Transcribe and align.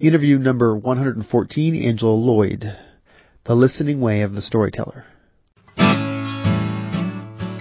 Interview 0.00 0.38
number 0.38 0.74
114, 0.74 1.76
Angela 1.76 2.12
Lloyd, 2.12 2.64
The 3.44 3.54
Listening 3.54 4.00
Way 4.00 4.22
of 4.22 4.32
the 4.32 4.40
Storyteller. 4.40 5.04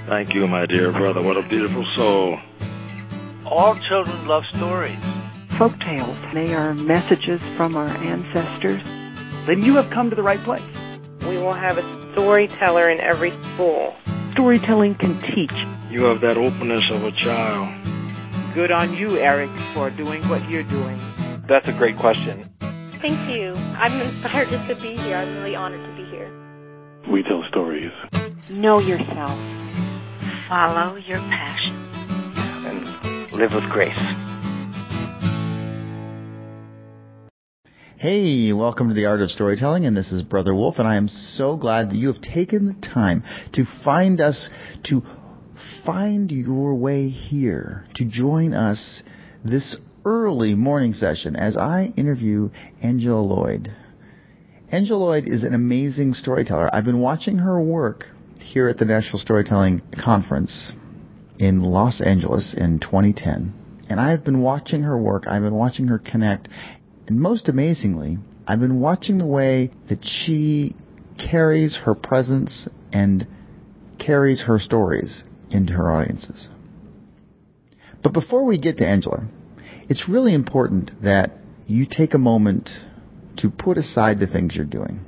Thank 0.07 0.33
you, 0.33 0.47
my 0.47 0.65
dear 0.65 0.93
brother. 0.93 1.21
What 1.21 1.35
a 1.35 1.45
beautiful 1.49 1.85
soul. 1.97 2.39
All 3.45 3.77
children 3.89 4.25
love 4.25 4.43
stories. 4.55 4.97
Folk 5.57 5.73
tales, 5.83 6.17
they 6.33 6.53
are 6.53 6.73
messages 6.73 7.41
from 7.57 7.75
our 7.75 7.89
ancestors. 7.89 8.79
Then 9.45 9.61
you 9.61 9.75
have 9.75 9.91
come 9.91 10.09
to 10.09 10.15
the 10.15 10.23
right 10.23 10.39
place. 10.45 10.63
We 11.27 11.35
will 11.35 11.53
have 11.53 11.77
a 11.77 12.11
storyteller 12.13 12.89
in 12.89 13.01
every 13.01 13.31
school. 13.53 13.93
Storytelling 14.31 14.95
can 14.95 15.19
teach. 15.35 15.51
You 15.91 16.05
have 16.05 16.21
that 16.21 16.37
openness 16.37 16.87
of 16.93 17.03
a 17.03 17.11
child. 17.11 17.67
Good 18.55 18.71
on 18.71 18.93
you, 18.93 19.17
Eric, 19.17 19.51
for 19.73 19.91
doing 19.91 20.29
what 20.29 20.49
you're 20.49 20.63
doing. 20.63 21.08
That's 21.49 21.67
a 21.67 21.75
great 21.75 21.97
question. 21.97 22.47
Thank 23.01 23.27
you. 23.27 23.53
I'm 23.55 23.99
inspired 23.99 24.49
just 24.51 24.69
to 24.69 24.75
be 24.75 24.95
here. 24.95 25.17
I'm 25.17 25.35
really 25.37 25.55
honored 25.55 25.83
to 25.83 25.95
be 25.95 26.07
here. 26.11 26.29
We 27.11 27.23
tell 27.23 27.43
stories. 27.49 27.89
Know 28.51 28.77
yourself. 28.79 29.33
Follow 30.47 30.97
your 30.97 31.17
passion. 31.17 31.73
And 32.67 33.31
live 33.33 33.49
with 33.51 33.67
grace. 33.71 33.97
Hey, 37.97 38.53
welcome 38.53 38.89
to 38.89 38.93
the 38.93 39.05
Art 39.07 39.21
of 39.21 39.31
Storytelling, 39.31 39.87
and 39.87 39.97
this 39.97 40.11
is 40.11 40.21
Brother 40.21 40.53
Wolf, 40.53 40.75
and 40.77 40.87
I 40.87 40.97
am 40.97 41.07
so 41.07 41.57
glad 41.57 41.89
that 41.89 41.95
you 41.95 42.13
have 42.13 42.21
taken 42.21 42.67
the 42.67 42.87
time 42.93 43.23
to 43.53 43.65
find 43.83 44.21
us, 44.21 44.51
to 44.83 45.01
find 45.83 46.29
your 46.29 46.75
way 46.75 47.09
here, 47.09 47.87
to 47.95 48.05
join 48.05 48.53
us 48.53 49.01
this 49.43 49.75
early 50.05 50.55
morning 50.55 50.93
session 50.93 51.35
as 51.35 51.57
I 51.57 51.93
interview 51.97 52.49
Angela 52.81 53.21
Lloyd. 53.21 53.71
Angela 54.71 54.99
Lloyd 54.99 55.23
is 55.27 55.43
an 55.43 55.53
amazing 55.53 56.13
storyteller. 56.13 56.73
I've 56.73 56.85
been 56.85 56.99
watching 56.99 57.37
her 57.37 57.61
work 57.61 58.05
here 58.39 58.67
at 58.67 58.77
the 58.77 58.85
National 58.85 59.19
Storytelling 59.19 59.81
Conference 60.03 60.71
in 61.37 61.61
Los 61.61 62.01
Angeles 62.01 62.53
in 62.55 62.79
2010. 62.79 63.53
And 63.89 63.99
I've 63.99 64.23
been 64.23 64.41
watching 64.41 64.83
her 64.83 64.97
work, 64.97 65.23
I've 65.27 65.41
been 65.41 65.55
watching 65.55 65.87
her 65.87 65.97
connect, 65.97 66.47
and 67.07 67.19
most 67.19 67.49
amazingly, 67.49 68.19
I've 68.47 68.59
been 68.59 68.79
watching 68.79 69.17
the 69.17 69.25
way 69.25 69.71
that 69.89 69.99
she 70.03 70.75
carries 71.17 71.79
her 71.85 71.95
presence 71.95 72.69
and 72.93 73.27
carries 73.97 74.43
her 74.43 74.59
stories 74.59 75.23
into 75.49 75.73
her 75.73 75.91
audiences. 75.91 76.47
But 78.03 78.13
before 78.13 78.45
we 78.45 78.59
get 78.59 78.77
to 78.77 78.87
Angela, 78.87 79.27
it's 79.89 80.07
really 80.07 80.35
important 80.35 80.91
that 81.03 81.31
you 81.65 81.85
take 81.89 82.13
a 82.13 82.17
moment 82.17 82.69
to 83.37 83.49
put 83.49 83.77
aside 83.77 84.19
the 84.19 84.27
things 84.27 84.55
you're 84.55 84.65
doing. 84.65 85.01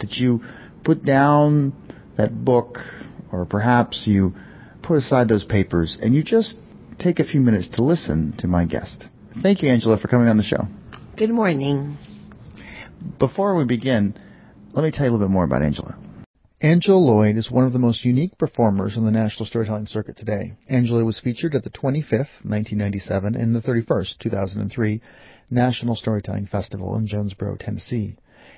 That 0.00 0.12
you 0.12 0.42
put 0.84 1.04
down 1.04 1.72
that 2.16 2.44
book, 2.44 2.76
or 3.32 3.46
perhaps 3.46 4.04
you 4.06 4.34
put 4.82 4.98
aside 4.98 5.28
those 5.28 5.44
papers, 5.44 5.96
and 6.00 6.14
you 6.14 6.22
just 6.22 6.56
take 6.98 7.18
a 7.18 7.24
few 7.24 7.40
minutes 7.40 7.68
to 7.76 7.82
listen 7.82 8.34
to 8.38 8.46
my 8.46 8.64
guest. 8.64 9.06
Thank 9.42 9.62
you, 9.62 9.70
Angela, 9.70 9.98
for 9.98 10.08
coming 10.08 10.28
on 10.28 10.36
the 10.36 10.42
show. 10.42 10.64
Good 11.16 11.30
morning. 11.30 11.96
Before 13.18 13.56
we 13.56 13.64
begin, 13.64 14.14
let 14.72 14.82
me 14.82 14.90
tell 14.90 15.06
you 15.06 15.10
a 15.10 15.12
little 15.12 15.26
bit 15.26 15.32
more 15.32 15.44
about 15.44 15.62
Angela. 15.62 15.96
Angela 16.60 16.98
Lloyd 16.98 17.36
is 17.36 17.52
one 17.52 17.64
of 17.64 17.72
the 17.72 17.78
most 17.78 18.04
unique 18.04 18.36
performers 18.36 18.96
on 18.96 19.04
the 19.04 19.12
National 19.12 19.46
Storytelling 19.46 19.86
Circuit 19.86 20.16
today. 20.16 20.54
Angela 20.68 21.04
was 21.04 21.20
featured 21.20 21.54
at 21.54 21.62
the 21.62 21.70
25th, 21.70 22.42
1997, 22.42 23.36
and 23.36 23.54
the 23.54 23.60
31st, 23.60 24.18
2003, 24.18 25.00
National 25.50 25.94
Storytelling 25.94 26.46
Festival 26.46 26.96
in 26.96 27.06
Jonesborough, 27.06 27.60
Tennessee, 27.60 28.16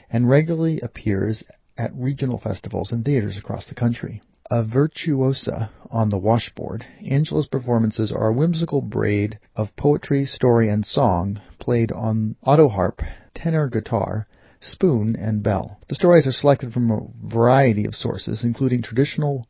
and 0.09 0.31
regularly 0.31 0.81
appears 0.81 1.45
at 1.77 1.95
regional 1.95 2.41
festivals 2.41 2.91
and 2.91 3.05
theaters 3.05 3.37
across 3.37 3.67
the 3.67 3.75
country. 3.75 4.23
A 4.51 4.65
virtuosa 4.65 5.71
on 5.91 6.09
the 6.09 6.17
washboard, 6.17 6.87
Angela's 7.07 7.49
performances 7.49 8.11
are 8.11 8.29
a 8.29 8.33
whimsical 8.33 8.81
braid 8.81 9.39
of 9.57 9.77
poetry, 9.77 10.25
story, 10.25 10.71
and 10.71 10.87
song 10.87 11.39
played 11.59 11.93
on 11.93 12.37
auto 12.47 12.71
harp, 12.71 13.03
tenor 13.35 13.69
guitar, 13.69 14.27
spoon, 14.61 15.17
and 15.17 15.43
bell. 15.43 15.81
The 15.89 15.95
stories 15.95 16.27
are 16.27 16.33
selected 16.33 16.73
from 16.73 16.91
a 16.91 17.07
variety 17.27 17.87
of 17.87 17.95
sources, 17.95 18.45
including 18.45 18.83
traditional 18.83 19.47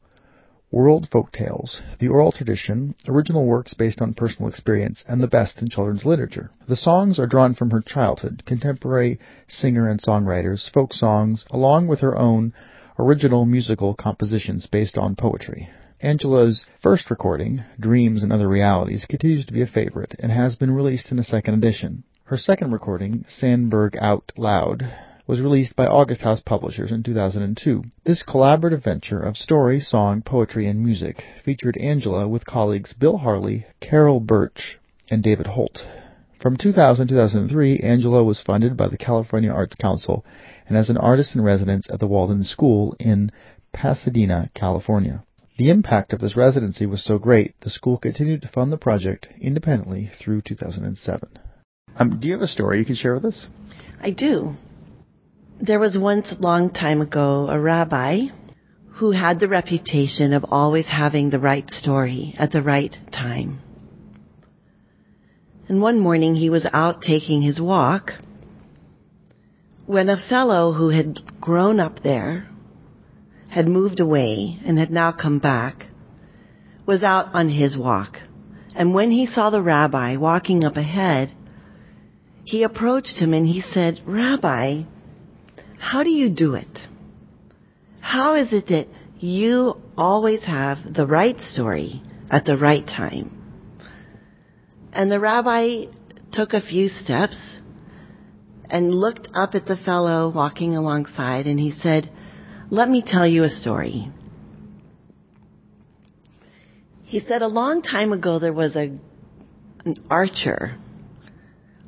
world 0.73 1.09
folk 1.11 1.33
tales, 1.33 1.83
the 1.99 2.09
oral 2.09 2.31
tradition, 2.31 2.95
original 3.09 3.45
works 3.45 3.75
based 3.75 4.01
on 4.01 4.15
personal 4.15 4.49
experience, 4.49 5.05
and 5.09 5.21
the 5.21 5.27
best 5.27 5.61
in 5.61 5.69
children's 5.69 6.05
literature. 6.05 6.51
The 6.69 6.77
songs 6.77 7.19
are 7.19 7.27
drawn 7.27 7.55
from 7.55 7.71
her 7.71 7.83
childhood, 7.85 8.45
contemporary 8.47 9.19
singer 9.49 9.89
and 9.89 10.01
songwriters, 10.01 10.71
folk 10.71 10.95
songs, 10.95 11.45
along 11.51 11.89
with 11.89 12.01
her 12.01 12.17
own 12.17 12.53
original 12.99 13.47
musical 13.47 13.95
compositions 13.95 14.67
based 14.67 14.97
on 14.97 15.17
poetry. 15.17 15.69
Angela's 16.03 16.65
first 16.83 17.11
recording, 17.11 17.63
Dreams 17.79 18.23
and 18.23 18.33
Other 18.33 18.49
Realities, 18.49 19.07
continues 19.09 19.45
to 19.47 19.53
be 19.53 19.63
a 19.63 19.67
favorite 19.67 20.15
and 20.21 20.31
has 20.31 20.57
been 20.57 20.71
released 20.71 21.11
in 21.11 21.19
a 21.19 21.25
second 21.25 21.55
edition. 21.55 22.05
Her 22.31 22.39
second 22.39 22.71
recording, 22.71 23.25
Sandburg 23.27 23.97
Out 24.01 24.31
Loud, 24.37 24.89
was 25.27 25.41
released 25.41 25.75
by 25.75 25.89
August 25.89 26.21
House 26.21 26.39
Publishers 26.39 26.93
in 26.93 27.03
2002. 27.03 27.83
This 28.05 28.23
collaborative 28.23 28.85
venture 28.85 29.19
of 29.19 29.37
story, 29.37 29.81
song, 29.81 30.23
poetry, 30.23 30.69
and 30.69 30.81
music 30.81 31.25
featured 31.45 31.77
Angela 31.79 32.29
with 32.29 32.47
colleagues 32.47 32.93
Bill 32.93 33.17
Harley, 33.17 33.67
Carol 33.81 34.21
Birch, 34.21 34.79
and 35.11 35.25
David 35.25 35.49
Holt. 35.49 35.83
From 36.41 36.57
2000 36.57 37.09
to 37.09 37.15
2003, 37.15 37.81
Angela 37.81 38.23
was 38.23 38.41
funded 38.41 38.77
by 38.77 38.87
the 38.87 38.97
California 38.97 39.51
Arts 39.51 39.75
Council 39.75 40.25
and 40.69 40.79
as 40.79 40.89
an 40.89 40.99
artist 40.99 41.35
in 41.35 41.43
residence 41.43 41.89
at 41.91 41.99
the 41.99 42.07
Walden 42.07 42.45
School 42.45 42.95
in 43.01 43.33
Pasadena, 43.73 44.53
California. 44.55 45.25
The 45.59 45.71
impact 45.71 46.13
of 46.13 46.21
this 46.21 46.37
residency 46.37 46.87
was 46.87 47.03
so 47.03 47.19
great, 47.19 47.59
the 47.63 47.71
school 47.71 47.99
continued 47.99 48.43
to 48.43 48.49
fund 48.49 48.71
the 48.71 48.79
project 48.79 49.27
independently 49.41 50.13
through 50.17 50.43
2007. 50.43 51.29
Um, 52.01 52.19
do 52.19 52.29
you 52.29 52.33
have 52.33 52.43
a 52.43 52.49
story 52.49 52.79
you 52.79 52.87
can 52.87 52.95
share 52.95 53.15
with 53.15 53.27
us? 53.27 53.47
I 54.01 54.11
do. 54.11 54.55
There 55.61 55.79
was 55.79 55.99
once 55.99 56.35
long 56.41 56.71
time 56.71 57.03
ago 57.03 57.47
a 57.51 57.61
rabbi 57.61 58.29
who 58.95 59.11
had 59.11 59.39
the 59.39 59.49
reputation 59.49 60.33
of 60.33 60.47
always 60.49 60.87
having 60.87 61.29
the 61.29 61.39
right 61.39 61.69
story 61.69 62.35
at 62.39 62.53
the 62.53 62.63
right 62.63 62.97
time. 63.13 63.61
And 65.69 65.83
one 65.83 66.01
morning 66.01 66.35
he 66.35 66.49
was 66.49 66.67
out 66.73 67.03
taking 67.03 67.43
his 67.43 67.61
walk 67.61 68.13
when 69.85 70.09
a 70.09 70.29
fellow 70.29 70.73
who 70.73 70.89
had 70.89 71.19
grown 71.41 71.81
up 71.81 72.03
there, 72.03 72.49
had 73.51 73.69
moved 73.69 74.01
away, 74.01 74.59
and 74.65 74.79
had 74.79 74.91
now 74.91 75.13
come 75.13 75.39
back, 75.39 75.87
was 76.87 77.03
out 77.03 77.35
on 77.35 77.49
his 77.51 77.77
walk. 77.77 78.17
And 78.75 78.95
when 78.95 79.11
he 79.11 79.27
saw 79.27 79.51
the 79.51 79.61
rabbi 79.61 80.17
walking 80.17 80.65
up 80.65 80.77
ahead, 80.77 81.35
he 82.51 82.65
approached 82.65 83.17
him 83.17 83.33
and 83.33 83.47
he 83.47 83.61
said, 83.61 84.01
Rabbi, 84.05 84.83
how 85.79 86.03
do 86.03 86.11
you 86.11 86.29
do 86.31 86.55
it? 86.55 86.79
How 88.01 88.35
is 88.35 88.53
it 88.53 88.67
that 88.67 88.89
you 89.21 89.77
always 89.97 90.43
have 90.43 90.79
the 90.93 91.07
right 91.07 91.39
story 91.39 92.03
at 92.29 92.45
the 92.47 92.57
right 92.57 92.85
time? 92.85 93.31
And 94.93 95.09
the 95.13 95.21
rabbi 95.21 95.85
took 96.33 96.53
a 96.53 96.61
few 96.61 96.89
steps 96.89 97.41
and 98.69 98.93
looked 98.93 99.29
up 99.33 99.55
at 99.55 99.67
the 99.67 99.77
fellow 99.77 100.29
walking 100.29 100.75
alongside 100.75 101.47
and 101.47 101.61
he 101.61 101.71
said, 101.71 102.11
Let 102.69 102.91
me 102.91 103.05
tell 103.07 103.29
you 103.29 103.45
a 103.45 103.49
story. 103.49 104.11
He 107.05 107.21
said, 107.21 107.43
A 107.43 107.47
long 107.47 107.83
time 107.83 108.13
ago 108.13 108.41
there 108.41 108.53
was 108.53 108.75
a, 108.75 108.91
an 109.85 110.05
archer 110.11 110.77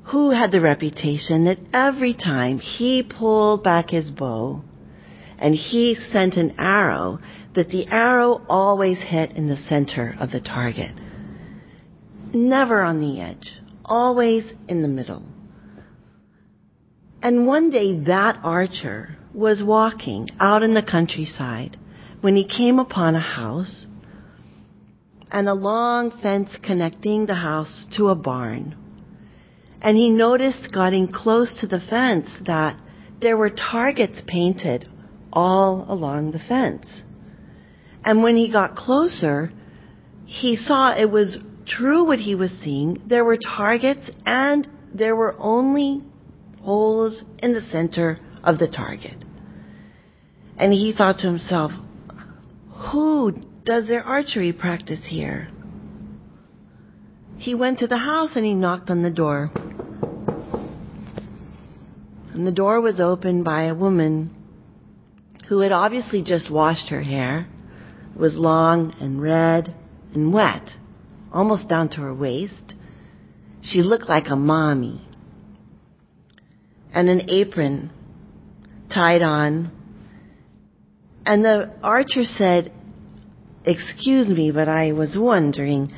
who 0.05 0.31
had 0.31 0.51
the 0.51 0.61
reputation 0.61 1.44
that 1.44 1.59
every 1.73 2.15
time 2.15 2.59
he 2.59 3.03
pulled 3.03 3.62
back 3.62 3.91
his 3.91 4.11
bow 4.11 4.62
and 5.38 5.55
he 5.55 5.94
sent 5.94 6.35
an 6.35 6.55
arrow, 6.59 7.19
that 7.55 7.69
the 7.69 7.87
arrow 7.88 8.41
always 8.49 8.99
hit 9.00 9.32
in 9.32 9.49
the 9.49 9.56
center 9.56 10.15
of 10.19 10.31
the 10.31 10.41
target. 10.41 10.93
Never 12.32 12.81
on 12.82 12.99
the 12.99 13.21
edge, 13.21 13.53
always 13.85 14.53
in 14.69 14.82
the 14.82 14.88
middle. 14.88 15.23
And 17.23 17.47
one 17.47 17.71
day 17.71 18.00
that 18.06 18.38
archer 18.43 19.17
was 19.35 19.62
walking 19.65 20.29
out 20.41 20.62
in 20.62 20.75
the 20.75 20.82
countryside 20.82 21.76
when 22.21 22.37
he 22.37 22.47
came 22.47 22.79
upon 22.79 23.15
a 23.15 23.21
house 23.21 23.87
and 25.31 25.49
a 25.49 25.55
long 25.55 26.11
fence 26.23 26.50
connecting 26.62 27.26
the 27.26 27.35
house 27.35 27.87
to 27.97 28.09
a 28.09 28.15
barn. 28.15 28.76
And 29.82 29.96
he 29.96 30.11
noticed, 30.11 30.73
getting 30.73 31.08
close 31.08 31.58
to 31.61 31.67
the 31.67 31.81
fence, 31.90 32.31
that 32.46 32.79
there 33.20 33.37
were 33.37 33.50
targets 33.50 34.23
painted 34.26 34.88
all 35.32 35.84
along 35.88 36.31
the 36.31 36.38
fence. 36.38 36.87
And 38.05 38.23
when 38.23 38.37
he 38.37 38.50
got 38.50 38.76
closer, 38.76 39.50
he 40.25 40.56
saw 40.56 40.94
it 40.96 41.11
was 41.11 41.37
true 41.67 42.05
what 42.05 42.20
he 42.20 42.34
was 42.34 42.50
seeing. 42.62 43.02
There 43.06 43.25
were 43.25 43.37
targets 43.37 44.08
and 44.25 44.69
there 44.94 45.17
were 45.17 45.34
only 45.38 46.02
holes 46.61 47.25
in 47.38 47.52
the 47.52 47.61
center 47.61 48.19
of 48.44 48.58
the 48.58 48.69
target. 48.69 49.25
And 50.56 50.73
he 50.73 50.94
thought 50.96 51.19
to 51.19 51.26
himself, 51.26 51.73
who 52.93 53.32
does 53.64 53.88
their 53.88 54.02
archery 54.02 54.52
practice 54.52 55.06
here? 55.08 55.49
He 57.38 57.55
went 57.55 57.81
to 57.81 57.88
the 57.88 57.96
house 57.96 58.31
and 58.37 58.44
he 58.44 58.55
knocked 58.55 58.90
on 58.90 59.02
the 59.02 59.11
door. 59.11 59.50
And 62.32 62.46
the 62.46 62.52
door 62.52 62.81
was 62.81 62.99
opened 62.99 63.44
by 63.44 63.64
a 63.64 63.75
woman 63.75 64.31
who 65.49 65.61
had 65.61 65.73
obviously 65.73 66.23
just 66.23 66.50
washed 66.50 66.88
her 66.88 67.02
hair. 67.02 67.46
It 68.14 68.19
was 68.19 68.37
long 68.38 68.94
and 69.00 69.20
red 69.20 69.75
and 70.14 70.32
wet, 70.32 70.69
almost 71.32 71.69
down 71.69 71.90
to 71.90 71.96
her 72.00 72.14
waist. 72.14 72.75
She 73.62 73.82
looked 73.82 74.08
like 74.08 74.29
a 74.29 74.37
mommy. 74.37 75.06
And 76.94 77.08
an 77.08 77.31
apron 77.31 77.90
tied 78.93 79.23
on. 79.23 79.70
And 81.26 81.44
the 81.44 81.70
archer 81.82 82.25
said, 82.25 82.73
Excuse 83.64 84.28
me, 84.28 84.50
but 84.50 84.69
I 84.69 84.93
was 84.93 85.17
wondering, 85.19 85.93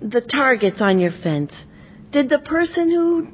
the 0.00 0.20
targets 0.20 0.80
on 0.80 0.98
your 0.98 1.12
fence, 1.22 1.52
did 2.10 2.28
the 2.28 2.40
person 2.40 2.90
who 2.90 3.28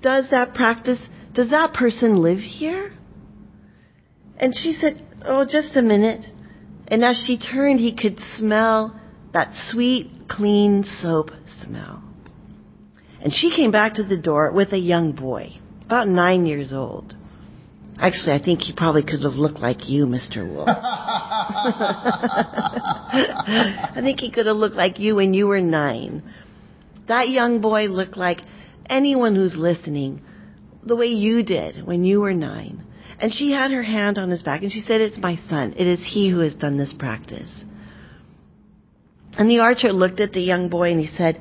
does 0.00 0.26
that 0.30 0.54
practice, 0.54 1.04
does 1.36 1.50
that 1.50 1.74
person 1.74 2.16
live 2.16 2.38
here? 2.38 2.92
And 4.38 4.54
she 4.54 4.72
said, 4.72 5.02
Oh, 5.22 5.44
just 5.44 5.76
a 5.76 5.82
minute. 5.82 6.26
And 6.88 7.04
as 7.04 7.22
she 7.26 7.38
turned, 7.38 7.78
he 7.78 7.94
could 7.94 8.18
smell 8.36 8.98
that 9.34 9.52
sweet, 9.70 10.10
clean 10.30 10.82
soap 10.82 11.30
smell. 11.62 12.02
And 13.20 13.32
she 13.32 13.54
came 13.54 13.70
back 13.70 13.94
to 13.94 14.02
the 14.02 14.16
door 14.16 14.50
with 14.50 14.72
a 14.72 14.78
young 14.78 15.12
boy, 15.12 15.50
about 15.84 16.08
nine 16.08 16.46
years 16.46 16.72
old. 16.72 17.14
Actually, 17.98 18.40
I 18.40 18.42
think 18.42 18.60
he 18.60 18.72
probably 18.74 19.02
could 19.02 19.22
have 19.22 19.34
looked 19.34 19.58
like 19.58 19.88
you, 19.88 20.06
Mr. 20.06 20.46
Wolf. 20.50 20.68
I 20.68 20.72
think 24.00 24.20
he 24.20 24.30
could 24.30 24.46
have 24.46 24.56
looked 24.56 24.76
like 24.76 24.98
you 24.98 25.16
when 25.16 25.34
you 25.34 25.48
were 25.48 25.60
nine. 25.60 26.22
That 27.08 27.28
young 27.28 27.60
boy 27.60 27.88
looked 27.88 28.16
like 28.16 28.40
anyone 28.88 29.34
who's 29.34 29.54
listening, 29.56 30.22
the 30.86 30.96
way 30.96 31.06
you 31.06 31.42
did 31.42 31.84
when 31.86 32.04
you 32.04 32.20
were 32.20 32.32
nine. 32.32 32.84
And 33.18 33.32
she 33.32 33.50
had 33.50 33.70
her 33.70 33.82
hand 33.82 34.18
on 34.18 34.30
his 34.30 34.42
back 34.42 34.62
and 34.62 34.70
she 34.70 34.80
said, 34.80 35.00
It's 35.00 35.18
my 35.18 35.36
son. 35.48 35.74
It 35.76 35.86
is 35.86 36.00
he 36.00 36.30
who 36.30 36.40
has 36.40 36.54
done 36.54 36.76
this 36.76 36.94
practice. 36.98 37.50
And 39.38 39.50
the 39.50 39.58
archer 39.58 39.92
looked 39.92 40.20
at 40.20 40.32
the 40.32 40.40
young 40.40 40.68
boy 40.68 40.92
and 40.92 41.00
he 41.00 41.14
said, 41.16 41.40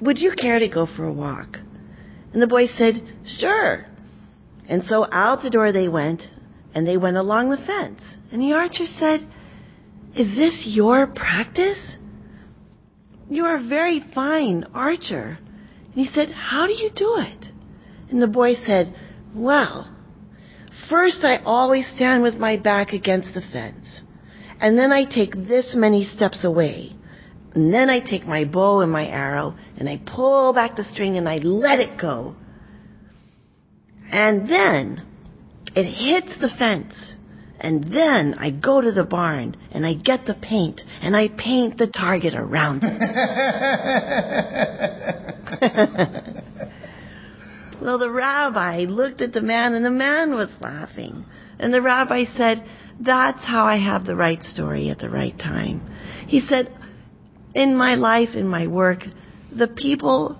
Would 0.00 0.18
you 0.18 0.32
care 0.38 0.58
to 0.58 0.68
go 0.68 0.86
for 0.86 1.04
a 1.04 1.12
walk? 1.12 1.56
And 2.32 2.42
the 2.42 2.46
boy 2.46 2.66
said, 2.66 2.94
Sure. 3.38 3.86
And 4.68 4.82
so 4.84 5.06
out 5.10 5.42
the 5.42 5.50
door 5.50 5.72
they 5.72 5.88
went, 5.88 6.22
and 6.74 6.86
they 6.86 6.96
went 6.96 7.16
along 7.16 7.50
the 7.50 7.56
fence. 7.58 8.00
And 8.32 8.40
the 8.40 8.52
archer 8.52 8.86
said, 8.86 9.20
Is 10.16 10.34
this 10.36 10.64
your 10.66 11.06
practice? 11.06 11.96
You 13.30 13.44
are 13.44 13.56
a 13.56 13.68
very 13.68 14.04
fine 14.14 14.66
archer. 14.74 15.38
And 15.86 15.94
he 15.94 16.12
said, 16.12 16.32
How 16.32 16.66
do 16.66 16.72
you 16.72 16.90
do 16.94 17.16
it? 17.18 17.53
And 18.10 18.20
the 18.20 18.26
boy 18.26 18.54
said, 18.54 18.94
Well, 19.34 19.90
first 20.88 21.24
I 21.24 21.38
always 21.44 21.86
stand 21.94 22.22
with 22.22 22.34
my 22.34 22.56
back 22.56 22.92
against 22.92 23.34
the 23.34 23.42
fence. 23.52 24.02
And 24.60 24.78
then 24.78 24.92
I 24.92 25.04
take 25.04 25.34
this 25.34 25.74
many 25.76 26.04
steps 26.04 26.44
away. 26.44 26.92
And 27.54 27.72
then 27.72 27.88
I 27.88 28.00
take 28.00 28.26
my 28.26 28.44
bow 28.44 28.80
and 28.80 28.90
my 28.90 29.06
arrow 29.06 29.54
and 29.76 29.88
I 29.88 30.00
pull 30.04 30.52
back 30.52 30.76
the 30.76 30.84
string 30.84 31.16
and 31.16 31.28
I 31.28 31.36
let 31.36 31.80
it 31.80 31.98
go. 32.00 32.34
And 34.10 34.48
then 34.48 35.02
it 35.74 35.84
hits 35.84 36.38
the 36.40 36.50
fence. 36.58 37.14
And 37.60 37.84
then 37.84 38.34
I 38.38 38.50
go 38.50 38.80
to 38.80 38.92
the 38.92 39.04
barn 39.04 39.56
and 39.70 39.86
I 39.86 39.94
get 39.94 40.26
the 40.26 40.34
paint 40.34 40.82
and 41.00 41.16
I 41.16 41.28
paint 41.28 41.78
the 41.78 41.86
target 41.86 42.34
around 42.34 42.82
it. 42.84 43.00
well, 47.80 47.98
the 47.98 48.10
rabbi 48.10 48.86
looked 48.88 49.20
at 49.20 49.32
the 49.32 49.42
man 49.42 49.74
and 49.74 49.84
the 49.84 49.90
man 49.90 50.34
was 50.34 50.50
laughing. 50.60 51.24
And 51.58 51.72
the 51.72 51.82
rabbi 51.82 52.24
said, 52.36 52.64
That's 53.00 53.44
how 53.44 53.64
I 53.64 53.78
have 53.78 54.04
the 54.04 54.16
right 54.16 54.42
story 54.42 54.90
at 54.90 54.98
the 54.98 55.10
right 55.10 55.38
time. 55.38 55.80
He 56.26 56.40
said, 56.40 56.72
In 57.54 57.76
my 57.76 57.94
life, 57.94 58.30
in 58.34 58.48
my 58.48 58.66
work, 58.66 59.00
the 59.56 59.68
people, 59.68 60.38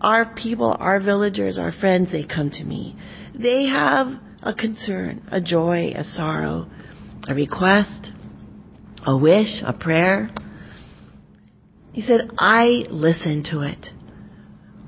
our 0.00 0.34
people, 0.34 0.76
our 0.78 1.00
villagers, 1.00 1.58
our 1.58 1.72
friends, 1.72 2.10
they 2.12 2.24
come 2.24 2.50
to 2.50 2.64
me. 2.64 2.96
They 3.34 3.66
have 3.66 4.08
a 4.42 4.54
concern, 4.54 5.26
a 5.30 5.40
joy, 5.40 5.92
a 5.96 6.04
sorrow, 6.04 6.68
a 7.28 7.34
request, 7.34 8.12
a 9.06 9.16
wish, 9.16 9.62
a 9.64 9.72
prayer. 9.72 10.30
He 11.92 12.02
said, 12.02 12.30
I 12.38 12.84
listen 12.90 13.44
to 13.50 13.60
it. 13.60 13.86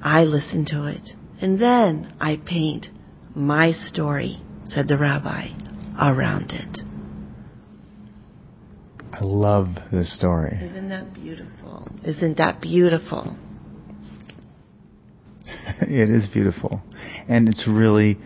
I 0.02 0.22
listen 0.22 0.66
to 0.66 0.86
it. 0.86 1.15
And 1.40 1.60
then 1.60 2.14
I 2.20 2.40
paint 2.44 2.86
my 3.34 3.72
story, 3.72 4.40
said 4.64 4.88
the 4.88 4.96
rabbi, 4.96 5.48
around 6.00 6.52
it. 6.52 6.78
I 9.12 9.22
love 9.22 9.68
this 9.92 10.14
story. 10.14 10.58
Isn't 10.62 10.88
that 10.88 11.14
beautiful? 11.14 11.88
Isn't 12.04 12.38
that 12.38 12.60
beautiful? 12.60 13.36
it 15.80 16.10
is 16.10 16.26
beautiful. 16.32 16.82
And 17.28 17.48
it's 17.48 17.66
really, 17.66 18.18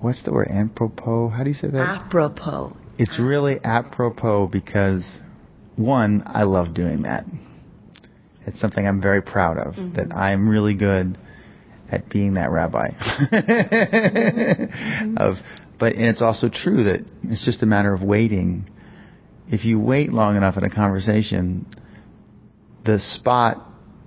what's 0.00 0.22
the 0.24 0.32
word? 0.32 0.48
Apropos? 0.50 1.28
How 1.28 1.42
do 1.42 1.50
you 1.50 1.54
say 1.54 1.68
that? 1.68 2.04
Apropos. 2.06 2.76
It's 2.98 3.18
really 3.18 3.56
apropos 3.64 4.48
because, 4.48 5.04
one, 5.76 6.22
I 6.26 6.44
love 6.44 6.74
doing 6.74 7.02
that. 7.02 7.24
It's 8.46 8.60
something 8.60 8.86
I'm 8.86 9.00
very 9.00 9.22
proud 9.22 9.58
of, 9.58 9.74
mm-hmm. 9.74 9.96
that 9.96 10.14
I'm 10.14 10.48
really 10.48 10.74
good 10.74 11.18
at 11.90 12.08
being 12.08 12.34
that 12.34 12.50
rabbi. 12.50 12.90
mm-hmm. 13.32 15.16
Of, 15.16 15.36
but 15.78 15.94
and 15.94 16.04
it's 16.04 16.22
also 16.22 16.48
true 16.48 16.84
that 16.84 17.04
it's 17.24 17.44
just 17.44 17.62
a 17.62 17.66
matter 17.66 17.92
of 17.92 18.02
waiting. 18.02 18.68
If 19.48 19.64
you 19.64 19.78
wait 19.78 20.12
long 20.12 20.36
enough 20.36 20.56
in 20.56 20.64
a 20.64 20.70
conversation, 20.70 21.66
the 22.84 22.98
spot, 22.98 23.58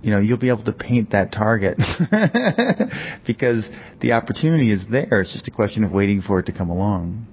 you 0.02 0.10
know, 0.10 0.18
you'll 0.18 0.38
be 0.38 0.48
able 0.48 0.64
to 0.64 0.72
paint 0.72 1.12
that 1.12 1.32
target 1.32 1.78
because 3.26 3.68
the 4.00 4.12
opportunity 4.12 4.72
is 4.72 4.84
there. 4.90 5.22
It's 5.22 5.32
just 5.32 5.48
a 5.48 5.50
question 5.50 5.84
of 5.84 5.92
waiting 5.92 6.22
for 6.22 6.40
it 6.40 6.46
to 6.46 6.52
come 6.52 6.70
along. 6.70 7.26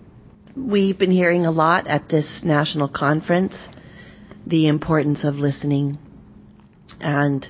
We've 0.55 0.97
been 0.97 1.11
hearing 1.11 1.45
a 1.45 1.51
lot 1.51 1.87
at 1.87 2.07
this 2.07 2.41
national 2.43 2.89
conference 2.89 3.53
the 4.47 4.67
importance 4.67 5.23
of 5.23 5.35
listening 5.35 5.97
and 6.99 7.45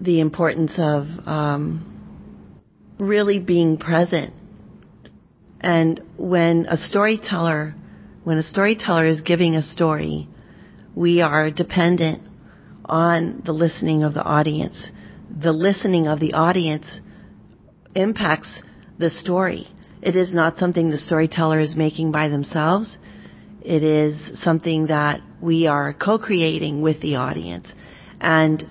the 0.00 0.20
importance 0.20 0.74
of 0.78 1.06
um, 1.26 1.96
really 2.98 3.38
being 3.38 3.76
present. 3.76 4.32
And 5.60 6.00
when 6.16 6.66
a 6.66 6.76
storyteller, 6.76 7.74
when 8.24 8.38
a 8.38 8.42
storyteller 8.42 9.06
is 9.06 9.20
giving 9.20 9.54
a 9.54 9.62
story, 9.62 10.28
we 10.94 11.20
are 11.20 11.50
dependent 11.50 12.22
on 12.84 13.42
the 13.44 13.52
listening 13.52 14.02
of 14.02 14.14
the 14.14 14.22
audience. 14.22 14.88
The 15.42 15.52
listening 15.52 16.06
of 16.06 16.20
the 16.20 16.34
audience 16.34 17.00
impacts 17.94 18.60
the 18.98 19.10
story. 19.10 19.66
It 20.02 20.14
is 20.14 20.32
not 20.32 20.58
something 20.58 20.90
the 20.90 20.98
storyteller 20.98 21.58
is 21.58 21.74
making 21.74 22.12
by 22.12 22.28
themselves. 22.28 22.96
It 23.62 23.82
is 23.82 24.40
something 24.42 24.86
that 24.86 25.20
we 25.40 25.66
are 25.66 25.92
co-creating 25.92 26.80
with 26.80 27.00
the 27.00 27.16
audience. 27.16 27.66
And 28.20 28.64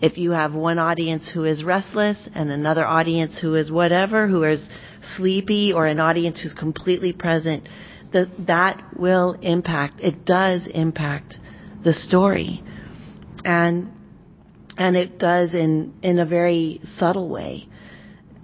if 0.00 0.16
you 0.16 0.30
have 0.30 0.54
one 0.54 0.78
audience 0.78 1.30
who 1.32 1.44
is 1.44 1.62
restless 1.62 2.28
and 2.34 2.50
another 2.50 2.84
audience 2.84 3.38
who 3.40 3.54
is 3.54 3.70
whatever, 3.70 4.26
who 4.26 4.42
is 4.44 4.68
sleepy, 5.16 5.72
or 5.72 5.86
an 5.86 6.00
audience 6.00 6.40
who's 6.42 6.54
completely 6.54 7.12
present, 7.12 7.68
that 8.12 8.28
that 8.46 8.98
will 8.98 9.36
impact. 9.42 10.00
It 10.00 10.24
does 10.24 10.66
impact 10.72 11.36
the 11.84 11.92
story, 11.92 12.62
and 13.44 13.90
and 14.78 14.96
it 14.96 15.18
does 15.18 15.54
in 15.54 15.92
in 16.02 16.18
a 16.18 16.26
very 16.26 16.80
subtle 16.96 17.28
way. 17.28 17.68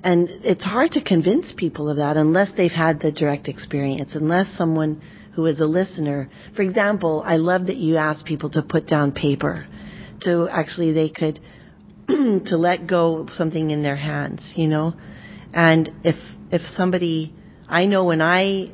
And 0.05 0.29
it's 0.45 0.63
hard 0.63 0.93
to 0.93 1.03
convince 1.03 1.53
people 1.57 1.89
of 1.89 1.97
that 1.97 2.17
unless 2.17 2.53
they've 2.57 2.71
had 2.71 3.01
the 3.01 3.11
direct 3.11 3.49
experience, 3.49 4.11
unless 4.15 4.47
someone 4.57 5.03
who 5.35 5.47
is 5.47 5.59
a 5.59 5.67
listener. 5.67 6.31
For 6.55 6.63
example, 6.63 7.23
I 7.27 7.39
love 7.39 7.67
that 7.67 7.77
you 7.77 7.97
ask 7.97 8.25
people 8.25 8.51
to 8.51 8.63
put 8.63 8.87
down 8.87 9.13
paper 9.13 9.67
to 10.23 10.49
actually 10.51 10.93
they 10.93 11.09
could 11.09 11.41
to 12.09 12.57
let 12.57 12.87
go 12.87 13.19
of 13.19 13.31
something 13.31 13.71
in 13.71 13.83
their 13.83 13.97
hands, 13.97 14.53
you 14.57 14.69
know. 14.69 14.95
And 15.53 15.91
if 16.05 16.17
if 16.51 16.63
somebody 16.77 17.35
I 17.69 17.87
know 17.87 18.05
when 18.05 18.21
I 18.21 18.71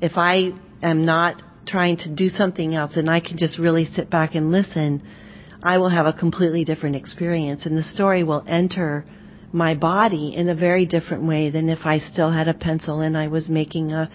if 0.00 0.12
I 0.16 0.52
am 0.82 1.04
not 1.04 1.42
trying 1.66 1.96
to 1.98 2.14
do 2.14 2.28
something 2.28 2.74
else 2.74 2.96
and 2.96 3.08
I 3.08 3.20
can 3.20 3.38
just 3.38 3.58
really 3.58 3.84
sit 3.84 4.10
back 4.10 4.34
and 4.34 4.50
listen, 4.50 5.02
I 5.62 5.78
will 5.78 5.88
have 5.88 6.06
a 6.06 6.12
completely 6.12 6.64
different 6.64 6.96
experience 6.96 7.64
and 7.64 7.76
the 7.76 7.82
story 7.82 8.22
will 8.22 8.44
enter 8.46 9.04
my 9.52 9.74
body 9.74 10.34
in 10.34 10.48
a 10.48 10.54
very 10.54 10.84
different 10.84 11.24
way 11.24 11.48
than 11.48 11.68
if 11.68 11.80
I 11.84 11.98
still 11.98 12.30
had 12.32 12.48
a 12.48 12.54
pencil 12.54 13.00
and 13.00 13.16
I 13.16 13.28
was 13.28 13.48
making 13.48 13.92
a 13.92 14.10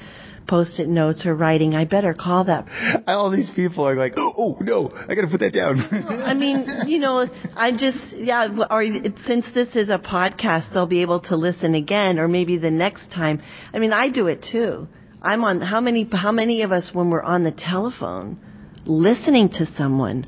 post-it 0.50 0.88
notes 0.88 1.25
or 1.25 1.36
writing. 1.36 1.75
I 1.75 1.86
better 1.86 2.13
call 2.13 2.44
them. 2.44 2.65
All 3.08 3.32
these 3.32 3.51
people 3.56 3.88
are 3.88 3.96
like, 3.96 4.13
oh 4.18 4.58
no, 4.60 4.89
I 4.91 5.15
got 5.15 5.22
to 5.22 5.27
put 5.27 5.41
that 5.41 5.53
down. 5.53 5.79
I 5.79 6.34
mean, 6.34 6.68
you 6.88 7.00
know, 7.00 7.27
I 7.56 7.72
just 7.72 8.00
yeah. 8.15 8.50
Or 8.70 8.84
since 9.25 9.46
this 9.53 9.75
is 9.75 9.89
a 9.89 10.00
podcast, 10.00 10.74
they'll 10.74 10.88
be 10.88 11.01
able 11.01 11.22
to 11.22 11.36
listen 11.36 11.75
again, 11.75 12.20
or 12.20 12.27
maybe 12.27 12.58
the 12.58 12.72
next 12.72 13.12
time. 13.12 13.41
I 13.74 13.79
mean, 13.79 13.94
I 13.94 14.10
do 14.10 14.27
it 14.27 14.46
too. 14.51 14.88
I'm 15.22 15.44
on 15.44 15.62
how 15.62 15.82
many 15.82 16.10
how 16.12 16.32
many 16.32 16.62
of 16.63 16.72
us 16.72 16.91
when 16.94 17.10
we're 17.10 17.24
on 17.24 17.44
the 17.44 17.51
telephone 17.51 18.39
listening 18.86 19.50
to 19.50 19.65
someone 19.77 20.25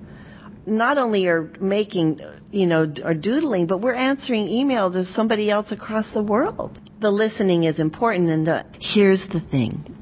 not 0.66 0.98
only 0.98 1.28
are 1.28 1.50
making 1.60 2.20
you 2.52 2.66
know 2.68 2.92
are 3.04 3.14
doodling 3.14 3.68
but 3.68 3.82
we're 3.82 3.96
answering 3.96 4.48
email 4.48 4.92
to 4.92 5.06
somebody 5.06 5.50
else 5.50 5.72
across 5.72 6.06
the 6.14 6.22
world 6.22 6.78
the 7.00 7.10
listening 7.10 7.64
is 7.64 7.80
important 7.80 8.30
and 8.30 8.46
the, 8.46 8.66
here's 8.80 9.26
the 9.32 9.40
thing 9.40 9.96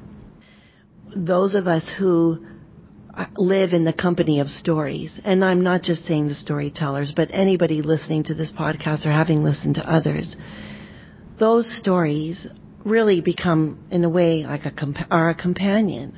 those 1.15 1.55
of 1.55 1.67
us 1.67 1.89
who 1.97 2.45
live 3.35 3.73
in 3.73 3.83
the 3.83 3.93
company 3.93 4.39
of 4.39 4.47
stories 4.47 5.19
and 5.25 5.43
I'm 5.43 5.61
not 5.61 5.81
just 5.81 6.05
saying 6.05 6.27
the 6.27 6.35
storytellers 6.35 7.11
but 7.15 7.29
anybody 7.31 7.81
listening 7.81 8.23
to 8.25 8.33
this 8.33 8.51
podcast 8.51 9.05
or 9.05 9.11
having 9.11 9.43
listened 9.43 9.75
to 9.75 9.91
others 9.91 10.35
those 11.39 11.79
stories 11.79 12.47
really 12.85 13.21
become, 13.21 13.79
in 13.89 14.03
a 14.03 14.09
way, 14.09 14.43
like 14.43 14.65
a 14.65 14.73
are 15.09 15.29
a 15.29 15.35
companion. 15.35 16.17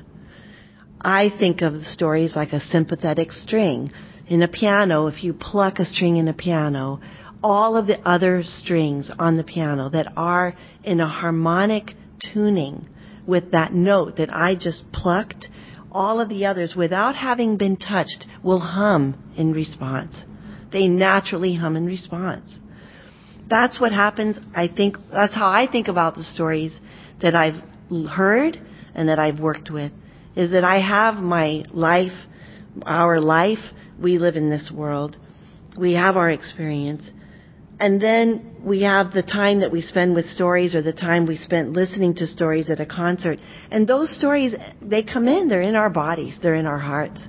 I 1.00 1.30
think 1.38 1.62
of 1.62 1.82
stories 1.82 2.36
like 2.36 2.52
a 2.52 2.60
sympathetic 2.60 3.32
string. 3.32 3.92
In 4.28 4.42
a 4.42 4.48
piano, 4.48 5.06
if 5.06 5.24
you 5.24 5.34
pluck 5.34 5.78
a 5.78 5.84
string 5.84 6.16
in 6.16 6.28
a 6.28 6.32
piano, 6.32 7.00
all 7.42 7.76
of 7.76 7.86
the 7.86 7.98
other 8.08 8.42
strings 8.44 9.10
on 9.18 9.36
the 9.36 9.42
piano 9.44 9.90
that 9.90 10.12
are 10.16 10.54
in 10.84 11.00
a 11.00 11.08
harmonic 11.08 11.92
tuning 12.32 12.88
with 13.26 13.52
that 13.52 13.72
note 13.72 14.16
that 14.16 14.32
I 14.32 14.54
just 14.54 14.90
plucked, 14.92 15.48
all 15.90 16.20
of 16.20 16.28
the 16.28 16.46
others, 16.46 16.74
without 16.76 17.14
having 17.14 17.56
been 17.56 17.76
touched, 17.76 18.26
will 18.42 18.60
hum 18.60 19.32
in 19.36 19.52
response. 19.52 20.24
They 20.72 20.88
naturally 20.88 21.54
hum 21.54 21.76
in 21.76 21.86
response 21.86 22.58
that's 23.52 23.78
what 23.78 23.92
happens. 23.92 24.38
I 24.54 24.68
think 24.68 24.96
that's 25.12 25.34
how 25.34 25.48
I 25.48 25.68
think 25.70 25.88
about 25.88 26.14
the 26.14 26.22
stories 26.22 26.78
that 27.20 27.34
I've 27.34 27.62
heard 28.08 28.60
and 28.94 29.08
that 29.08 29.18
I've 29.18 29.40
worked 29.40 29.70
with 29.70 29.92
is 30.34 30.52
that 30.52 30.64
I 30.64 30.80
have 30.80 31.22
my 31.22 31.64
life, 31.70 32.12
our 32.82 33.20
life, 33.20 33.58
we 34.00 34.16
live 34.18 34.36
in 34.36 34.48
this 34.48 34.72
world. 34.74 35.16
We 35.78 35.92
have 35.92 36.16
our 36.16 36.30
experience. 36.30 37.08
And 37.82 38.00
then 38.00 38.58
we 38.62 38.82
have 38.82 39.10
the 39.10 39.24
time 39.24 39.58
that 39.58 39.72
we 39.72 39.80
spend 39.80 40.14
with 40.14 40.26
stories 40.26 40.76
or 40.76 40.82
the 40.82 40.92
time 40.92 41.26
we 41.26 41.36
spent 41.36 41.72
listening 41.72 42.14
to 42.14 42.28
stories 42.28 42.70
at 42.70 42.78
a 42.78 42.86
concert. 42.86 43.40
And 43.72 43.88
those 43.88 44.16
stories, 44.16 44.54
they 44.80 45.02
come 45.02 45.26
in, 45.26 45.48
they're 45.48 45.62
in 45.62 45.74
our 45.74 45.90
bodies, 45.90 46.38
they're 46.40 46.54
in 46.54 46.64
our 46.64 46.78
hearts. 46.78 47.20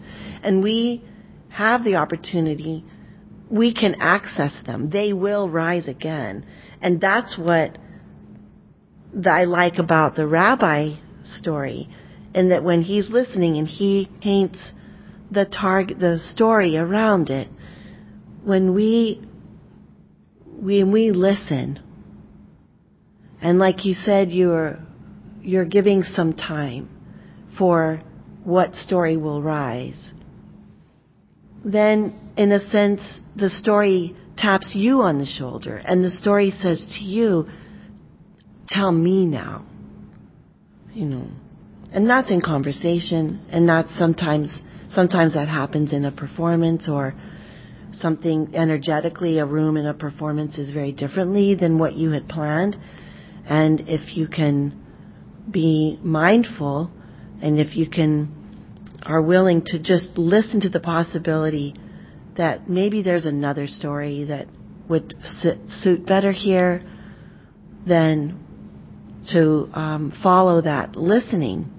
And 0.44 0.62
we 0.62 1.04
have 1.50 1.84
the 1.84 1.96
opportunity 1.96 2.86
we 3.50 3.74
can 3.74 3.96
access 3.96 4.54
them. 4.64 4.92
They 4.92 5.12
will 5.12 5.50
rise 5.50 5.88
again. 5.88 6.46
And 6.84 7.02
that's 7.02 7.36
what 7.36 7.80
I 9.26 9.46
like 9.46 9.80
about 9.80 10.16
the 10.16 10.28
rabbi 10.28 10.98
story, 11.24 11.90
in 12.36 12.50
that 12.50 12.64
when 12.64 12.84
he's 12.84 13.10
listening 13.10 13.58
and 13.58 13.68
he 13.68 14.08
paints 14.22 14.60
the 15.32 15.46
target, 15.46 15.98
the 16.00 16.20
story 16.20 16.78
around 16.78 17.32
it, 17.32 17.48
when 18.44 18.76
we, 18.76 19.28
when 20.64 20.92
we 20.92 21.12
listen, 21.12 21.80
and 23.42 23.60
like 23.60 23.86
you 23.86 23.94
said, 23.94 24.32
you're, 24.32 24.80
you're 25.42 25.66
giving 25.66 26.04
some 26.04 26.34
time 26.34 26.90
for 27.58 28.02
what 28.44 28.76
story 28.76 29.18
will 29.18 29.42
rise 29.42 30.14
then 31.64 32.34
in 32.36 32.52
a 32.52 32.60
sense, 32.70 33.02
the 33.36 33.50
story 33.50 34.16
taps 34.38 34.72
you 34.74 35.02
on 35.02 35.18
the 35.18 35.26
shoulder 35.26 35.78
and 35.78 36.04
the 36.04 36.10
story 36.10 36.52
says 36.52 36.86
to 36.98 37.04
you, 37.04 37.48
tell 38.68 38.92
me 38.92 39.26
now. 39.26 39.66
You 40.94 41.06
know. 41.06 41.28
And 41.92 42.10
that's 42.10 42.32
in 42.32 42.42
conversation 42.42 43.46
and 43.50 43.70
that's 43.70 43.96
sometimes, 43.98 44.50
sometimes 44.90 45.36
that 45.36 45.48
happens 45.48 45.94
in 45.94 46.06
a 46.06 46.12
performance 46.12 46.90
or 46.90 47.14
something 47.94 48.54
energetically, 48.56 49.40
a 49.40 49.46
room 49.46 49.78
in 49.78 49.86
a 49.86 49.94
performance 49.94 50.58
is 50.58 50.72
very 50.72 50.92
differently 50.92 51.56
than 51.56 51.80
what 51.80 51.96
you 51.96 52.12
had 52.12 52.28
planned. 52.28 52.76
And 53.46 53.82
if 53.88 54.16
you 54.16 54.28
can 54.28 54.80
be 55.50 56.00
mindful 56.02 56.92
and 57.42 57.60
if 57.60 57.76
you 57.76 57.90
can 57.90 58.40
are 59.06 59.22
willing 59.22 59.62
to 59.66 59.80
just 59.80 60.18
listen 60.18 60.62
to 60.62 60.70
the 60.70 60.80
possibility 60.80 61.76
that 62.38 62.70
maybe 62.70 63.04
there's 63.04 63.26
another 63.26 63.68
story 63.68 64.24
that 64.24 64.48
would 64.90 65.14
suit 65.68 66.06
better 66.06 66.32
here 66.32 66.82
than 67.86 68.40
to 69.32 69.70
um, 69.74 70.14
follow 70.24 70.62
that 70.62 70.96
listening. 70.96 71.70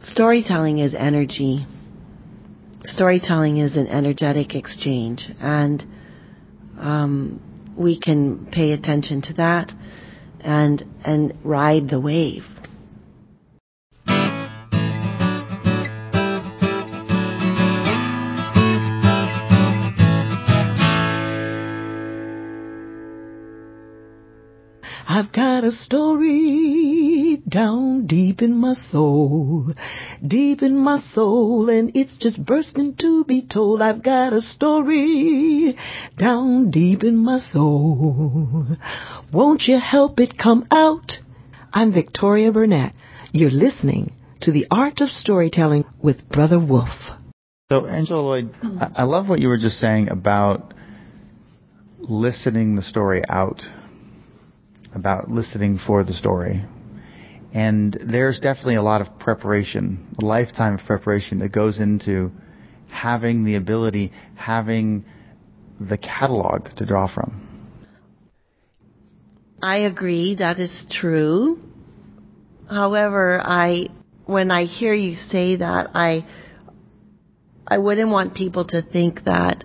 Storytelling 0.00 0.78
is 0.78 0.94
energy. 0.94 1.66
Storytelling 2.84 3.58
is 3.58 3.76
an 3.76 3.86
energetic 3.88 4.54
exchange, 4.54 5.28
and 5.38 5.84
um, 6.78 7.40
we 7.76 8.00
can 8.00 8.46
pay 8.50 8.72
attention 8.72 9.20
to 9.22 9.34
that 9.34 9.70
and 10.40 10.82
and 11.04 11.34
ride 11.44 11.90
the 11.90 12.00
wave. 12.00 12.44
I've 25.06 25.32
got 25.32 25.64
a 25.64 25.72
story 25.72 26.99
down 27.48 28.06
deep 28.06 28.42
in 28.42 28.56
my 28.56 28.74
soul, 28.74 29.72
deep 30.26 30.62
in 30.62 30.76
my 30.76 31.00
soul, 31.12 31.68
and 31.68 31.92
it's 31.94 32.16
just 32.18 32.44
bursting 32.44 32.94
to 33.00 33.24
be 33.24 33.46
told. 33.46 33.82
I've 33.82 34.02
got 34.02 34.32
a 34.32 34.40
story 34.40 35.76
down 36.18 36.70
deep 36.70 37.02
in 37.02 37.16
my 37.16 37.38
soul. 37.38 38.66
Won't 39.32 39.62
you 39.62 39.78
help 39.78 40.20
it 40.20 40.38
come 40.38 40.66
out? 40.70 41.12
I'm 41.72 41.92
Victoria 41.92 42.52
Burnett. 42.52 42.94
You're 43.32 43.50
listening 43.50 44.12
to 44.42 44.52
The 44.52 44.66
Art 44.70 45.00
of 45.00 45.08
Storytelling 45.08 45.84
with 46.02 46.28
Brother 46.28 46.58
Wolf. 46.58 46.88
So, 47.70 47.86
Angela 47.86 48.20
Lloyd, 48.20 48.54
I 48.96 49.04
love 49.04 49.28
what 49.28 49.38
you 49.38 49.48
were 49.48 49.58
just 49.58 49.78
saying 49.78 50.08
about 50.08 50.74
listening 52.00 52.74
the 52.74 52.82
story 52.82 53.22
out 53.28 53.62
about 54.94 55.30
listening 55.30 55.78
for 55.86 56.04
the 56.04 56.12
story. 56.12 56.64
And 57.52 57.98
there's 58.10 58.38
definitely 58.38 58.76
a 58.76 58.82
lot 58.82 59.00
of 59.00 59.18
preparation, 59.18 60.14
a 60.20 60.24
lifetime 60.24 60.78
of 60.78 60.86
preparation 60.86 61.40
that 61.40 61.52
goes 61.52 61.80
into 61.80 62.30
having 62.88 63.44
the 63.44 63.56
ability, 63.56 64.12
having 64.36 65.04
the 65.80 65.98
catalog 65.98 66.68
to 66.76 66.86
draw 66.86 67.12
from. 67.12 67.46
I 69.62 69.78
agree, 69.78 70.36
that 70.36 70.58
is 70.58 70.86
true. 70.90 71.58
However, 72.68 73.40
I 73.42 73.88
when 74.26 74.50
I 74.50 74.64
hear 74.64 74.94
you 74.94 75.16
say 75.16 75.56
that, 75.56 75.88
I 75.94 76.24
I 77.66 77.78
wouldn't 77.78 78.10
want 78.10 78.34
people 78.34 78.64
to 78.68 78.80
think 78.80 79.24
that 79.24 79.64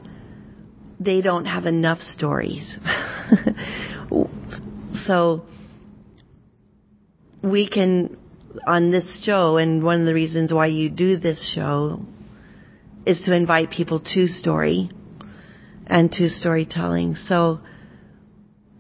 they 1.00 1.22
don't 1.22 1.46
have 1.46 1.66
enough 1.66 2.00
stories. 2.00 2.78
So 5.06 5.46
we 7.46 7.70
can, 7.70 8.18
on 8.66 8.92
this 8.92 9.22
show, 9.24 9.58
and 9.58 9.84
one 9.84 10.02
of 10.02 10.06
the 10.06 10.14
reasons 10.14 10.52
why 10.52 10.68
you 10.68 10.90
do 10.90 11.18
this 11.18 11.54
show 11.54 12.02
is 13.06 13.22
to 13.26 13.34
invite 13.34 13.70
people 13.70 14.00
to 14.00 14.28
story 14.28 14.90
and 15.88 16.12
to 16.12 16.28
storytelling. 16.28 17.16
So 17.16 17.60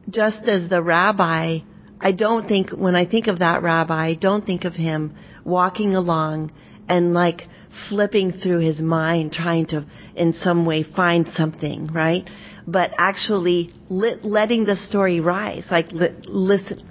just 0.10 0.48
as 0.48 0.69
the 0.69 0.81
rabbi, 0.81 1.60
I 2.01 2.12
don't 2.12 2.48
think, 2.48 2.72
when 2.72 2.95
I 2.95 3.05
think 3.05 3.27
of 3.27 3.39
that 3.39 3.62
rabbi, 3.62 4.07
I 4.07 4.13
don't 4.15 4.45
think 4.45 4.65
of 4.65 4.74
him 4.74 5.15
walking 5.43 5.93
along 5.93 6.51
and 6.89 7.13
like 7.13 7.43
flipping 7.89 8.31
through 8.31 8.60
his 8.60 8.79
mind 8.79 9.31
trying 9.31 9.65
to 9.67 9.86
in 10.15 10.34
some 10.34 10.65
way 10.65 10.84
find 10.84 11.27
something, 11.36 11.88
right? 11.88 12.27
But 12.65 12.91
actually 12.98 13.74
letting 13.89 14.65
the 14.65 14.75
story 14.75 15.19
rise, 15.19 15.65
like 15.69 15.89
listen, 15.91 16.81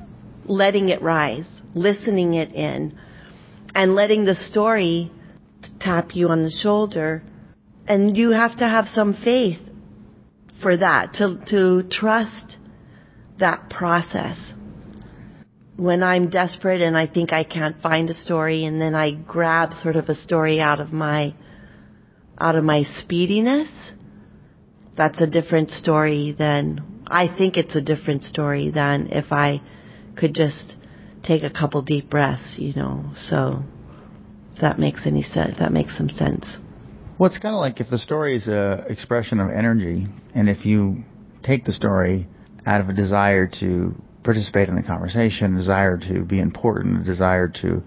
letting 0.46 0.88
it 0.90 1.02
rise, 1.02 1.48
listening 1.74 2.34
it 2.34 2.52
in, 2.52 2.98
and 3.74 3.94
letting 3.94 4.24
the 4.24 4.34
story 4.34 5.10
tap 5.80 6.14
you 6.14 6.28
on 6.28 6.42
the 6.42 6.50
shoulder. 6.50 7.22
And 7.86 8.16
you 8.16 8.30
have 8.30 8.56
to 8.58 8.68
have 8.68 8.86
some 8.86 9.14
faith 9.14 9.58
for 10.62 10.76
that, 10.76 11.14
to, 11.14 11.38
to 11.50 11.88
trust 11.90 12.56
that 13.38 13.68
process. 13.68 14.38
When 15.76 16.02
I'm 16.02 16.30
desperate 16.30 16.80
and 16.80 16.96
I 16.96 17.06
think 17.06 17.32
I 17.32 17.44
can't 17.44 17.80
find 17.82 18.08
a 18.08 18.14
story 18.14 18.64
and 18.64 18.80
then 18.80 18.94
I 18.94 19.10
grab 19.10 19.72
sort 19.72 19.96
of 19.96 20.08
a 20.08 20.14
story 20.14 20.60
out 20.60 20.80
of 20.80 20.92
my 20.92 21.34
out 22.36 22.56
of 22.56 22.64
my 22.64 22.82
speediness, 22.98 23.70
that's 24.96 25.20
a 25.20 25.26
different 25.26 25.70
story 25.70 26.34
than 26.36 27.02
I 27.06 27.28
think 27.28 27.56
it's 27.56 27.76
a 27.76 27.80
different 27.80 28.24
story 28.24 28.70
than 28.70 29.08
if 29.10 29.30
I 29.30 29.62
could 30.16 30.34
just 30.34 30.74
take 31.24 31.42
a 31.42 31.50
couple 31.50 31.82
deep 31.82 32.10
breaths, 32.10 32.56
you 32.58 32.74
know. 32.74 33.10
So 33.16 33.62
if 34.54 34.60
that 34.60 34.78
makes 34.78 35.00
any 35.06 35.22
sense. 35.22 35.56
That 35.58 35.72
makes 35.72 35.96
some 35.96 36.08
sense. 36.08 36.58
Well, 37.18 37.28
it's 37.28 37.38
kind 37.38 37.54
of 37.54 37.60
like 37.60 37.80
if 37.80 37.88
the 37.90 37.98
story 37.98 38.36
is 38.36 38.48
a 38.48 38.84
expression 38.88 39.40
of 39.40 39.50
energy, 39.50 40.06
and 40.34 40.48
if 40.48 40.64
you 40.66 41.04
take 41.42 41.64
the 41.64 41.72
story 41.72 42.26
out 42.66 42.80
of 42.80 42.88
a 42.88 42.92
desire 42.92 43.48
to 43.60 43.94
participate 44.24 44.68
in 44.68 44.76
the 44.76 44.82
conversation, 44.82 45.54
a 45.54 45.58
desire 45.58 45.98
to 46.08 46.24
be 46.24 46.40
important, 46.40 47.02
a 47.02 47.04
desire 47.04 47.48
to 47.62 47.82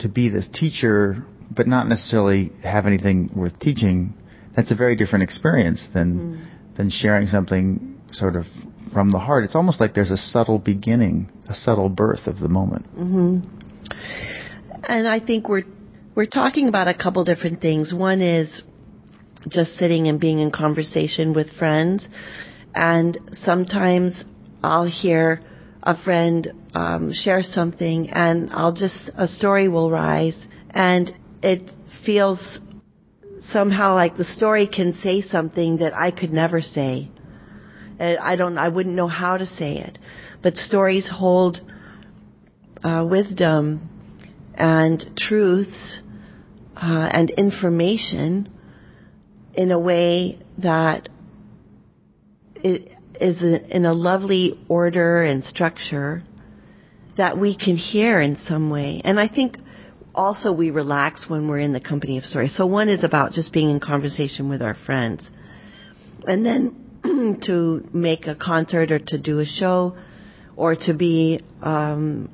to 0.00 0.08
be 0.08 0.28
the 0.28 0.42
teacher, 0.52 1.24
but 1.50 1.66
not 1.66 1.88
necessarily 1.88 2.50
have 2.64 2.86
anything 2.86 3.30
worth 3.34 3.58
teaching, 3.60 4.14
that's 4.56 4.72
a 4.72 4.74
very 4.74 4.96
different 4.96 5.22
experience 5.22 5.86
than 5.94 6.18
mm. 6.18 6.76
than 6.76 6.90
sharing 6.90 7.26
something 7.26 8.00
sort 8.12 8.36
of 8.36 8.44
from 8.92 9.10
the 9.10 9.18
heart. 9.18 9.44
It's 9.44 9.54
almost 9.54 9.80
like 9.80 9.94
there's 9.94 10.10
a 10.10 10.16
subtle 10.16 10.58
beginning, 10.58 11.30
a 11.48 11.54
subtle 11.54 11.88
birth 11.88 12.26
of 12.26 12.38
the 12.38 12.48
moment. 12.48 12.86
Mm-hmm. 12.96 13.40
And 14.84 15.08
I 15.08 15.20
think 15.20 15.48
we're 15.48 15.64
we're 16.14 16.26
talking 16.26 16.68
about 16.68 16.88
a 16.88 16.94
couple 16.94 17.24
different 17.24 17.60
things. 17.60 17.94
One 17.94 18.20
is 18.20 18.62
just 19.48 19.72
sitting 19.72 20.08
and 20.08 20.20
being 20.20 20.38
in 20.38 20.50
conversation 20.50 21.32
with 21.32 21.50
friends, 21.58 22.06
and 22.74 23.18
sometimes 23.32 24.24
I'll 24.62 24.88
hear 24.88 25.42
a 25.82 26.00
friend 26.02 26.52
um, 26.74 27.12
share 27.12 27.42
something, 27.42 28.10
and 28.10 28.50
I'll 28.52 28.72
just 28.72 29.10
a 29.16 29.26
story 29.26 29.68
will 29.68 29.90
rise, 29.90 30.46
and 30.70 31.14
it 31.42 31.70
feels 32.04 32.58
somehow 33.50 33.94
like 33.94 34.16
the 34.16 34.24
story 34.24 34.68
can 34.68 34.94
say 35.02 35.20
something 35.22 35.78
that 35.78 35.94
I 35.94 36.10
could 36.10 36.32
never 36.32 36.60
say. 36.60 37.10
I 38.00 38.36
don't, 38.36 38.58
I 38.58 38.68
wouldn't 38.68 38.94
know 38.94 39.08
how 39.08 39.36
to 39.36 39.46
say 39.46 39.78
it, 39.78 39.98
but 40.42 40.56
stories 40.56 41.08
hold 41.12 41.60
uh, 42.82 43.06
wisdom 43.08 43.88
and 44.54 45.04
truths 45.16 46.00
uh, 46.76 47.08
and 47.12 47.30
information 47.30 48.48
in 49.54 49.70
a 49.70 49.78
way 49.78 50.38
that 50.58 51.08
it 52.56 52.92
is 53.20 53.42
a, 53.42 53.76
in 53.76 53.84
a 53.84 53.92
lovely 53.92 54.58
order 54.68 55.22
and 55.22 55.44
structure 55.44 56.22
that 57.16 57.38
we 57.38 57.56
can 57.56 57.76
hear 57.76 58.20
in 58.20 58.36
some 58.36 58.70
way. 58.70 59.00
And 59.04 59.20
I 59.20 59.28
think 59.28 59.58
also 60.14 60.52
we 60.52 60.70
relax 60.70 61.28
when 61.28 61.48
we're 61.48 61.58
in 61.58 61.72
the 61.72 61.80
company 61.80 62.18
of 62.18 62.24
stories. 62.24 62.56
So 62.56 62.66
one 62.66 62.88
is 62.88 63.04
about 63.04 63.32
just 63.32 63.52
being 63.52 63.70
in 63.70 63.80
conversation 63.80 64.48
with 64.48 64.62
our 64.62 64.76
friends. 64.86 65.28
And 66.26 66.44
then 66.44 66.81
to 67.42 67.88
make 67.92 68.26
a 68.26 68.34
concert 68.34 68.90
or 68.90 68.98
to 68.98 69.18
do 69.18 69.40
a 69.40 69.44
show 69.44 69.96
or 70.56 70.74
to 70.74 70.94
be 70.94 71.40
um, 71.62 72.30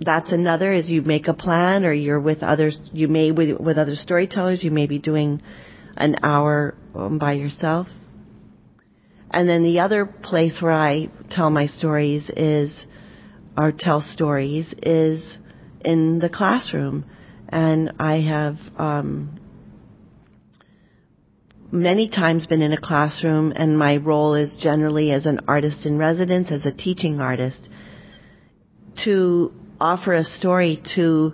that's 0.00 0.32
another 0.32 0.72
is 0.72 0.88
you 0.88 1.02
make 1.02 1.28
a 1.28 1.34
plan 1.34 1.84
or 1.84 1.92
you're 1.92 2.20
with 2.20 2.42
others 2.42 2.78
you 2.92 3.08
may 3.08 3.30
with, 3.30 3.58
with 3.60 3.78
other 3.78 3.94
storytellers 3.94 4.62
you 4.62 4.70
may 4.70 4.86
be 4.86 4.98
doing 4.98 5.40
an 5.96 6.16
hour 6.22 6.74
um, 6.94 7.18
by 7.18 7.34
yourself. 7.34 7.86
And 9.30 9.48
then 9.48 9.62
the 9.62 9.80
other 9.80 10.06
place 10.06 10.58
where 10.60 10.72
i 10.72 11.08
tell 11.30 11.50
my 11.50 11.66
stories 11.66 12.30
is 12.36 12.86
or 13.56 13.72
tell 13.72 14.00
stories 14.00 14.72
is 14.82 15.38
in 15.84 16.18
the 16.18 16.28
classroom. 16.28 17.04
And 17.48 17.92
i 17.98 18.20
have 18.20 18.56
um, 18.76 19.38
many 21.72 22.06
times 22.10 22.46
been 22.46 22.60
in 22.60 22.74
a 22.74 22.80
classroom 22.80 23.50
and 23.56 23.78
my 23.78 23.96
role 23.96 24.34
is 24.34 24.54
generally 24.60 25.10
as 25.10 25.24
an 25.24 25.40
artist 25.48 25.86
in 25.86 25.96
residence 25.96 26.50
as 26.50 26.66
a 26.66 26.72
teaching 26.72 27.18
artist 27.18 27.68
to 29.04 29.50
offer 29.80 30.12
a 30.12 30.22
story 30.22 30.82
to 30.94 31.32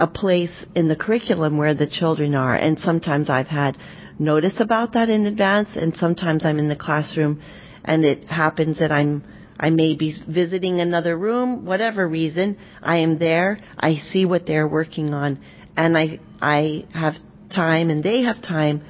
a 0.00 0.06
place 0.06 0.64
in 0.74 0.88
the 0.88 0.96
curriculum 0.96 1.58
where 1.58 1.74
the 1.74 1.86
children 1.86 2.34
are. 2.34 2.54
And 2.54 2.78
sometimes 2.78 3.28
I've 3.28 3.46
had 3.46 3.76
notice 4.18 4.54
about 4.58 4.94
that 4.94 5.10
in 5.10 5.26
advance, 5.26 5.76
and 5.76 5.94
sometimes 5.94 6.44
I'm 6.46 6.58
in 6.58 6.68
the 6.68 6.76
classroom 6.76 7.42
and 7.84 8.04
it 8.04 8.24
happens 8.24 8.78
that 8.78 8.90
I'm 8.90 9.22
I 9.60 9.70
may 9.70 9.96
be 9.96 10.14
visiting 10.28 10.80
another 10.80 11.18
room, 11.18 11.64
whatever 11.66 12.06
reason, 12.06 12.58
I 12.80 12.98
am 12.98 13.18
there, 13.18 13.58
I 13.76 13.96
see 13.96 14.24
what 14.24 14.46
they're 14.46 14.68
working 14.68 15.12
on, 15.12 15.40
and 15.76 15.98
I 15.98 16.20
I 16.40 16.86
have 16.94 17.14
time 17.54 17.90
and 17.90 18.02
they 18.02 18.22
have 18.22 18.40
time 18.40 18.82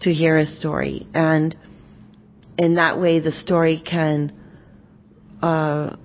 to 0.00 0.12
hear 0.12 0.38
a 0.38 0.46
story. 0.46 1.06
And 1.14 1.56
in 2.58 2.76
that 2.76 3.00
way 3.00 3.20
the 3.20 3.32
story 3.32 3.82
can 3.84 4.32
uh, 5.42 5.96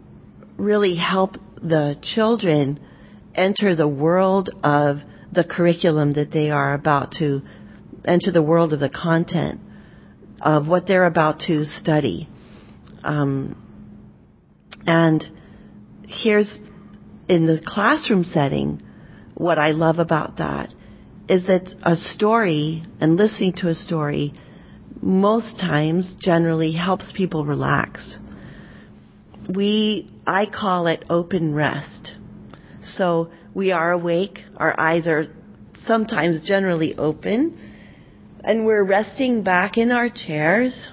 really 0.57 0.95
help 0.95 1.37
the 1.61 1.97
children 2.01 2.79
enter 3.35 3.75
the 3.75 3.87
world 3.87 4.49
of 4.63 4.97
the 5.31 5.43
curriculum 5.43 6.13
that 6.13 6.31
they 6.31 6.49
are 6.49 6.73
about 6.73 7.11
to 7.19 7.41
enter 8.05 8.31
the 8.31 8.41
world 8.41 8.73
of 8.73 8.79
the 8.79 8.89
content 8.89 9.59
of 10.41 10.67
what 10.67 10.87
they're 10.87 11.05
about 11.05 11.39
to 11.39 11.65
study. 11.65 12.27
Um, 13.03 13.65
and 14.85 15.23
here's 16.07 16.57
in 17.27 17.45
the 17.45 17.61
classroom 17.63 18.23
setting, 18.23 18.81
what 19.35 19.59
I 19.59 19.71
love 19.71 19.99
about 19.99 20.37
that 20.37 20.73
is 21.29 21.45
that 21.45 21.73
a 21.83 21.95
story 21.95 22.83
and 22.99 23.15
listening 23.15 23.53
to 23.53 23.69
a 23.69 23.75
story 23.75 24.33
most 25.01 25.57
times 25.59 26.15
generally 26.19 26.73
helps 26.73 27.13
people 27.15 27.45
relax 27.45 28.17
we, 29.49 30.11
I 30.27 30.45
call 30.45 30.87
it 30.87 31.05
open 31.09 31.53
rest. 31.53 32.13
So 32.83 33.31
we 33.53 33.71
are 33.71 33.91
awake, 33.91 34.39
our 34.55 34.79
eyes 34.79 35.07
are 35.07 35.25
sometimes 35.85 36.47
generally 36.47 36.95
open, 36.95 37.57
and 38.43 38.65
we're 38.65 38.83
resting 38.83 39.43
back 39.43 39.77
in 39.77 39.91
our 39.91 40.09
chairs, 40.09 40.89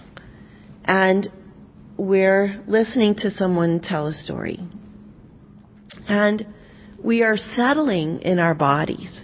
and 0.85 1.29
we're 1.97 2.63
listening 2.67 3.15
to 3.17 3.31
someone 3.31 3.81
tell 3.81 4.07
a 4.07 4.15
story. 4.15 4.61
And 6.09 6.47
we 7.03 7.23
are 7.23 7.37
settling 7.37 8.21
in 8.21 8.39
our 8.39 8.55
bodies. 8.55 9.23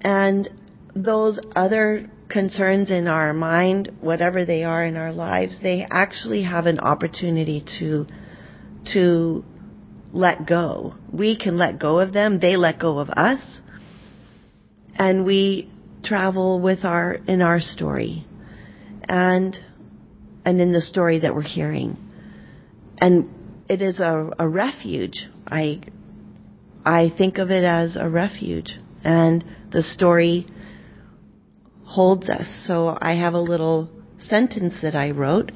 And 0.00 0.48
those 0.94 1.38
other 1.54 2.08
concerns 2.28 2.90
in 2.90 3.06
our 3.06 3.32
mind, 3.32 3.90
whatever 4.00 4.44
they 4.44 4.64
are 4.64 4.84
in 4.84 4.96
our 4.96 5.12
lives, 5.12 5.58
they 5.62 5.86
actually 5.90 6.42
have 6.44 6.66
an 6.66 6.78
opportunity 6.78 7.64
to 7.78 8.06
to 8.92 9.44
let 10.12 10.46
go. 10.46 10.94
We 11.12 11.36
can 11.36 11.58
let 11.58 11.78
go 11.78 11.98
of 12.00 12.12
them, 12.12 12.40
they 12.40 12.56
let 12.56 12.78
go 12.78 12.98
of 12.98 13.10
us, 13.10 13.60
and 14.94 15.24
we 15.24 15.70
travel 16.02 16.60
with 16.60 16.84
our 16.84 17.14
in 17.14 17.42
our 17.42 17.60
story 17.60 18.26
and 19.04 19.56
and 20.44 20.60
in 20.60 20.72
the 20.72 20.80
story 20.80 21.20
that 21.20 21.34
we're 21.34 21.42
hearing. 21.42 21.96
And 22.98 23.28
it 23.68 23.82
is 23.82 24.00
a, 24.00 24.30
a 24.38 24.48
refuge. 24.48 25.28
I 25.46 25.82
I 26.84 27.12
think 27.16 27.38
of 27.38 27.50
it 27.50 27.64
as 27.64 27.96
a 27.96 28.08
refuge. 28.08 28.78
And 29.04 29.44
the 29.70 29.82
story 29.82 30.46
holds 31.84 32.28
us. 32.28 32.46
So 32.66 32.96
I 33.00 33.14
have 33.14 33.34
a 33.34 33.40
little 33.40 33.90
sentence 34.18 34.74
that 34.82 34.94
I 34.94 35.10
wrote 35.10 35.50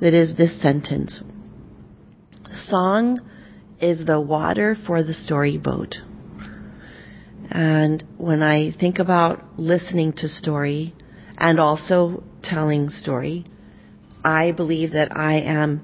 that 0.00 0.14
is 0.14 0.36
this 0.36 0.60
sentence. 0.60 1.22
Song 2.50 3.20
is 3.80 4.04
the 4.04 4.20
water 4.20 4.76
for 4.86 5.02
the 5.02 5.14
storyboat. 5.14 5.96
And 7.50 8.04
when 8.16 8.42
I 8.42 8.72
think 8.72 8.98
about 8.98 9.58
listening 9.58 10.12
to 10.14 10.28
story 10.28 10.94
and 11.36 11.58
also 11.58 12.22
telling 12.42 12.88
story, 12.90 13.44
I 14.24 14.52
believe 14.52 14.92
that 14.92 15.16
I 15.16 15.40
am 15.40 15.82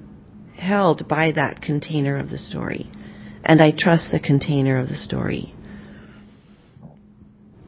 held 0.57 1.07
by 1.07 1.31
that 1.33 1.61
container 1.61 2.17
of 2.17 2.29
the 2.29 2.37
story. 2.37 2.89
And 3.43 3.61
I 3.61 3.71
trust 3.71 4.11
the 4.11 4.19
container 4.19 4.79
of 4.79 4.89
the 4.89 4.95
story. 4.95 5.53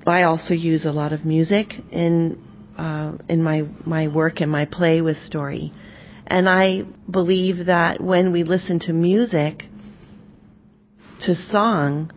I 0.09 0.23
also 0.23 0.53
use 0.53 0.85
a 0.85 0.91
lot 0.91 1.13
of 1.13 1.25
music 1.25 1.73
in 1.91 2.43
uh, 2.77 3.13
in 3.27 3.43
my 3.43 3.63
my 3.85 4.07
work 4.07 4.41
and 4.41 4.51
my 4.51 4.65
play 4.65 5.01
with 5.01 5.17
story, 5.17 5.73
and 6.27 6.47
I 6.49 6.83
believe 7.09 7.65
that 7.67 8.01
when 8.01 8.31
we 8.31 8.43
listen 8.43 8.79
to 8.81 8.93
music, 8.93 9.63
to 11.21 11.35
song, 11.35 12.11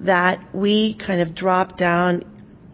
that 0.00 0.54
we 0.54 0.98
kind 1.04 1.20
of 1.20 1.34
drop 1.34 1.76
down 1.76 2.24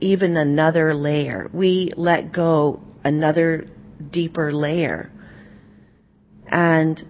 even 0.01 0.37
another 0.37 0.95
layer. 0.95 1.51
We 1.53 1.93
let 1.97 2.33
go 2.33 2.81
another 3.05 3.67
deeper 4.11 4.53
layer, 4.53 5.11
and 6.47 7.03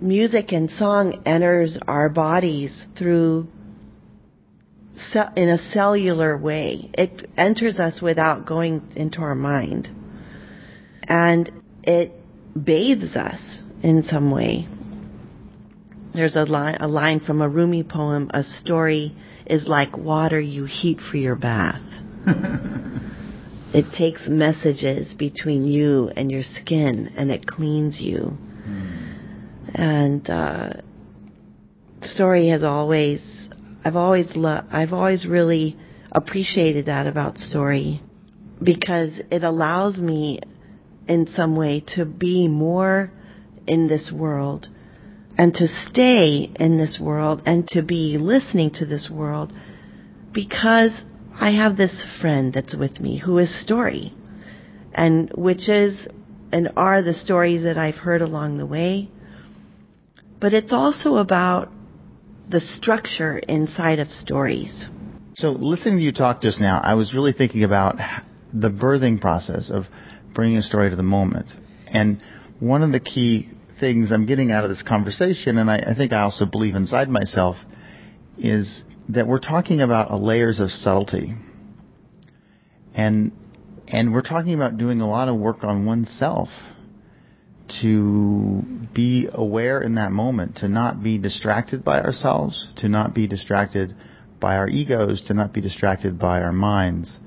music 0.00 0.52
and 0.52 0.70
song 0.70 1.22
enters 1.26 1.78
our 1.88 2.08
bodies 2.08 2.84
through 2.96 3.48
in 5.36 5.48
a 5.48 5.58
cellular 5.72 6.36
way. 6.36 6.90
It 6.94 7.28
enters 7.36 7.78
us 7.78 8.00
without 8.00 8.46
going 8.46 8.82
into 8.96 9.20
our 9.20 9.34
mind. 9.34 9.88
And 11.02 11.50
it 11.82 12.12
bathes 12.60 13.16
us 13.16 13.40
in 13.82 14.02
some 14.02 14.30
way. 14.30 14.68
There's 16.14 16.36
a 16.36 16.44
line, 16.44 16.76
a 16.80 16.86
line 16.86 17.20
from 17.20 17.42
a 17.42 17.48
Rumi 17.48 17.82
poem, 17.82 18.30
a 18.32 18.42
story 18.42 19.16
is 19.46 19.66
like 19.66 19.96
water 19.96 20.40
you 20.40 20.64
heat 20.64 21.00
for 21.10 21.16
your 21.16 21.34
bath. 21.34 21.82
it 23.74 23.92
takes 23.98 24.28
messages 24.28 25.12
between 25.14 25.64
you 25.64 26.10
and 26.16 26.30
your 26.30 26.42
skin 26.42 27.12
and 27.16 27.32
it 27.32 27.46
cleans 27.46 28.00
you. 28.00 28.38
Mm. 28.66 29.10
And, 29.74 30.30
uh, 30.30 30.72
story 32.02 32.48
has 32.48 32.62
always 32.62 33.20
I've 33.84 33.96
always 33.96 34.36
I've 34.36 34.92
always 34.92 35.26
really 35.26 35.76
appreciated 36.10 36.86
that 36.86 37.06
about 37.06 37.38
story 37.38 38.02
because 38.62 39.10
it 39.30 39.44
allows 39.44 39.98
me 39.98 40.40
in 41.06 41.26
some 41.26 41.54
way 41.56 41.84
to 41.94 42.04
be 42.04 42.48
more 42.48 43.10
in 43.66 43.88
this 43.88 44.10
world 44.14 44.68
and 45.36 45.52
to 45.54 45.66
stay 45.66 46.50
in 46.58 46.78
this 46.78 46.98
world 47.00 47.42
and 47.44 47.66
to 47.68 47.82
be 47.82 48.16
listening 48.18 48.70
to 48.74 48.86
this 48.86 49.10
world 49.12 49.52
because 50.32 51.02
I 51.38 51.50
have 51.50 51.76
this 51.76 52.04
friend 52.20 52.52
that's 52.52 52.76
with 52.76 53.00
me 53.00 53.18
who 53.18 53.38
is 53.38 53.62
story 53.62 54.14
and 54.94 55.30
which 55.34 55.68
is 55.68 56.06
and 56.52 56.70
are 56.76 57.02
the 57.02 57.12
stories 57.12 57.64
that 57.64 57.76
I've 57.76 57.96
heard 57.96 58.22
along 58.22 58.58
the 58.58 58.66
way. 58.66 59.10
But 60.40 60.54
it's 60.54 60.72
also 60.72 61.16
about 61.16 61.68
the 62.48 62.60
structure 62.60 63.38
inside 63.38 63.98
of 63.98 64.10
stories. 64.10 64.86
So, 65.36 65.50
listening 65.50 65.98
to 65.98 66.02
you 66.02 66.12
talk 66.12 66.40
just 66.42 66.60
now, 66.60 66.80
I 66.82 66.94
was 66.94 67.12
really 67.14 67.32
thinking 67.32 67.64
about 67.64 67.96
the 68.52 68.70
birthing 68.70 69.20
process 69.20 69.70
of 69.70 69.84
bringing 70.34 70.58
a 70.58 70.62
story 70.62 70.90
to 70.90 70.96
the 70.96 71.02
moment. 71.02 71.50
And 71.86 72.22
one 72.60 72.82
of 72.82 72.92
the 72.92 73.00
key 73.00 73.48
things 73.80 74.12
I'm 74.12 74.26
getting 74.26 74.52
out 74.52 74.64
of 74.64 74.70
this 74.70 74.82
conversation, 74.82 75.58
and 75.58 75.70
I, 75.70 75.78
I 75.78 75.94
think 75.96 76.12
I 76.12 76.20
also 76.20 76.46
believe 76.46 76.74
inside 76.74 77.08
myself, 77.08 77.56
is 78.38 78.84
that 79.08 79.26
we're 79.26 79.40
talking 79.40 79.80
about 79.80 80.12
layers 80.20 80.60
of 80.60 80.70
subtlety. 80.70 81.34
And 82.94 83.32
and 83.88 84.12
we're 84.12 84.22
talking 84.22 84.54
about 84.54 84.78
doing 84.78 85.00
a 85.00 85.08
lot 85.08 85.28
of 85.28 85.36
work 85.36 85.62
on 85.62 85.84
oneself 85.84 86.48
to 87.82 88.62
be 88.94 89.28
aware 89.32 89.80
in 89.80 89.94
that 89.94 90.12
moment, 90.12 90.56
to 90.56 90.68
not 90.68 91.02
be 91.02 91.18
distracted 91.18 91.84
by 91.84 92.00
ourselves, 92.00 92.68
to 92.76 92.88
not 92.88 93.14
be 93.14 93.26
distracted 93.26 93.94
by 94.40 94.56
our 94.56 94.68
egos, 94.68 95.22
to 95.26 95.34
not 95.34 95.52
be 95.52 95.60
distracted 95.60 96.18
by 96.18 96.40
our 96.42 96.52
minds, 96.52 97.18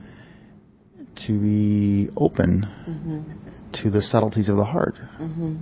to 1.26 1.40
be 1.40 2.10
open 2.16 2.66
mm-hmm. 2.88 3.82
to 3.82 3.90
the 3.90 4.02
subtleties 4.02 4.50
of 4.50 4.58
the 4.58 4.64
heart. 4.64 4.96
Mm-hmm. 5.20 5.56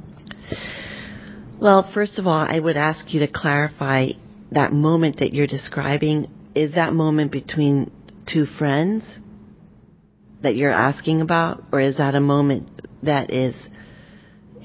Well, 1.61 1.89
first 1.93 2.19
of 2.19 2.27
all, 2.27 2.45
I 2.47 2.59
would 2.59 2.75
ask 2.75 3.13
you 3.13 3.21
to 3.21 3.27
clarify 3.27 4.09
that 4.51 4.73
moment 4.73 5.19
that 5.19 5.33
you're 5.33 5.47
describing. 5.47 6.29
Is 6.53 6.73
that 6.73 6.93
moment 6.93 7.31
between 7.31 7.91
two 8.31 8.45
friends 8.57 9.03
that 10.43 10.55
you're 10.55 10.71
asking 10.71 11.21
about, 11.21 11.63
or 11.71 11.79
is 11.79 11.97
that 11.97 12.15
a 12.15 12.19
moment 12.19 12.69
that 13.03 13.31
is 13.31 13.55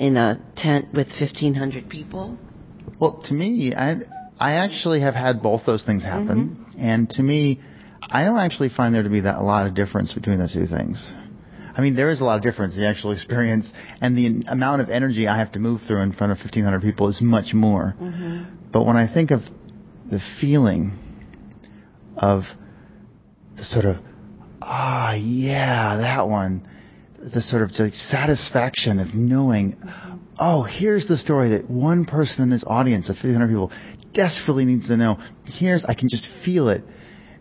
in 0.00 0.16
a 0.16 0.40
tent 0.56 0.86
with 0.94 1.08
1,500 1.20 1.88
people? 1.88 2.36
Well, 2.98 3.22
to 3.26 3.34
me, 3.34 3.74
I, 3.74 3.96
I 4.40 4.52
actually 4.54 5.02
have 5.02 5.14
had 5.14 5.42
both 5.42 5.66
those 5.66 5.84
things 5.84 6.02
happen. 6.02 6.66
Mm-hmm. 6.70 6.80
And 6.80 7.10
to 7.10 7.22
me, 7.22 7.60
I 8.00 8.24
don't 8.24 8.38
actually 8.38 8.70
find 8.74 8.94
there 8.94 9.02
to 9.02 9.10
be 9.10 9.20
that 9.20 9.36
a 9.36 9.42
lot 9.42 9.66
of 9.66 9.74
difference 9.74 10.14
between 10.14 10.38
the 10.38 10.48
two 10.48 10.66
things. 10.66 11.12
I 11.76 11.82
mean, 11.82 11.94
there 11.94 12.10
is 12.10 12.20
a 12.20 12.24
lot 12.24 12.38
of 12.38 12.42
difference. 12.42 12.74
The 12.74 12.88
actual 12.88 13.12
experience 13.16 13.70
and 14.00 14.16
the 14.16 14.42
amount 14.50 14.80
of 14.80 14.88
energy 14.88 15.28
I 15.28 15.38
have 15.38 15.52
to 15.52 15.58
move 15.58 15.82
through 15.86 16.00
in 16.00 16.12
front 16.14 16.32
of 16.32 16.38
1,500 16.38 16.80
people 16.80 17.08
is 17.08 17.20
much 17.20 17.52
more. 17.52 17.94
Mm-hmm. 18.00 18.70
But 18.72 18.86
when 18.86 18.96
I 18.96 19.12
think 19.12 19.30
of 19.30 19.40
the 20.10 20.20
feeling 20.40 20.98
of 22.16 22.44
the 23.56 23.64
sort 23.64 23.84
of, 23.84 23.96
ah, 24.62 25.12
yeah, 25.12 25.98
that 25.98 26.26
one, 26.26 26.66
the 27.20 27.40
sort 27.40 27.62
of 27.62 27.70
like 27.78 27.92
satisfaction 27.92 28.98
of 28.98 29.14
knowing, 29.14 29.76
oh, 30.38 30.62
here's 30.62 31.06
the 31.06 31.18
story 31.18 31.50
that 31.50 31.70
one 31.70 32.06
person 32.06 32.42
in 32.42 32.50
this 32.50 32.64
audience 32.66 33.10
of 33.10 33.16
500 33.16 33.46
people 33.46 33.70
desperately 34.14 34.64
needs 34.64 34.88
to 34.88 34.96
know. 34.96 35.18
Here's, 35.44 35.84
I 35.84 35.94
can 35.94 36.08
just 36.08 36.26
feel 36.44 36.68
it. 36.68 36.82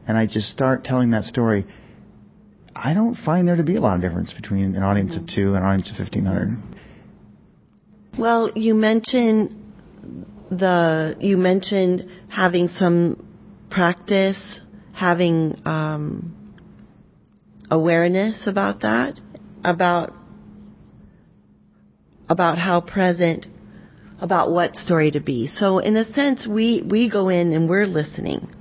And 0.05 0.17
I 0.17 0.25
just 0.25 0.49
start 0.49 0.83
telling 0.83 1.11
that 1.11 1.23
story. 1.23 1.65
I 2.75 2.93
don't 2.93 3.15
find 3.15 3.47
there 3.47 3.55
to 3.55 3.63
be 3.63 3.77
a 3.77 3.81
lot 3.81 3.95
of 3.95 4.01
difference 4.01 4.33
between 4.33 4.75
an 4.75 4.83
audience 4.83 5.15
of 5.15 5.27
two 5.27 5.53
and 5.53 5.57
an 5.57 5.63
audience 5.63 5.89
of 5.91 5.99
1500. 5.99 6.57
Well, 8.17 8.51
you 8.55 8.75
mentioned 8.75 9.55
the, 10.49 11.15
you 11.21 11.37
mentioned 11.37 12.09
having 12.29 12.67
some 12.67 13.25
practice, 13.69 14.59
having, 14.93 15.61
um, 15.65 16.35
awareness 17.71 18.47
about 18.47 18.81
that 18.81 19.19
about 19.63 20.13
about 22.27 22.57
how 22.57 22.81
present 22.81 23.47
about 24.21 24.51
what 24.51 24.75
story 24.75 25.11
to 25.11 25.19
be. 25.19 25.47
So 25.47 25.79
in 25.79 25.95
a 25.95 26.05
sense 26.13 26.47
we 26.47 26.83
we 26.85 27.09
go 27.09 27.29
in 27.29 27.53
and 27.53 27.69
we're 27.69 27.87
listening, 27.87 28.53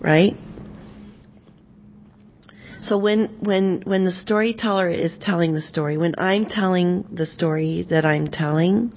right? 0.00 0.34
So 2.82 2.98
when 2.98 3.36
when 3.40 3.82
when 3.84 4.04
the 4.04 4.10
storyteller 4.10 4.88
is 4.88 5.12
telling 5.20 5.52
the 5.52 5.60
story, 5.60 5.96
when 5.96 6.14
I'm 6.18 6.46
telling 6.46 7.04
the 7.12 7.26
story 7.26 7.86
that 7.90 8.04
I'm 8.04 8.26
telling, 8.26 8.92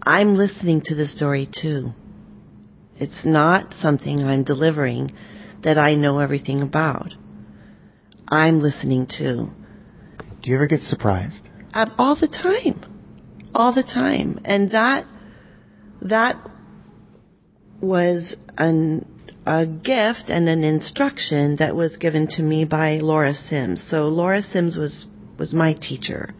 I'm 0.00 0.36
listening 0.36 0.82
to 0.86 0.94
the 0.94 1.06
story 1.06 1.48
too. 1.50 1.90
It's 2.96 3.24
not 3.24 3.74
something 3.74 4.20
I'm 4.20 4.44
delivering 4.44 5.10
that 5.64 5.78
I 5.78 5.94
know 5.94 6.20
everything 6.20 6.60
about. 6.60 7.14
I'm 8.28 8.60
listening 8.60 9.08
too. 9.08 9.50
Do 10.42 10.50
you 10.50 10.56
ever 10.56 10.66
get 10.66 10.80
surprised? 10.80 11.48
Uh, 11.72 11.86
all 11.98 12.16
the 12.16 12.26
time. 12.26 12.84
All 13.54 13.72
the 13.72 13.84
time. 13.84 14.40
And 14.44 14.72
that, 14.72 15.06
that 16.02 16.36
was 17.80 18.34
an, 18.58 19.06
a 19.46 19.66
gift 19.66 20.24
and 20.28 20.48
an 20.48 20.64
instruction 20.64 21.56
that 21.56 21.76
was 21.76 21.96
given 21.96 22.26
to 22.30 22.42
me 22.42 22.64
by 22.64 22.98
Laura 22.98 23.34
Sims. 23.34 23.86
So 23.88 24.08
Laura 24.08 24.42
Sims 24.42 24.76
was, 24.76 25.06
was 25.38 25.54
my 25.54 25.74
teacher. 25.74 26.34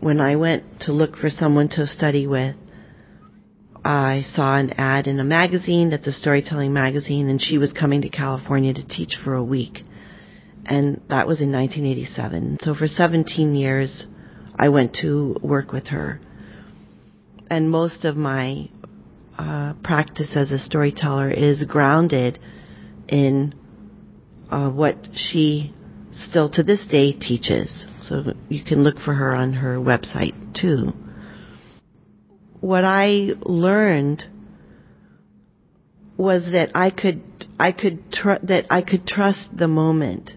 When 0.00 0.20
I 0.20 0.36
went 0.36 0.82
to 0.82 0.92
look 0.92 1.16
for 1.16 1.28
someone 1.28 1.68
to 1.70 1.86
study 1.88 2.28
with, 2.28 2.54
I 3.84 4.22
saw 4.32 4.58
an 4.58 4.74
ad 4.78 5.08
in 5.08 5.18
a 5.18 5.24
magazine 5.24 5.90
that's 5.90 6.06
a 6.06 6.12
storytelling 6.12 6.72
magazine 6.72 7.28
and 7.28 7.40
she 7.40 7.58
was 7.58 7.72
coming 7.72 8.02
to 8.02 8.10
California 8.10 8.74
to 8.74 8.86
teach 8.86 9.16
for 9.24 9.34
a 9.34 9.42
week 9.42 9.78
and 10.66 11.00
that 11.08 11.26
was 11.26 11.40
in 11.40 11.52
1987. 11.52 12.58
So 12.60 12.74
for 12.74 12.86
17 12.86 13.54
years, 13.54 14.06
I 14.58 14.68
went 14.68 14.94
to 15.02 15.36
work 15.42 15.72
with 15.72 15.88
her. 15.88 16.20
And 17.48 17.70
most 17.70 18.04
of 18.04 18.16
my 18.16 18.68
uh, 19.38 19.74
practice 19.82 20.36
as 20.36 20.50
a 20.50 20.58
storyteller 20.58 21.30
is 21.30 21.64
grounded 21.64 22.38
in 23.08 23.54
uh, 24.50 24.70
what 24.70 24.96
she 25.14 25.74
still 26.12 26.50
to 26.50 26.62
this 26.62 26.84
day 26.90 27.12
teaches. 27.12 27.86
So 28.02 28.32
you 28.48 28.62
can 28.64 28.82
look 28.84 28.98
for 28.98 29.14
her 29.14 29.32
on 29.34 29.54
her 29.54 29.76
website 29.76 30.60
too. 30.60 30.92
What 32.60 32.84
I 32.84 33.30
learned 33.42 34.24
was 36.16 36.50
that 36.52 36.72
I 36.74 36.90
could 36.90 37.22
I 37.58 37.72
could 37.72 38.12
tr- 38.12 38.42
that 38.42 38.66
I 38.68 38.82
could 38.82 39.06
trust 39.06 39.56
the 39.56 39.68
moment 39.68 40.32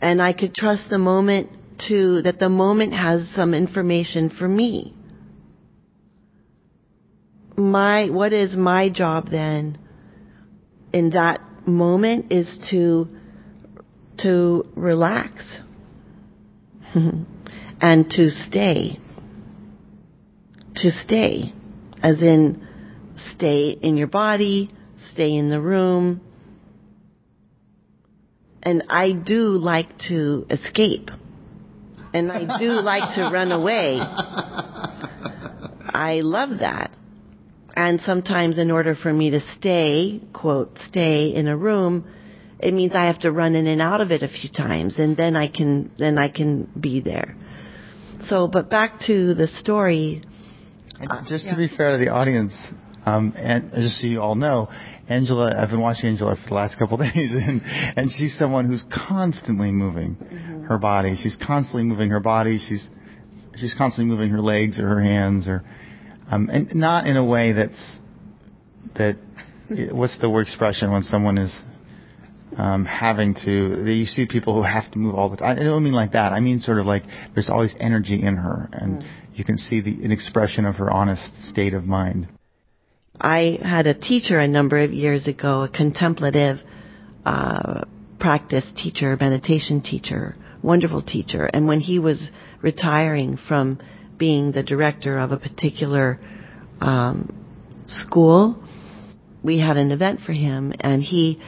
and 0.00 0.22
I 0.22 0.32
could 0.32 0.54
trust 0.54 0.90
the 0.90 0.98
moment 0.98 1.50
to 1.88 2.22
that 2.22 2.38
the 2.38 2.48
moment 2.48 2.92
has 2.92 3.28
some 3.34 3.54
information 3.54 4.30
for 4.30 4.48
me. 4.48 4.94
My 7.56 8.08
what 8.10 8.32
is 8.32 8.56
my 8.56 8.88
job 8.88 9.30
then 9.30 9.78
in 10.92 11.10
that 11.10 11.40
moment 11.66 12.32
is 12.32 12.58
to 12.70 13.08
to 14.18 14.64
relax 14.74 15.58
and 16.94 18.10
to 18.10 18.30
stay. 18.30 19.00
To 20.76 20.90
stay 20.90 21.52
as 22.02 22.22
in 22.22 22.66
stay 23.32 23.70
in 23.70 23.96
your 23.96 24.06
body, 24.06 24.70
stay 25.12 25.34
in 25.34 25.48
the 25.48 25.60
room, 25.60 26.20
and 28.68 28.84
I 28.90 29.12
do 29.12 29.56
like 29.56 29.96
to 30.08 30.46
escape. 30.50 31.10
And 32.12 32.30
I 32.30 32.58
do 32.58 32.68
like 32.68 33.14
to 33.14 33.30
run 33.32 33.50
away. 33.50 33.96
I 35.88 36.20
love 36.22 36.58
that. 36.58 36.90
And 37.74 37.98
sometimes 38.02 38.58
in 38.58 38.70
order 38.70 38.94
for 38.94 39.10
me 39.10 39.30
to 39.30 39.40
stay, 39.56 40.20
quote, 40.34 40.76
stay 40.86 41.34
in 41.34 41.48
a 41.48 41.56
room, 41.56 42.04
it 42.58 42.74
means 42.74 42.92
I 42.94 43.06
have 43.06 43.20
to 43.20 43.32
run 43.32 43.54
in 43.54 43.66
and 43.66 43.80
out 43.80 44.02
of 44.02 44.10
it 44.10 44.22
a 44.22 44.28
few 44.28 44.50
times 44.50 44.98
and 44.98 45.16
then 45.16 45.34
I 45.34 45.48
can, 45.48 45.90
then 45.98 46.18
I 46.18 46.28
can 46.28 46.68
be 46.78 47.00
there. 47.00 47.36
So, 48.24 48.48
but 48.48 48.68
back 48.68 49.00
to 49.06 49.32
the 49.32 49.46
story. 49.46 50.20
Uh, 51.00 51.22
just 51.26 51.46
yeah. 51.46 51.52
to 51.52 51.56
be 51.56 51.68
fair 51.74 51.92
to 51.92 52.04
the 52.04 52.10
audience, 52.10 52.52
um, 53.06 53.32
and 53.34 53.70
just 53.72 54.02
so 54.02 54.06
you 54.06 54.20
all 54.20 54.34
know, 54.34 54.68
Angela, 55.08 55.54
I've 55.56 55.70
been 55.70 55.80
watching 55.80 56.10
Angela 56.10 56.36
for 56.36 56.48
the 56.48 56.54
last 56.54 56.78
couple 56.78 57.00
of 57.00 57.00
days, 57.14 57.30
and 57.32 57.62
and 57.64 58.10
she's 58.10 58.36
someone 58.38 58.66
who's 58.66 58.84
constantly 59.08 59.70
moving 59.70 60.16
mm-hmm. 60.16 60.64
her 60.64 60.78
body. 60.78 61.16
She's 61.20 61.36
constantly 61.36 61.84
moving 61.84 62.10
her 62.10 62.20
body. 62.20 62.58
She's 62.68 62.88
she's 63.56 63.74
constantly 63.76 64.12
moving 64.12 64.30
her 64.30 64.40
legs 64.40 64.78
or 64.78 64.86
her 64.86 65.02
hands, 65.02 65.48
or 65.48 65.62
um, 66.30 66.50
and 66.52 66.74
not 66.74 67.06
in 67.06 67.16
a 67.16 67.24
way 67.24 67.52
that's 67.52 67.98
that. 68.96 69.16
what's 69.92 70.18
the 70.20 70.30
word 70.30 70.42
expression 70.42 70.90
when 70.90 71.02
someone 71.02 71.36
is 71.38 71.54
um, 72.56 72.84
having 72.84 73.34
to. 73.44 73.84
You 73.86 74.06
see 74.06 74.26
people 74.26 74.54
who 74.54 74.62
have 74.62 74.90
to 74.92 74.98
move 74.98 75.14
all 75.14 75.30
the 75.30 75.36
time. 75.36 75.58
I 75.58 75.64
don't 75.64 75.82
mean 75.82 75.92
like 75.92 76.12
that. 76.12 76.32
I 76.32 76.40
mean 76.40 76.60
sort 76.60 76.78
of 76.78 76.86
like 76.86 77.02
there's 77.34 77.50
always 77.50 77.74
energy 77.80 78.22
in 78.22 78.36
her, 78.36 78.68
and 78.72 79.02
mm. 79.02 79.08
you 79.34 79.44
can 79.44 79.58
see 79.58 79.80
the 79.80 80.04
an 80.04 80.12
expression 80.12 80.64
of 80.64 80.76
her 80.76 80.90
honest 80.90 81.30
state 81.48 81.74
of 81.74 81.84
mind. 81.84 82.28
I 83.20 83.58
had 83.62 83.86
a 83.86 83.94
teacher 83.94 84.38
a 84.38 84.48
number 84.48 84.78
of 84.82 84.92
years 84.92 85.26
ago, 85.26 85.62
a 85.62 85.68
contemplative 85.68 86.58
uh, 87.24 87.84
practice 88.20 88.70
teacher, 88.76 89.16
meditation 89.20 89.80
teacher, 89.80 90.36
wonderful 90.62 91.02
teacher, 91.02 91.44
and 91.44 91.66
when 91.66 91.80
he 91.80 91.98
was 91.98 92.30
retiring 92.62 93.38
from 93.48 93.78
being 94.18 94.52
the 94.52 94.62
director 94.62 95.18
of 95.18 95.32
a 95.32 95.36
particular 95.36 96.18
um, 96.80 97.34
school, 97.86 98.62
we 99.42 99.58
had 99.60 99.76
an 99.76 99.92
event 99.92 100.20
for 100.24 100.32
him, 100.32 100.72
and 100.80 101.02
he 101.02 101.40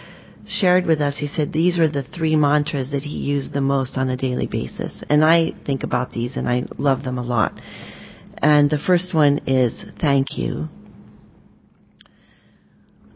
shared 0.46 0.87
with 0.87 1.00
us, 1.00 1.16
he 1.18 1.28
said 1.28 1.52
these 1.52 1.78
were 1.78 1.88
the 1.88 2.02
three 2.02 2.37
mantras 2.37 2.90
that 2.90 3.02
he 3.02 3.16
used 3.16 3.52
the 3.52 3.61
most 3.61 3.96
on 3.96 4.09
a 4.09 4.16
daily 4.16 4.46
basis. 4.46 5.02
And 5.09 5.24
I 5.24 5.52
think 5.64 5.85
about 5.85 6.11
these 6.11 6.37
and 6.37 6.48
I 6.48 6.64
love 6.78 7.04
them 7.04 7.18
a 7.18 7.22
lot. 7.22 7.52
And 8.38 8.70
the 8.70 8.78
first 8.78 9.14
one 9.14 9.42
is 9.46 9.85
thank 10.00 10.37
you. 10.37 10.68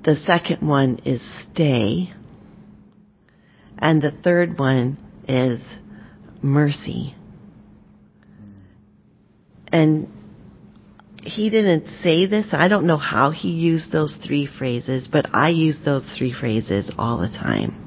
The 0.04 0.16
second 0.16 0.66
one 0.66 1.00
is 1.04 1.22
stay. 1.50 2.12
And 3.78 4.02
the 4.02 4.10
third 4.10 4.58
one 4.58 4.98
is 5.26 5.60
mercy. 6.42 7.14
And 9.68 10.08
he 11.22 11.48
didn't 11.48 11.86
say 12.02 12.26
this. 12.26 12.46
I 12.52 12.68
don't 12.68 12.86
know 12.86 12.98
how 12.98 13.30
he 13.30 13.48
used 13.48 13.90
those 13.90 14.14
three 14.26 14.46
phrases, 14.46 15.08
but 15.10 15.26
I 15.32 15.48
use 15.48 15.78
those 15.84 16.04
three 16.18 16.34
phrases 16.38 16.92
all 16.98 17.18
the 17.18 17.28
time. 17.28 17.80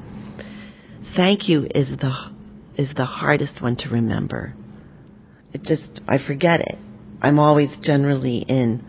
Thank 1.15 1.47
you 1.47 1.63
is 1.63 1.95
the 1.97 2.32
is 2.77 2.93
the 2.95 3.06
hardest 3.06 3.62
one 3.62 3.75
to 3.77 3.89
remember. 3.89 4.53
It 5.53 5.63
just 5.63 6.01
I 6.08 6.17
forget 6.17 6.62
it. 6.62 6.77
I'm 7.21 7.39
always 7.39 7.69
generally 7.82 8.39
in 8.39 8.84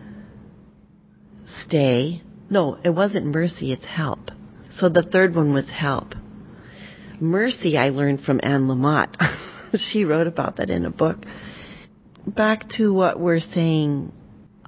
stay. 1.65 2.21
No, 2.49 2.77
it 2.83 2.89
wasn't 2.89 3.27
mercy, 3.27 3.71
it's 3.71 3.85
help. 3.85 4.31
So 4.71 4.89
the 4.89 5.03
third 5.03 5.35
one 5.35 5.53
was 5.53 5.69
help. 5.69 6.13
Mercy 7.19 7.77
I 7.77 7.89
learned 7.89 8.21
from 8.21 8.39
Anne 8.41 8.67
Lamott. 8.67 9.15
she 9.91 10.05
wrote 10.05 10.27
about 10.27 10.57
that 10.57 10.69
in 10.69 10.85
a 10.85 10.89
book. 10.89 11.17
Back 12.25 12.69
to 12.77 12.93
what 12.93 13.19
we're 13.19 13.39
saying 13.39 14.11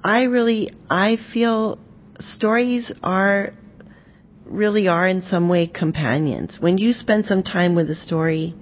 I 0.04 0.24
really, 0.24 0.70
I 0.90 1.16
feel 1.32 1.78
stories 2.18 2.92
are, 3.02 3.52
really 4.44 4.88
are 4.88 5.06
in 5.06 5.22
some 5.22 5.48
way 5.48 5.68
companions. 5.68 6.58
When 6.60 6.76
you 6.78 6.92
spend 6.92 7.26
some 7.26 7.44
time 7.44 7.76
with 7.76 7.88
a 7.88 7.94
story, 7.94 8.54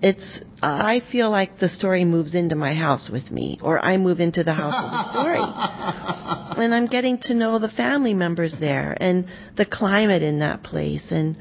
it's, 0.00 0.40
Uh, 0.62 0.78
I 0.80 1.02
feel 1.10 1.28
like 1.28 1.58
the 1.58 1.68
story 1.68 2.04
moves 2.04 2.36
into 2.36 2.54
my 2.54 2.72
house 2.72 3.10
with 3.12 3.32
me, 3.32 3.58
or 3.60 3.84
I 3.84 3.96
move 3.96 4.20
into 4.20 4.44
the 4.44 4.52
house 4.52 4.74
of 4.76 4.90
the 4.92 5.10
story. 5.10 5.40
and 6.64 6.72
I'm 6.72 6.86
getting 6.86 7.18
to 7.22 7.34
know 7.34 7.58
the 7.58 7.68
family 7.68 8.14
members 8.14 8.54
there, 8.60 8.96
and 9.00 9.26
the 9.56 9.66
climate 9.66 10.22
in 10.22 10.38
that 10.38 10.62
place, 10.62 11.02
and, 11.10 11.36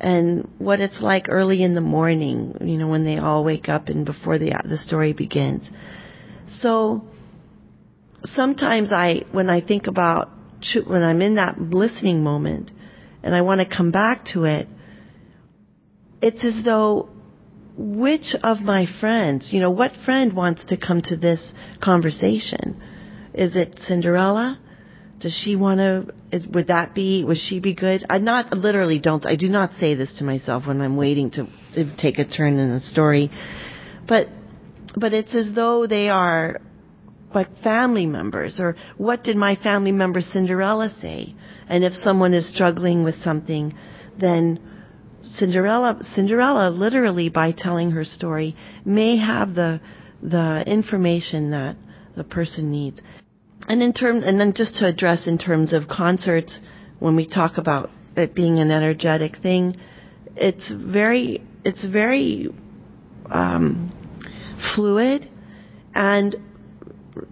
and 0.00 0.50
what 0.58 0.80
it's 0.80 1.00
like 1.00 1.26
early 1.28 1.62
in 1.62 1.76
the 1.76 1.80
morning, 1.80 2.56
you 2.62 2.76
know, 2.76 2.88
when 2.88 3.04
they 3.04 3.16
all 3.16 3.44
wake 3.44 3.68
up 3.68 3.86
and 3.88 4.04
before 4.04 4.40
the, 4.40 4.60
the 4.68 4.78
story 4.78 5.12
begins. 5.12 5.70
So, 6.48 7.04
sometimes 8.24 8.90
I, 8.90 9.22
when 9.30 9.50
I 9.50 9.60
think 9.64 9.86
about, 9.86 10.30
when 10.84 11.04
I'm 11.04 11.22
in 11.22 11.36
that 11.36 11.60
listening 11.60 12.24
moment 12.24 12.72
and 13.22 13.36
I 13.36 13.42
want 13.42 13.60
to 13.60 13.76
come 13.76 13.92
back 13.92 14.24
to 14.32 14.46
it, 14.46 14.66
it's 16.20 16.44
as 16.44 16.64
though 16.64 17.13
which 17.76 18.34
of 18.42 18.60
my 18.60 18.86
friends, 19.00 19.50
you 19.52 19.60
know, 19.60 19.70
what 19.70 19.92
friend 20.04 20.32
wants 20.32 20.64
to 20.66 20.76
come 20.76 21.00
to 21.02 21.16
this 21.16 21.52
conversation? 21.82 22.80
Is 23.32 23.56
it 23.56 23.78
Cinderella? 23.80 24.60
Does 25.20 25.40
she 25.44 25.56
want 25.56 25.78
to? 25.78 26.14
Is, 26.36 26.46
would 26.46 26.68
that 26.68 26.94
be? 26.94 27.24
Would 27.24 27.38
she 27.38 27.60
be 27.60 27.74
good? 27.74 28.04
I 28.08 28.18
not 28.18 28.52
literally 28.52 28.98
don't. 28.98 29.24
I 29.24 29.36
do 29.36 29.48
not 29.48 29.70
say 29.80 29.94
this 29.94 30.14
to 30.18 30.24
myself 30.24 30.66
when 30.66 30.80
I'm 30.80 30.96
waiting 30.96 31.30
to, 31.32 31.46
to 31.74 31.96
take 31.96 32.18
a 32.18 32.26
turn 32.26 32.58
in 32.58 32.72
the 32.72 32.80
story, 32.80 33.30
but 34.06 34.28
but 34.96 35.12
it's 35.12 35.34
as 35.34 35.52
though 35.54 35.86
they 35.86 36.08
are 36.08 36.60
like 37.34 37.48
family 37.62 38.06
members 38.06 38.60
or 38.60 38.76
what 38.96 39.24
did 39.24 39.36
my 39.36 39.56
family 39.56 39.92
member 39.92 40.20
Cinderella 40.20 40.94
say? 41.00 41.34
And 41.68 41.82
if 41.82 41.92
someone 41.92 42.34
is 42.34 42.48
struggling 42.48 43.02
with 43.02 43.16
something, 43.16 43.74
then 44.20 44.60
Cinderella, 45.36 45.98
Cinderella 46.14 46.70
literally 46.70 47.28
by 47.28 47.52
telling 47.52 47.90
her 47.92 48.04
story 48.04 48.56
may 48.84 49.16
have 49.16 49.54
the, 49.54 49.80
the 50.22 50.64
information 50.66 51.50
that 51.50 51.76
the 52.16 52.24
person 52.24 52.70
needs. 52.70 53.00
And 53.66 53.82
in 53.82 53.92
terms, 53.92 54.24
and 54.26 54.38
then 54.40 54.52
just 54.54 54.76
to 54.78 54.86
address 54.86 55.26
in 55.26 55.38
terms 55.38 55.72
of 55.72 55.88
concerts, 55.88 56.58
when 56.98 57.16
we 57.16 57.26
talk 57.26 57.56
about 57.56 57.90
it 58.16 58.34
being 58.34 58.58
an 58.58 58.70
energetic 58.70 59.38
thing, 59.38 59.76
it's 60.36 60.70
very, 60.70 61.42
it's 61.64 61.84
very, 61.84 62.48
um, 63.30 63.92
fluid 64.74 65.28
and 65.94 66.36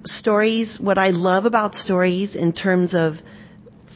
stories, 0.05 0.79
what 0.81 0.99
I 0.99 1.09
love 1.09 1.45
about 1.45 1.75
stories 1.75 2.37
in 2.37 2.53
terms 2.53 2.95
of 2.95 3.15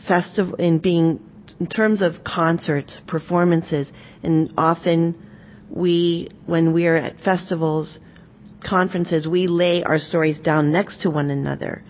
festival, 0.07 0.55
in 0.57 0.79
being, 0.79 1.21
in 1.59 1.67
terms 1.67 2.03
of 2.03 2.25
concerts, 2.25 3.01
performances, 3.07 3.91
and 4.23 4.53
often 4.57 5.15
we, 5.71 6.29
when 6.47 6.73
we're 6.73 6.97
at 6.97 7.21
festivals, 7.21 7.99
conferences, 8.67 9.27
we 9.27 9.47
lay 9.47 9.83
our 9.83 9.99
stories 9.99 10.41
down 10.41 10.73
next 10.73 11.03
to 11.03 11.11
one 11.11 11.31
another. 11.31 11.83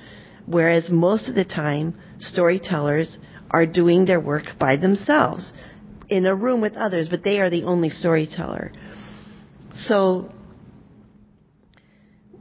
Whereas 0.46 0.88
most 0.90 1.28
of 1.28 1.34
the 1.34 1.44
time, 1.44 1.98
storytellers 2.18 3.18
are 3.50 3.66
doing 3.66 4.04
their 4.04 4.20
work 4.20 4.44
by 4.58 4.76
themselves 4.76 5.52
in 6.08 6.26
a 6.26 6.34
room 6.34 6.60
with 6.60 6.74
others, 6.74 7.08
but 7.08 7.24
they 7.24 7.40
are 7.40 7.50
the 7.50 7.64
only 7.64 7.90
storyteller. 7.90 8.70
So 9.74 10.32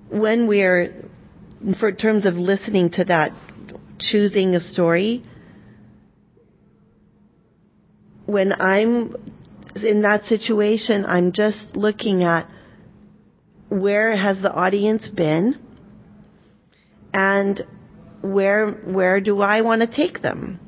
when 0.10 0.48
we're 0.48 1.10
for 1.80 1.92
terms 1.92 2.26
of 2.26 2.36
listening 2.36 2.92
to 2.92 3.06
that, 3.06 3.32
choosing 3.98 4.56
a 4.56 4.60
story, 4.60 5.24
when 8.26 8.54
I'm 8.54 9.16
in 9.76 10.02
that 10.02 10.24
situation, 10.24 11.06
I'm 11.06 11.32
just 11.32 11.76
looking 11.76 12.24
at 12.24 12.50
where 13.70 14.16
has 14.16 14.42
the 14.42 14.52
audience 14.52 15.08
been 15.08 15.60
and 17.14 17.62
where 18.22 18.72
where 18.72 19.22
do 19.22 19.42
I 19.42 19.62
want 19.62 19.82
to 19.82 19.88
take 19.88 20.22
them? 20.22 20.60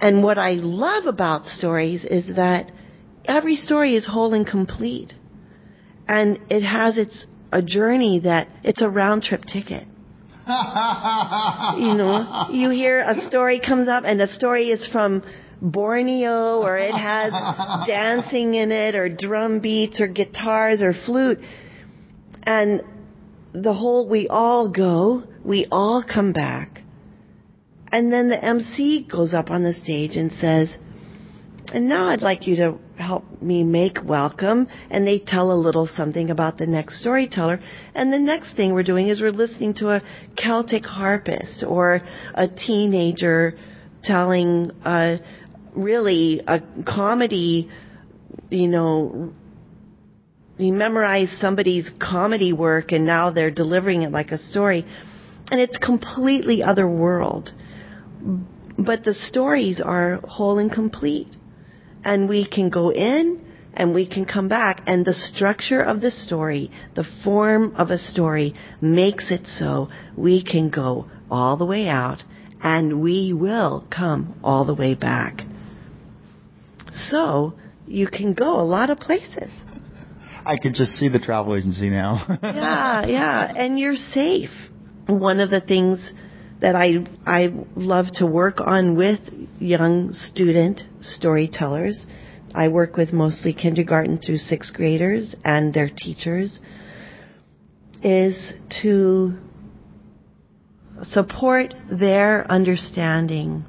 And 0.00 0.22
what 0.22 0.38
I 0.38 0.52
love 0.52 1.06
about 1.06 1.44
stories 1.44 2.04
is 2.04 2.36
that 2.36 2.70
every 3.24 3.56
story 3.56 3.96
is 3.96 4.06
whole 4.06 4.32
and 4.34 4.46
complete. 4.46 5.12
And 6.08 6.38
it 6.48 6.62
has 6.62 6.96
its 6.96 7.26
a 7.52 7.62
journey 7.62 8.20
that 8.20 8.48
it's 8.64 8.82
a 8.82 8.88
round 8.88 9.22
trip 9.22 9.42
ticket. 9.44 9.86
you 10.46 11.94
know, 11.94 12.48
you 12.50 12.70
hear 12.70 13.00
a 13.00 13.26
story 13.28 13.60
comes 13.60 13.88
up 13.88 14.04
and 14.04 14.18
the 14.18 14.26
story 14.26 14.70
is 14.70 14.88
from 14.90 15.22
Borneo 15.60 16.60
or 16.62 16.78
it 16.78 16.94
has 16.94 17.32
dancing 17.86 18.54
in 18.54 18.72
it 18.72 18.94
or 18.94 19.08
drum 19.08 19.60
beats 19.60 20.00
or 20.00 20.08
guitars 20.08 20.82
or 20.82 20.94
flute. 21.06 21.38
And 22.42 22.82
the 23.52 23.74
whole, 23.74 24.08
we 24.08 24.28
all 24.28 24.70
go, 24.70 25.24
we 25.44 25.66
all 25.70 26.02
come 26.02 26.32
back. 26.32 26.80
And 27.92 28.12
then 28.12 28.28
the 28.28 28.42
MC 28.42 29.06
goes 29.10 29.34
up 29.34 29.50
on 29.50 29.64
the 29.64 29.72
stage 29.72 30.16
and 30.16 30.30
says, 30.32 30.76
and 31.72 31.88
now 31.88 32.08
I'd 32.08 32.22
like 32.22 32.46
you 32.46 32.56
to 32.56 32.78
help 32.96 33.40
me 33.40 33.62
make 33.62 33.98
welcome 34.04 34.68
and 34.90 35.06
they 35.06 35.18
tell 35.18 35.52
a 35.52 35.54
little 35.54 35.86
something 35.86 36.30
about 36.30 36.58
the 36.58 36.66
next 36.66 37.00
storyteller 37.00 37.60
and 37.94 38.12
the 38.12 38.18
next 38.18 38.56
thing 38.56 38.74
we're 38.74 38.82
doing 38.82 39.08
is 39.08 39.20
we're 39.20 39.30
listening 39.30 39.72
to 39.74 39.88
a 39.88 40.02
celtic 40.36 40.84
harpist 40.84 41.64
or 41.66 42.02
a 42.34 42.48
teenager 42.48 43.54
telling 44.02 44.70
a 44.84 45.18
really 45.74 46.42
a 46.46 46.60
comedy 46.84 47.70
you 48.50 48.68
know 48.68 49.32
you 50.60 50.74
memorize 50.74 51.34
somebody's 51.40 51.90
comedy 51.98 52.52
work 52.52 52.92
and 52.92 53.06
now 53.06 53.30
they're 53.30 53.50
delivering 53.50 54.02
it 54.02 54.12
like 54.12 54.30
a 54.30 54.38
story. 54.38 54.84
And 55.50 55.58
it's 55.58 55.78
completely 55.78 56.62
other 56.62 56.88
world. 56.88 57.50
But 58.78 59.04
the 59.04 59.14
stories 59.14 59.80
are 59.80 60.20
whole 60.22 60.58
and 60.58 60.70
complete. 60.70 61.28
And 62.04 62.28
we 62.28 62.46
can 62.46 62.68
go 62.68 62.92
in 62.92 63.42
and 63.72 63.94
we 63.94 64.06
can 64.06 64.26
come 64.26 64.48
back. 64.48 64.82
And 64.86 65.04
the 65.04 65.14
structure 65.14 65.82
of 65.82 66.02
the 66.02 66.10
story, 66.10 66.70
the 66.94 67.06
form 67.24 67.74
of 67.76 67.88
a 67.88 67.98
story 67.98 68.54
makes 68.80 69.30
it 69.30 69.46
so 69.46 69.88
we 70.16 70.44
can 70.44 70.68
go 70.68 71.10
all 71.30 71.56
the 71.56 71.66
way 71.66 71.88
out 71.88 72.22
and 72.62 73.00
we 73.00 73.32
will 73.32 73.86
come 73.90 74.38
all 74.44 74.66
the 74.66 74.74
way 74.74 74.94
back. 74.94 75.40
So 76.92 77.54
you 77.86 78.06
can 78.06 78.34
go 78.34 78.60
a 78.60 78.64
lot 78.64 78.90
of 78.90 78.98
places. 78.98 79.50
I 80.44 80.56
can 80.56 80.72
just 80.74 80.92
see 80.92 81.08
the 81.08 81.18
travel 81.18 81.54
agency 81.54 81.90
now. 81.90 82.24
yeah, 82.42 83.06
yeah, 83.06 83.52
and 83.54 83.78
you're 83.78 83.94
safe. 83.94 84.50
One 85.06 85.40
of 85.40 85.50
the 85.50 85.60
things 85.60 86.12
that 86.60 86.74
I 86.74 87.06
I 87.26 87.52
love 87.76 88.06
to 88.14 88.26
work 88.26 88.60
on 88.60 88.96
with 88.96 89.20
young 89.58 90.12
student 90.12 90.82
storytellers. 91.00 92.06
I 92.54 92.68
work 92.68 92.96
with 92.96 93.12
mostly 93.12 93.52
kindergarten 93.52 94.18
through 94.18 94.38
sixth 94.38 94.72
graders 94.72 95.34
and 95.44 95.72
their 95.74 95.88
teachers. 95.88 96.58
Is 98.02 98.52
to 98.82 99.34
support 101.02 101.74
their 101.90 102.50
understanding 102.50 103.64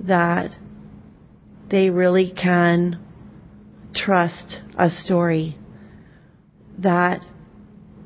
that 0.00 0.56
they 1.74 1.90
really 1.90 2.30
can 2.30 2.96
trust 3.96 4.58
a 4.78 4.88
story, 4.88 5.58
that 6.78 7.20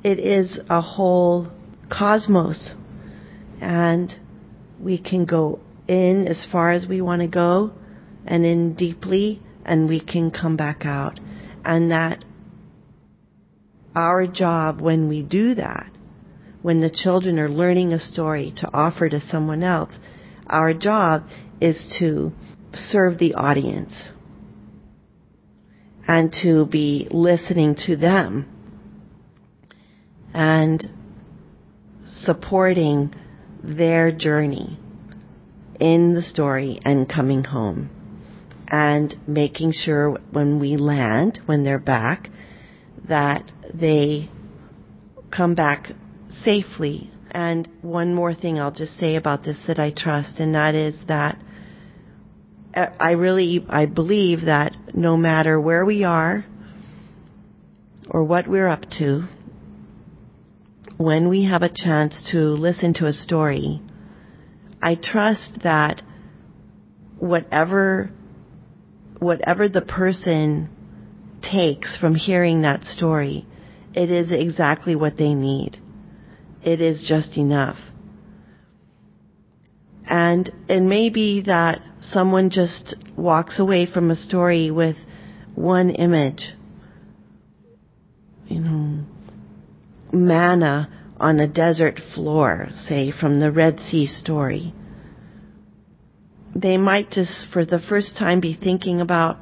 it 0.02 0.18
is 0.18 0.58
a 0.70 0.80
whole 0.80 1.52
cosmos. 1.90 2.72
And 3.60 4.10
we 4.80 4.96
can 4.96 5.26
go 5.26 5.60
in 5.86 6.26
as 6.26 6.46
far 6.50 6.70
as 6.70 6.86
we 6.86 7.02
want 7.02 7.20
to 7.20 7.28
go 7.28 7.72
and 8.24 8.46
in 8.46 8.72
deeply 8.72 9.42
and 9.66 9.86
we 9.86 10.00
can 10.00 10.30
come 10.30 10.56
back 10.56 10.86
out. 10.86 11.20
And 11.62 11.90
that 11.90 12.24
our 13.94 14.26
job 14.26 14.80
when 14.80 15.10
we 15.10 15.22
do 15.22 15.54
that 15.56 15.90
when 16.62 16.80
the 16.80 16.90
children 16.90 17.38
are 17.38 17.50
learning 17.50 17.92
a 17.92 17.98
story 17.98 18.54
to 18.56 18.70
offer 18.72 19.08
to 19.08 19.20
someone 19.20 19.62
else 19.62 19.92
our 20.46 20.72
job 20.74 21.24
is 21.60 21.96
to 21.98 22.30
serve 22.74 23.18
the 23.18 23.34
audience 23.34 24.08
and 26.06 26.34
to 26.42 26.66
be 26.66 27.06
listening 27.10 27.76
to 27.86 27.96
them 27.96 28.46
and 30.32 30.88
supporting 32.04 33.14
their 33.62 34.10
journey 34.10 34.78
in 35.80 36.14
the 36.14 36.22
story 36.22 36.80
and 36.84 37.08
coming 37.08 37.44
home 37.44 37.90
and 38.68 39.14
making 39.26 39.72
sure 39.72 40.18
when 40.30 40.58
we 40.58 40.76
land, 40.76 41.40
when 41.46 41.64
they're 41.64 41.78
back, 41.78 42.28
that 43.08 43.50
they 43.72 44.30
come 45.34 45.54
back 45.54 45.90
safely. 46.42 47.10
And 47.30 47.68
one 47.82 48.14
more 48.14 48.34
thing 48.34 48.58
I'll 48.58 48.72
just 48.72 48.98
say 48.98 49.16
about 49.16 49.44
this 49.44 49.58
that 49.66 49.78
I 49.78 49.92
trust, 49.96 50.38
and 50.38 50.54
that 50.54 50.74
is 50.74 50.96
that 51.08 51.38
I 52.74 53.12
really, 53.12 53.64
I 53.68 53.86
believe 53.86 54.42
that 54.42 54.76
no 54.94 55.16
matter 55.16 55.60
where 55.60 55.84
we 55.84 56.04
are 56.04 56.44
or 58.08 58.24
what 58.24 58.46
we're 58.46 58.68
up 58.68 58.82
to, 58.98 59.26
when 60.96 61.28
we 61.28 61.44
have 61.44 61.62
a 61.62 61.70
chance 61.72 62.28
to 62.32 62.38
listen 62.38 62.94
to 62.94 63.06
a 63.06 63.12
story, 63.12 63.80
I 64.82 64.96
trust 64.96 65.60
that 65.62 66.02
whatever 67.18 68.10
whatever 69.18 69.68
the 69.68 69.80
person 69.80 70.68
takes 71.42 71.96
from 71.96 72.14
hearing 72.14 72.62
that 72.62 72.84
story, 72.84 73.46
it 73.94 74.10
is 74.10 74.30
exactly 74.30 74.94
what 74.94 75.16
they 75.16 75.34
need. 75.34 75.80
It 76.62 76.80
is 76.80 77.04
just 77.06 77.36
enough. 77.36 77.78
And 80.08 80.50
it 80.68 80.80
may 80.80 81.10
be 81.10 81.42
that 81.42 81.82
someone 82.00 82.48
just 82.48 82.96
walks 83.14 83.58
away 83.58 83.86
from 83.86 84.10
a 84.10 84.16
story 84.16 84.70
with 84.70 84.96
one 85.54 85.90
image. 85.90 86.54
You 88.46 88.60
know, 88.60 89.04
manna 90.10 90.88
on 91.20 91.40
a 91.40 91.46
desert 91.46 92.00
floor, 92.14 92.68
say 92.74 93.10
from 93.10 93.38
the 93.38 93.52
Red 93.52 93.80
Sea 93.80 94.06
story. 94.06 94.72
They 96.54 96.78
might 96.78 97.10
just, 97.10 97.48
for 97.52 97.66
the 97.66 97.80
first 97.80 98.16
time, 98.16 98.40
be 98.40 98.54
thinking 98.54 99.02
about, 99.02 99.36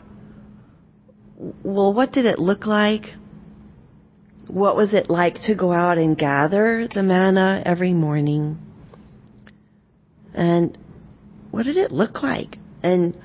well, 1.63 1.95
what 1.95 2.13
did 2.13 2.25
it 2.25 2.41
look 2.41 2.67
like? 2.67 3.05
What 4.49 4.77
was 4.77 4.95
it 4.95 5.09
like 5.09 5.43
to 5.43 5.55
go 5.55 5.71
out 5.71 5.97
and 5.97 6.19
gather 6.19 6.89
the 6.93 7.05
manna 7.05 7.63
every 7.65 7.93
morning? 7.93 8.66
And 10.37 10.79
what 11.51 11.65
did 11.65 11.77
it 11.77 11.91
look 11.91 12.23
like? 12.23 12.59
And 12.85 13.17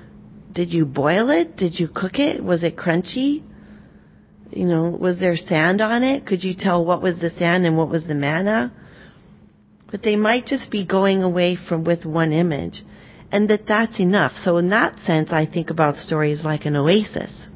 did 0.51 0.71
you 0.71 0.85
boil 0.85 1.29
it? 1.29 1.55
Did 1.55 1.79
you 1.79 1.87
cook 1.87 2.15
it? 2.15 2.43
Was 2.43 2.63
it 2.63 2.75
crunchy? 2.75 3.43
you 4.51 4.65
know, 4.65 4.89
was 4.89 5.19
there 5.19 5.35
sand 5.35 5.81
on 5.81 6.03
it? 6.03 6.25
Could 6.25 6.43
you 6.43 6.53
tell 6.57 6.85
what 6.85 7.01
was 7.01 7.19
the 7.19 7.29
sand 7.31 7.65
and 7.65 7.77
what 7.77 7.89
was 7.89 8.05
the 8.05 8.15
manna? 8.15 8.71
But 9.89 10.03
they 10.03 10.15
might 10.15 10.45
just 10.45 10.71
be 10.71 10.85
going 10.85 11.23
away 11.23 11.57
from 11.67 11.83
with 11.83 12.05
one 12.05 12.31
image 12.31 12.83
and 13.31 13.49
that 13.49 13.67
that's 13.67 13.99
enough. 13.99 14.33
So 14.43 14.57
in 14.57 14.69
that 14.69 14.99
sense, 14.99 15.29
I 15.31 15.45
think 15.45 15.69
about 15.69 15.95
stories 15.95 16.43
like 16.43 16.65
an 16.65 16.75
oasis. 16.75 17.47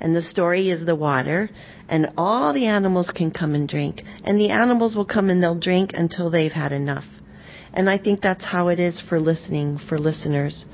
And 0.00 0.16
the 0.16 0.22
story 0.22 0.70
is 0.70 0.86
the 0.86 0.96
water 0.96 1.50
and 1.88 2.12
all 2.16 2.54
the 2.54 2.66
animals 2.66 3.12
can 3.14 3.30
come 3.30 3.54
and 3.54 3.68
drink 3.68 4.02
and 4.24 4.40
the 4.40 4.50
animals 4.50 4.96
will 4.96 5.04
come 5.04 5.28
and 5.28 5.42
they'll 5.42 5.58
drink 5.58 5.90
until 5.92 6.30
they've 6.30 6.52
had 6.52 6.72
enough. 6.72 7.04
And 7.72 7.88
I 7.88 7.98
think 7.98 8.20
that's 8.20 8.44
how 8.44 8.68
it 8.68 8.80
is 8.80 9.00
for 9.08 9.20
listening, 9.20 9.78
for 9.88 9.98
listeners. 9.98 10.64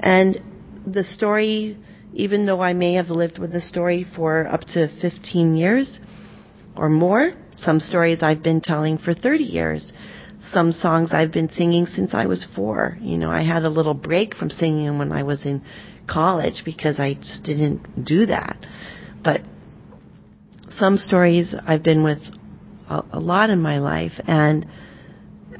And 0.00 0.38
the 0.86 1.04
story 1.04 1.78
even 2.14 2.46
though 2.46 2.60
I 2.60 2.72
may 2.72 2.94
have 2.94 3.08
lived 3.08 3.38
with 3.38 3.52
the 3.52 3.60
story 3.60 4.06
for 4.16 4.46
up 4.46 4.60
to 4.72 4.88
15 5.00 5.56
years 5.56 5.98
or 6.76 6.88
more. 6.88 7.32
Some 7.58 7.80
stories 7.80 8.22
I've 8.22 8.42
been 8.42 8.60
telling 8.60 8.98
for 8.98 9.14
30 9.14 9.44
years. 9.44 9.92
Some 10.52 10.72
songs 10.72 11.12
I've 11.12 11.32
been 11.32 11.50
singing 11.50 11.86
since 11.86 12.14
I 12.14 12.26
was 12.26 12.46
four. 12.54 12.96
You 13.00 13.18
know, 13.18 13.30
I 13.30 13.42
had 13.42 13.64
a 13.64 13.68
little 13.68 13.94
break 13.94 14.34
from 14.34 14.50
singing 14.50 14.98
when 14.98 15.12
I 15.12 15.22
was 15.22 15.44
in 15.44 15.62
college 16.08 16.62
because 16.64 17.00
I 17.00 17.14
just 17.14 17.42
didn't 17.44 18.04
do 18.04 18.26
that. 18.26 18.56
But 19.22 19.40
some 20.68 20.96
stories 20.96 21.54
I've 21.66 21.82
been 21.82 22.02
with 22.02 22.18
a, 22.88 23.02
a 23.12 23.20
lot 23.20 23.50
in 23.50 23.60
my 23.60 23.78
life 23.78 24.12
and 24.26 24.66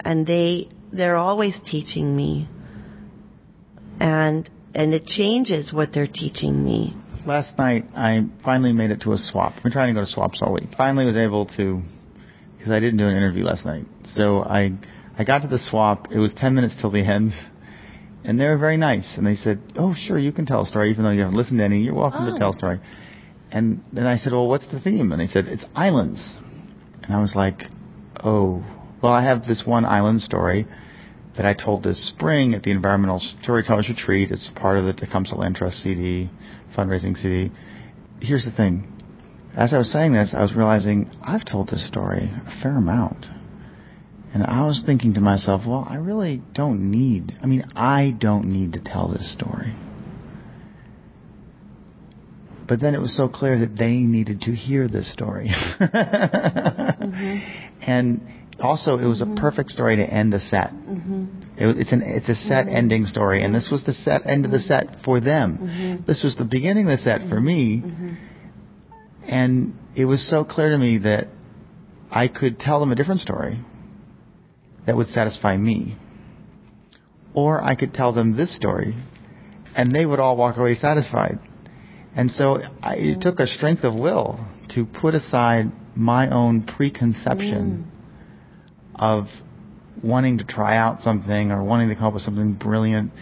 and 0.04 0.26
they 0.26 0.68
they're 0.96 1.16
always 1.16 1.61
teaching 1.64 2.16
me 2.16 2.48
and 4.00 4.48
and 4.74 4.92
it 4.92 5.04
changes 5.07 5.72
what 5.72 5.90
they're 5.92 6.09
teaching 6.09 6.64
me. 6.64 6.96
Last 7.24 7.57
night, 7.57 7.85
I 7.96 8.27
finally 8.44 8.73
made 8.73 8.90
it 8.90 9.02
to 9.02 9.12
a 9.12 9.16
swap. 9.16 9.54
I've 9.56 9.62
been 9.62 9.73
trying 9.73 9.94
to 9.94 9.98
go 9.98 10.04
to 10.04 10.10
swaps 10.10 10.42
all 10.42 10.52
week. 10.52 10.68
Finally, 10.77 11.06
was 11.06 11.16
able 11.16 11.46
to 11.56 11.81
because 12.56 12.73
I 12.73 12.81
didn't 12.81 12.98
do 12.98 13.06
an 13.06 13.16
interview 13.16 13.44
last 13.44 13.64
night. 13.64 13.87
So 14.04 14.42
I 14.42 14.73
I 15.16 15.25
got 15.25 15.42
to 15.42 15.48
the 15.48 15.58
swap. 15.58 16.08
It 16.10 16.18
was 16.18 16.35
10 16.35 16.54
minutes 16.54 16.75
till 16.81 16.90
the 16.90 17.00
end. 17.00 17.33
And 18.25 18.40
they 18.40 18.46
were 18.46 18.58
very 18.58 18.77
nice. 18.77 19.14
And 19.16 19.27
they 19.27 19.37
said, 19.37 19.60
Oh, 19.77 19.94
sure, 19.96 20.18
you 20.18 20.33
can 20.33 20.46
tell 20.46 20.62
a 20.62 20.66
story, 20.66 20.90
even 20.90 21.04
though 21.04 21.10
you 21.10 21.21
haven't 21.21 21.37
listened 21.37 21.58
to 21.58 21.64
any. 21.64 21.83
You're 21.83 21.94
welcome 21.94 22.27
oh. 22.27 22.33
to 22.33 22.38
tell 22.38 22.50
a 22.50 22.54
story. 22.54 22.81
And 23.52 23.85
then 23.92 24.06
I 24.06 24.16
said, 24.16 24.33
Well, 24.33 24.48
what's 24.48 24.71
the 24.73 24.81
theme? 24.81 25.12
And 25.12 25.21
they 25.21 25.27
said, 25.27 25.44
It's 25.46 25.64
islands. 25.75 26.37
And 27.02 27.14
I 27.14 27.21
was 27.21 27.35
like, 27.37 27.62
Oh, 28.23 28.64
well, 29.02 29.12
I 29.12 29.25
have 29.25 29.44
this 29.44 29.62
one 29.66 29.85
island 29.85 30.23
story 30.23 30.66
that 31.37 31.44
I 31.44 31.54
told 31.54 31.82
this 31.82 32.08
spring 32.08 32.54
at 32.54 32.62
the 32.62 32.70
Environmental 32.70 33.20
Storytellers 33.42 33.88
Retreat. 33.88 34.30
It's 34.30 34.50
part 34.54 34.78
of 34.78 34.85
the 34.85 34.92
Tecumseh 34.92 35.35
Land 35.35 35.56
Trust 35.56 35.82
CD, 35.82 36.30
fundraising 36.76 37.16
CD. 37.16 37.50
Here's 38.20 38.44
the 38.44 38.52
thing. 38.52 38.90
As 39.56 39.72
I 39.72 39.78
was 39.78 39.90
saying 39.90 40.12
this, 40.12 40.35
I 40.37 40.42
was 40.42 40.54
realizing 40.54 41.10
I've 41.22 41.44
told 41.44 41.68
this 41.68 41.87
story 41.87 42.24
a 42.24 42.62
fair 42.62 42.76
amount. 42.76 43.26
And 44.32 44.42
I 44.42 44.66
was 44.66 44.82
thinking 44.85 45.14
to 45.14 45.20
myself, 45.20 45.62
well, 45.66 45.87
I 45.88 45.96
really 45.96 46.42
don't 46.54 46.90
need, 46.90 47.32
I 47.40 47.46
mean, 47.46 47.62
I 47.76 48.16
don't 48.18 48.46
need 48.46 48.72
to 48.72 48.82
tell 48.82 49.08
this 49.08 49.32
story. 49.32 49.72
But 52.66 52.80
then 52.80 52.94
it 52.94 53.00
was 53.00 53.16
so 53.16 53.28
clear 53.28 53.60
that 53.60 53.76
they 53.76 53.92
needed 53.98 54.40
to 54.42 54.52
hear 54.52 54.88
this 54.88 55.12
story. 55.12 55.50
mm-hmm. 55.80 57.38
And 57.82 58.22
also, 58.61 58.98
it 58.98 59.07
was 59.07 59.21
a 59.21 59.27
perfect 59.40 59.71
story 59.71 59.96
to 59.96 60.02
end 60.02 60.33
a 60.35 60.40
set. 60.40 60.71
Mm-hmm. 60.71 61.42
It, 61.57 61.79
it's 61.79 61.92
an 61.92 62.02
it's 62.05 62.29
a 62.29 62.35
set 62.35 62.67
mm-hmm. 62.67 62.77
ending 62.77 63.05
story, 63.07 63.42
and 63.42 63.55
this 63.55 63.69
was 63.71 63.85
the 63.85 63.92
set 63.92 64.27
end 64.27 64.44
of 64.44 64.50
the 64.50 64.61
set 64.61 65.02
for 65.05 65.21
them. 65.21 65.59
Mm-hmm. 65.59 66.05
This 66.07 66.23
was 66.23 66.37
the 66.37 66.44
beginning 66.44 66.88
of 66.88 66.98
the 66.98 67.02
set 67.02 67.29
for 67.29 67.40
me, 67.40 67.83
mm-hmm. 67.85 68.15
and 69.25 69.75
it 69.96 70.05
was 70.05 70.29
so 70.29 70.44
clear 70.44 70.71
to 70.71 70.79
me 70.79 70.98
that 70.98 71.29
I 72.11 72.29
could 72.29 72.59
tell 72.59 72.81
them 72.81 72.92
a 72.92 72.94
different 72.94 73.21
story 73.21 73.59
that 74.87 74.96
would 74.96 75.09
satisfy 75.09 75.57
me, 75.57 75.96
or 77.35 77.63
I 77.63 77.75
could 77.75 77.92
tell 77.92 78.13
them 78.13 78.37
this 78.37 78.55
story, 78.55 78.94
and 79.77 79.92
they 79.92 80.07
would 80.07 80.21
all 80.21 80.37
walk 80.37 80.57
away 80.57 80.75
satisfied. 80.75 81.38
And 82.17 82.31
so 82.31 82.61
I, 82.83 82.94
it 82.96 83.21
took 83.21 83.40
a 83.40 83.46
strength 83.46 83.83
of 83.83 83.94
will 83.94 84.38
to 84.75 84.87
put 84.87 85.15
aside 85.15 85.73
my 85.96 86.31
own 86.31 86.63
preconception 86.63 87.88
mm. 87.90 87.93
Of 88.96 89.26
wanting 90.02 90.38
to 90.38 90.44
try 90.44 90.76
out 90.76 91.00
something 91.00 91.50
or 91.50 91.62
wanting 91.62 91.88
to 91.88 91.94
come 91.94 92.04
up 92.04 92.14
with 92.14 92.22
something 92.22 92.54
brilliant 92.54 93.12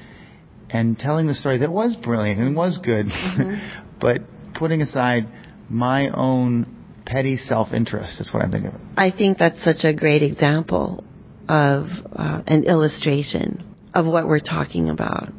and 0.70 0.98
telling 0.98 1.26
the 1.26 1.34
story 1.34 1.58
that 1.58 1.70
was 1.70 1.96
brilliant 1.96 2.40
and 2.40 2.56
was 2.56 2.78
good, 2.82 3.06
mm-hmm. 3.06 3.98
but 4.00 4.22
putting 4.54 4.80
aside 4.82 5.26
my 5.68 6.08
own 6.10 6.66
petty 7.04 7.36
self-interest 7.36 8.20
is 8.20 8.32
what 8.32 8.44
I 8.44 8.50
think 8.50 8.66
of 8.66 8.74
it. 8.74 8.80
I 8.96 9.10
think 9.10 9.38
that's 9.38 9.62
such 9.62 9.84
a 9.84 9.92
great 9.92 10.22
example 10.22 11.04
of 11.48 11.86
uh, 12.12 12.42
an 12.46 12.64
illustration 12.64 13.74
of 13.94 14.06
what 14.06 14.26
we're 14.26 14.40
talking 14.40 14.88
about. 14.88 15.30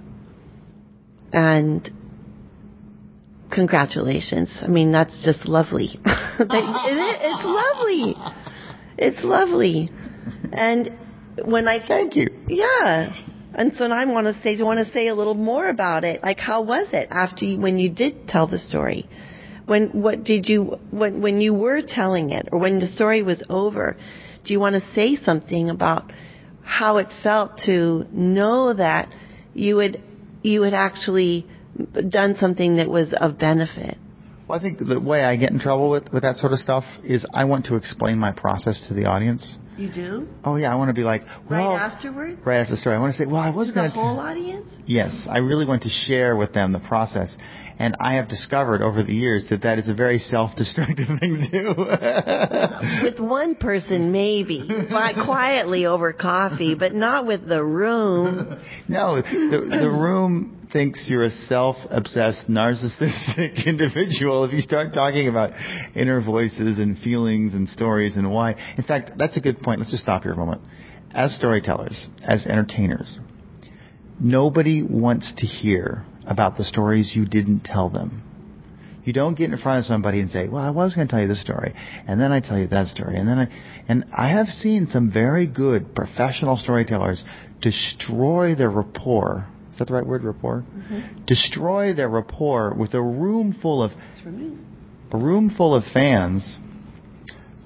And 1.32 1.90
congratulations. 3.52 4.56
I 4.62 4.68
mean, 4.68 4.92
that's 4.92 5.24
just 5.26 5.48
lovely. 5.48 6.00
it's 6.06 7.44
lovely. 7.44 8.16
It's 8.98 9.24
lovely. 9.24 9.90
And 10.52 10.98
when 11.44 11.68
I 11.68 11.86
thank 11.86 12.16
you, 12.16 12.28
yeah. 12.48 13.14
And 13.56 13.74
so 13.74 13.88
now 13.88 13.96
I 13.96 14.06
want 14.06 14.28
to 14.28 14.42
say, 14.42 14.58
I 14.60 14.64
want 14.64 14.86
to 14.86 14.92
say 14.94 15.08
a 15.08 15.16
little 15.16 15.36
more 15.36 15.70
about 15.70 16.04
it. 16.04 16.24
Like, 16.24 16.40
how 16.40 16.64
was 16.64 16.88
it 16.92 17.08
after 17.12 17.46
you, 17.46 17.60
when 17.60 17.78
you 17.78 17.90
did 17.92 18.28
tell 18.28 18.48
the 18.48 18.60
story? 18.60 19.08
When 19.66 19.90
what 20.02 20.24
did 20.24 20.50
you 20.50 20.78
when 20.92 21.22
when 21.22 21.40
you 21.40 21.54
were 21.54 21.82
telling 21.82 22.32
it, 22.32 22.50
or 22.52 22.60
when 22.60 22.80
the 22.80 22.88
story 22.88 23.24
was 23.24 23.42
over? 23.50 23.96
Do 24.44 24.52
you 24.52 24.60
want 24.60 24.76
to 24.76 24.94
say 24.94 25.16
something 25.16 25.70
about 25.70 26.12
how 26.64 26.98
it 26.98 27.08
felt 27.22 27.60
to 27.66 28.06
know 28.12 28.74
that 28.74 29.08
you 29.54 29.78
had 29.78 30.02
you 30.42 30.64
had 30.64 30.74
actually 30.74 31.48
done 32.10 32.36
something 32.40 32.76
that 32.78 32.90
was 32.90 33.14
of 33.14 33.40
benefit? 33.40 33.98
Well, 34.48 34.60
I 34.60 34.62
think 34.62 34.80
the 34.80 35.00
way 35.00 35.24
I 35.24 35.38
get 35.38 35.52
in 35.52 35.60
trouble 35.60 35.90
with, 35.90 36.12
with 36.12 36.24
that 36.24 36.36
sort 36.36 36.52
of 36.52 36.60
stuff 36.60 36.84
is 37.04 37.26
I 37.34 37.46
want 37.46 37.66
to 37.68 37.76
explain 37.76 38.18
my 38.20 38.34
process 38.34 38.86
to 38.90 38.94
the 38.94 39.06
audience. 39.06 39.58
You 39.78 39.92
do? 39.92 40.28
Oh 40.44 40.56
yeah, 40.56 40.72
I 40.72 40.76
want 40.76 40.90
to 40.90 40.94
be 40.94 41.02
like, 41.04 41.24
well, 41.50 41.74
right 41.74 41.92
afterwards. 41.92 42.40
Right 42.46 42.60
after 42.60 42.74
the 42.74 42.78
story, 42.78 42.96
I 42.96 43.00
want 43.00 43.16
to 43.16 43.24
say, 43.24 43.26
well, 43.26 43.42
I 43.42 43.50
was 43.50 43.72
going 43.72 43.90
to. 43.90 43.96
The 43.96 44.02
whole 44.02 44.20
audience. 44.20 44.70
Yes, 44.86 45.28
I 45.30 45.40
really 45.40 45.66
want 45.66 45.84
to 45.84 45.90
share 45.90 46.36
with 46.36 46.54
them 46.54 46.74
the 46.74 46.80
process, 46.80 47.36
and 47.80 47.96
I 48.00 48.16
have 48.16 48.30
discovered 48.30 48.82
over 48.82 49.02
the 49.04 49.14
years 49.14 49.48
that 49.50 49.64
that 49.64 49.80
is 49.80 49.90
a 49.90 49.96
very 49.96 50.20
self-destructive 50.20 51.08
thing 51.20 51.38
to 51.38 51.50
do. 51.50 51.76
with 53.04 53.20
one 53.20 53.56
person, 53.56 54.12
maybe, 54.12 54.68
but 54.68 55.16
quietly 55.26 55.86
over 55.88 56.14
coffee, 56.14 56.76
but 56.76 56.94
not 56.94 57.26
with 57.26 57.48
the 57.48 57.64
room. 57.64 58.62
no, 58.88 59.16
the 59.16 59.78
the 59.82 59.90
room 59.90 60.63
thinks 60.74 61.08
you're 61.08 61.24
a 61.24 61.30
self-obsessed, 61.30 62.50
narcissistic 62.50 63.66
individual 63.66 64.44
if 64.44 64.52
you 64.52 64.60
start 64.60 64.94
talking 64.94 65.30
about 65.30 65.52
inner 65.96 66.22
voices 66.22 66.80
and 66.80 66.98
feelings 66.98 67.54
and 67.54 67.70
stories 67.70 68.18
and 68.18 68.30
why. 68.30 68.56
In 68.78 68.84
fact, 68.84 69.12
that's 69.18 69.38
a 69.38 69.40
good 69.40 69.60
point. 69.60 69.80
Let's 69.80 69.92
just 69.92 70.04
stop 70.04 70.24
here 70.24 70.34
a 70.34 70.36
moment. 70.36 70.62
As 71.14 71.34
storytellers, 71.36 72.08
as 72.24 72.48
entertainers, 72.48 73.20
nobody 74.20 74.82
wants 74.82 75.32
to 75.38 75.46
hear 75.46 76.04
about 76.26 76.58
the 76.58 76.64
stories 76.64 77.14
you 77.16 77.26
didn't 77.26 77.64
tell 77.64 77.90
them. 77.90 78.24
You 79.06 79.14
don't 79.14 79.38
get 79.38 79.52
in 79.52 79.58
front 79.60 79.80
of 79.80 79.86
somebody 79.86 80.22
and 80.22 80.32
say, 80.32 80.48
"Well, 80.48 80.64
I 80.64 80.70
was 80.72 80.96
going 80.96 81.08
to 81.08 81.12
tell 81.12 81.22
you 81.22 81.28
this 81.28 81.42
story, 81.42 81.74
and 82.08 82.20
then 82.20 82.32
I 82.32 82.40
tell 82.40 82.58
you 82.58 82.68
that 82.68 82.88
story, 82.88 83.18
and 83.18 83.28
then 83.28 83.38
I." 83.38 83.48
And 83.90 84.06
I 84.18 84.30
have 84.30 84.48
seen 84.48 84.88
some 84.88 85.12
very 85.12 85.46
good 85.46 85.94
professional 85.94 86.56
storytellers 86.56 87.24
destroy 87.62 88.56
their 88.56 88.70
rapport 88.70 89.46
is 89.74 89.80
that 89.80 89.88
the 89.88 89.94
right 89.94 90.06
word, 90.06 90.24
rapport? 90.24 90.64
Mm-hmm. 90.70 91.26
Destroy 91.26 91.94
their 91.94 92.10
rapport 92.10 92.76
with 92.76 92.94
a 92.94 93.02
room 93.02 93.58
full 93.60 93.82
of 93.84 93.92
a 95.12 95.18
room 95.18 95.54
full 95.56 95.76
of 95.76 95.84
fans 95.92 96.58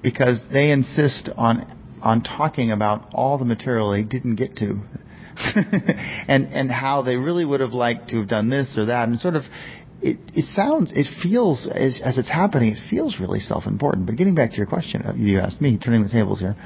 because 0.02 0.40
they 0.52 0.70
insist 0.70 1.28
on 1.36 1.76
on 2.02 2.22
talking 2.22 2.70
about 2.70 3.10
all 3.12 3.38
the 3.38 3.44
material 3.44 3.92
they 3.92 4.02
didn't 4.02 4.36
get 4.36 4.56
to. 4.56 4.80
and 6.28 6.46
and 6.46 6.70
how 6.70 7.02
they 7.02 7.16
really 7.16 7.44
would 7.44 7.60
have 7.60 7.70
liked 7.72 8.08
to 8.08 8.16
have 8.18 8.28
done 8.28 8.50
this 8.50 8.74
or 8.76 8.86
that 8.86 9.08
and 9.08 9.20
sort 9.20 9.36
of 9.36 9.44
it 10.02 10.18
it 10.34 10.44
sounds 10.46 10.90
it 10.92 11.06
feels 11.22 11.68
as 11.72 12.00
as 12.04 12.18
it's 12.18 12.28
happening 12.28 12.72
it 12.72 12.90
feels 12.90 13.20
really 13.20 13.38
self-important 13.38 14.04
but 14.04 14.16
getting 14.16 14.34
back 14.34 14.50
to 14.50 14.56
your 14.56 14.66
question 14.66 15.00
uh, 15.02 15.12
you 15.14 15.38
asked 15.38 15.60
me 15.60 15.78
turning 15.78 16.02
the 16.02 16.08
tables 16.08 16.40
here 16.40 16.56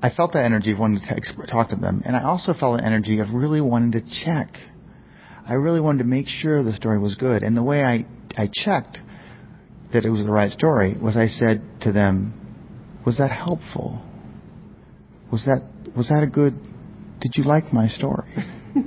I 0.00 0.10
felt 0.10 0.32
that 0.34 0.44
energy 0.44 0.72
of 0.72 0.78
wanting 0.78 1.00
to 1.00 1.46
talk 1.46 1.70
to 1.70 1.76
them, 1.76 2.02
and 2.04 2.14
I 2.14 2.22
also 2.22 2.54
felt 2.54 2.78
the 2.78 2.84
energy 2.84 3.18
of 3.18 3.28
really 3.32 3.60
wanting 3.60 3.92
to 3.92 4.24
check. 4.24 4.48
I 5.46 5.54
really 5.54 5.80
wanted 5.80 5.98
to 5.98 6.04
make 6.04 6.28
sure 6.28 6.62
the 6.62 6.74
story 6.74 6.98
was 6.98 7.16
good, 7.16 7.42
and 7.42 7.56
the 7.56 7.62
way 7.62 7.82
I 7.82 8.06
I 8.36 8.48
checked 8.52 8.98
that 9.92 10.04
it 10.04 10.10
was 10.10 10.24
the 10.24 10.30
right 10.30 10.50
story 10.52 10.96
was 11.00 11.16
I 11.16 11.26
said 11.26 11.62
to 11.80 11.92
them, 11.92 12.32
"Was 13.04 13.18
that 13.18 13.32
helpful? 13.32 14.00
Was 15.32 15.44
that 15.46 15.62
was 15.96 16.08
that 16.08 16.22
a 16.22 16.28
good? 16.28 16.54
Did 17.20 17.32
you 17.34 17.42
like 17.42 17.72
my 17.72 17.88
story?" 17.88 18.28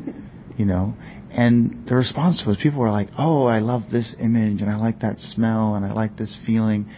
you 0.57 0.65
know, 0.65 0.93
and 1.29 1.85
the 1.89 1.95
response 1.95 2.43
was 2.47 2.55
people 2.63 2.79
were 2.79 2.91
like, 2.91 3.09
"Oh, 3.17 3.47
I 3.47 3.59
love 3.59 3.83
this 3.91 4.15
image, 4.17 4.61
and 4.61 4.69
I 4.71 4.77
like 4.77 5.01
that 5.01 5.19
smell, 5.19 5.75
and 5.75 5.85
I 5.85 5.91
like 5.91 6.15
this 6.15 6.39
feeling." 6.45 6.89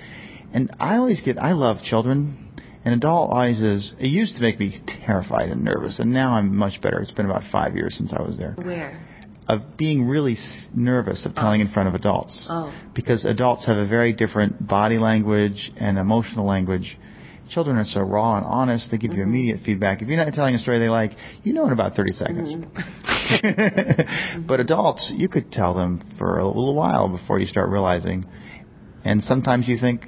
And 0.54 0.70
I 0.80 0.98
always 0.98 1.20
get 1.22 1.40
I 1.40 1.54
love 1.54 1.82
children 1.82 2.43
and 2.86 2.94
adult 2.94 3.32
audiences, 3.32 3.94
it 3.98 4.08
used 4.08 4.36
to 4.36 4.42
make 4.42 4.60
me 4.60 4.78
terrified 5.06 5.50
and 5.50 5.64
nervous, 5.64 6.00
and 6.00 6.12
now 6.12 6.34
I'm 6.34 6.56
much 6.56 6.82
better. 6.82 7.00
It's 7.00 7.12
been 7.12 7.26
about 7.26 7.44
five 7.52 7.76
years 7.76 7.96
since 7.98 8.12
I 8.14 8.22
was 8.22 8.38
there. 8.38 8.54
Where? 8.54 9.02
Of 9.48 9.78
being 9.78 10.06
really 10.08 10.36
nervous 10.74 11.26
of 11.26 11.34
telling 11.34 11.62
oh. 11.62 11.66
in 11.66 11.72
front 11.72 11.88
of 11.88 11.96
adults. 11.96 12.46
Oh. 12.50 12.74
Because 12.94 13.26
adults 13.26 13.66
have 13.68 13.78
a 13.78 13.88
very 13.88 14.14
different 14.14 14.68
body 14.68 14.98
language 14.98 15.72
and 15.78 15.98
emotional 15.98 16.46
language. 16.46 16.98
Children 17.50 17.78
are 17.78 17.86
so 17.86 18.02
raw 18.02 18.38
and 18.38 18.46
honest, 18.46 18.90
they 18.92 18.98
give 18.98 19.12
mm-hmm. 19.12 19.20
you 19.20 19.26
immediate 19.26 19.60
feedback. 19.66 20.02
If 20.02 20.08
you're 20.08 20.18
not 20.18 20.34
telling 20.34 20.56
a 20.56 20.60
story 20.60 20.80
they 20.80 20.90
like, 20.90 21.12
you 21.44 21.54
know 21.54 21.66
in 21.66 21.74
about 21.74 21.96
30 21.96 22.12
seconds. 22.12 22.54
Mm-hmm. 22.54 24.46
but 24.48 24.60
adults, 24.60 25.12
you 25.16 25.30
could 25.30 25.52
tell 25.52 25.74
them 25.74 26.02
for 26.18 26.40
a 26.40 26.46
little 26.46 26.76
while 26.76 27.10
before 27.10 27.40
you 27.40 27.48
start 27.48 27.70
realizing. 27.70 28.26
And 29.06 29.24
sometimes 29.24 29.68
you 29.68 29.78
think 29.78 30.06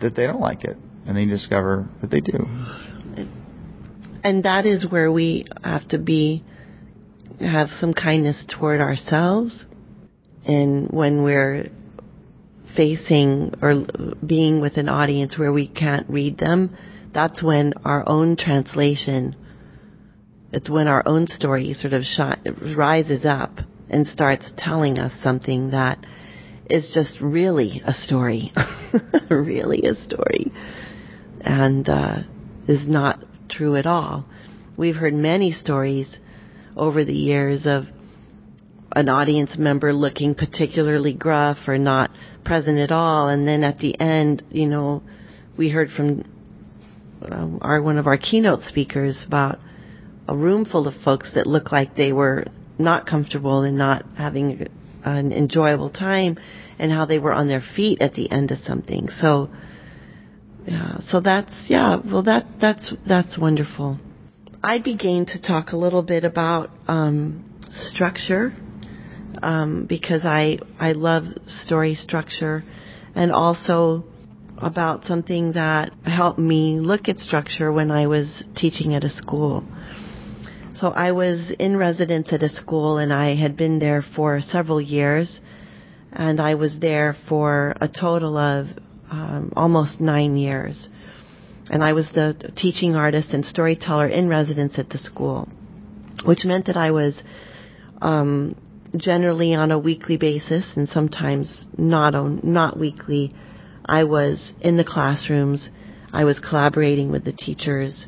that 0.00 0.14
they 0.14 0.26
don't 0.26 0.40
like 0.40 0.64
it 0.64 0.76
and 1.06 1.16
they 1.16 1.24
discover 1.24 1.88
that 2.00 2.10
they 2.10 2.20
do. 2.20 2.38
And 4.24 4.42
that 4.44 4.66
is 4.66 4.86
where 4.90 5.10
we 5.10 5.46
have 5.62 5.86
to 5.88 5.98
be, 5.98 6.42
have 7.40 7.68
some 7.68 7.94
kindness 7.94 8.44
toward 8.48 8.80
ourselves. 8.80 9.64
And 10.44 10.88
when 10.90 11.22
we're 11.22 11.70
facing 12.76 13.54
or 13.62 13.86
being 14.26 14.60
with 14.60 14.76
an 14.76 14.88
audience 14.88 15.38
where 15.38 15.52
we 15.52 15.68
can't 15.68 16.08
read 16.10 16.38
them, 16.38 16.76
that's 17.14 17.42
when 17.42 17.72
our 17.84 18.06
own 18.08 18.36
translation, 18.36 19.36
it's 20.52 20.68
when 20.68 20.88
our 20.88 21.06
own 21.06 21.28
story 21.28 21.72
sort 21.74 21.92
of 21.92 22.02
rises 22.76 23.24
up 23.24 23.52
and 23.88 24.06
starts 24.06 24.52
telling 24.58 24.98
us 24.98 25.12
something 25.22 25.70
that 25.70 26.04
is 26.68 26.90
just 26.92 27.20
really 27.20 27.80
a 27.86 27.92
story. 27.92 28.52
really 29.30 29.82
a 29.82 29.94
story 29.94 30.52
and 31.46 31.88
uh, 31.88 32.18
is 32.66 32.86
not 32.86 33.20
true 33.48 33.76
at 33.76 33.86
all. 33.86 34.26
We've 34.76 34.96
heard 34.96 35.14
many 35.14 35.52
stories 35.52 36.18
over 36.76 37.04
the 37.04 37.14
years 37.14 37.66
of 37.66 37.84
an 38.92 39.08
audience 39.08 39.56
member 39.56 39.92
looking 39.92 40.34
particularly 40.34 41.14
gruff 41.14 41.58
or 41.66 41.78
not 41.78 42.10
present 42.44 42.78
at 42.78 42.90
all, 42.90 43.28
and 43.28 43.46
then 43.46 43.62
at 43.62 43.78
the 43.78 43.98
end, 43.98 44.42
you 44.50 44.66
know, 44.66 45.02
we 45.56 45.70
heard 45.70 45.90
from 45.90 46.24
um, 47.22 47.58
our 47.62 47.80
one 47.80 47.98
of 47.98 48.06
our 48.06 48.18
keynote 48.18 48.60
speakers 48.60 49.24
about 49.26 49.58
a 50.28 50.36
room 50.36 50.64
full 50.64 50.88
of 50.88 50.94
folks 51.02 51.32
that 51.34 51.46
looked 51.46 51.72
like 51.72 51.94
they 51.94 52.12
were 52.12 52.46
not 52.78 53.06
comfortable 53.06 53.62
and 53.62 53.78
not 53.78 54.04
having 54.18 54.68
an 55.04 55.32
enjoyable 55.32 55.90
time, 55.90 56.36
and 56.78 56.90
how 56.90 57.06
they 57.06 57.18
were 57.18 57.32
on 57.32 57.48
their 57.48 57.62
feet 57.76 58.00
at 58.00 58.14
the 58.14 58.30
end 58.30 58.50
of 58.50 58.58
something. 58.58 59.08
So 59.20 59.48
yeah, 60.66 60.98
so 61.00 61.20
that's 61.20 61.66
yeah. 61.68 61.96
Well, 62.04 62.24
that 62.24 62.46
that's 62.60 62.92
that's 63.06 63.38
wonderful. 63.38 63.98
I 64.62 64.80
began 64.80 65.26
to 65.26 65.40
talk 65.40 65.70
a 65.70 65.76
little 65.76 66.02
bit 66.02 66.24
about 66.24 66.70
um, 66.88 67.44
structure 67.70 68.52
um, 69.42 69.86
because 69.88 70.24
I 70.24 70.58
I 70.80 70.92
love 70.92 71.24
story 71.46 71.94
structure, 71.94 72.64
and 73.14 73.30
also 73.30 74.04
about 74.58 75.04
something 75.04 75.52
that 75.52 75.92
helped 76.04 76.38
me 76.38 76.80
look 76.80 77.08
at 77.08 77.18
structure 77.18 77.70
when 77.70 77.92
I 77.92 78.08
was 78.08 78.42
teaching 78.56 78.94
at 78.94 79.04
a 79.04 79.10
school. 79.10 79.64
So 80.74 80.88
I 80.88 81.12
was 81.12 81.52
in 81.58 81.76
residence 81.76 82.32
at 82.32 82.42
a 82.42 82.48
school, 82.48 82.98
and 82.98 83.12
I 83.12 83.36
had 83.36 83.56
been 83.56 83.78
there 83.78 84.04
for 84.16 84.40
several 84.40 84.80
years, 84.80 85.38
and 86.12 86.40
I 86.40 86.56
was 86.56 86.78
there 86.80 87.16
for 87.28 87.74
a 87.80 87.88
total 87.88 88.36
of 88.36 88.66
um, 89.10 89.52
almost 89.56 90.00
nine 90.00 90.36
years. 90.36 90.88
And 91.68 91.82
I 91.82 91.92
was 91.92 92.08
the 92.14 92.52
teaching 92.56 92.94
artist 92.94 93.30
and 93.32 93.44
storyteller 93.44 94.08
in 94.08 94.28
residence 94.28 94.78
at 94.78 94.90
the 94.90 94.98
school, 94.98 95.48
which 96.24 96.44
meant 96.44 96.66
that 96.66 96.76
I 96.76 96.92
was 96.92 97.20
um, 98.00 98.54
generally 98.96 99.54
on 99.54 99.72
a 99.72 99.78
weekly 99.78 100.16
basis 100.16 100.72
and 100.76 100.88
sometimes 100.88 101.64
not 101.76 102.14
on, 102.14 102.40
not 102.44 102.78
weekly. 102.78 103.34
I 103.84 104.04
was 104.04 104.52
in 104.60 104.76
the 104.76 104.84
classrooms. 104.84 105.68
I 106.12 106.24
was 106.24 106.38
collaborating 106.38 107.10
with 107.10 107.24
the 107.24 107.32
teachers. 107.32 108.06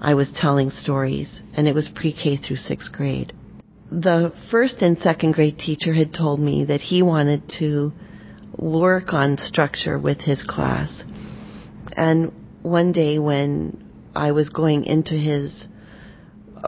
I 0.00 0.14
was 0.14 0.32
telling 0.40 0.70
stories, 0.70 1.42
and 1.56 1.68
it 1.68 1.74
was 1.74 1.88
pre-K 1.94 2.38
through 2.38 2.56
sixth 2.56 2.92
grade. 2.92 3.32
The 3.90 4.32
first 4.50 4.80
and 4.80 4.98
second 4.98 5.32
grade 5.34 5.58
teacher 5.58 5.92
had 5.92 6.14
told 6.14 6.40
me 6.40 6.64
that 6.64 6.80
he 6.80 7.02
wanted 7.02 7.42
to 7.58 7.92
work 8.56 9.12
on 9.12 9.38
structure 9.38 9.98
with 9.98 10.20
his 10.20 10.42
class. 10.42 11.02
And 11.96 12.32
one 12.62 12.92
day 12.92 13.18
when 13.18 13.90
I 14.14 14.32
was 14.32 14.48
going 14.48 14.84
into 14.84 15.14
his 15.14 15.66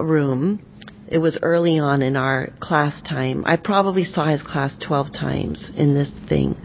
room, 0.01 0.65
it 1.09 1.19
was 1.19 1.39
early 1.43 1.79
on 1.79 2.03
in 2.03 2.17
our 2.17 2.51
class 2.61 3.01
time. 3.03 3.45
I 3.47 3.57
probably 3.57 4.05
saw 4.05 4.27
his 4.27 4.43
class 4.43 4.77
12 4.79 5.13
times 5.13 5.71
in 5.77 5.95
this 5.95 6.13
thing. 6.29 6.57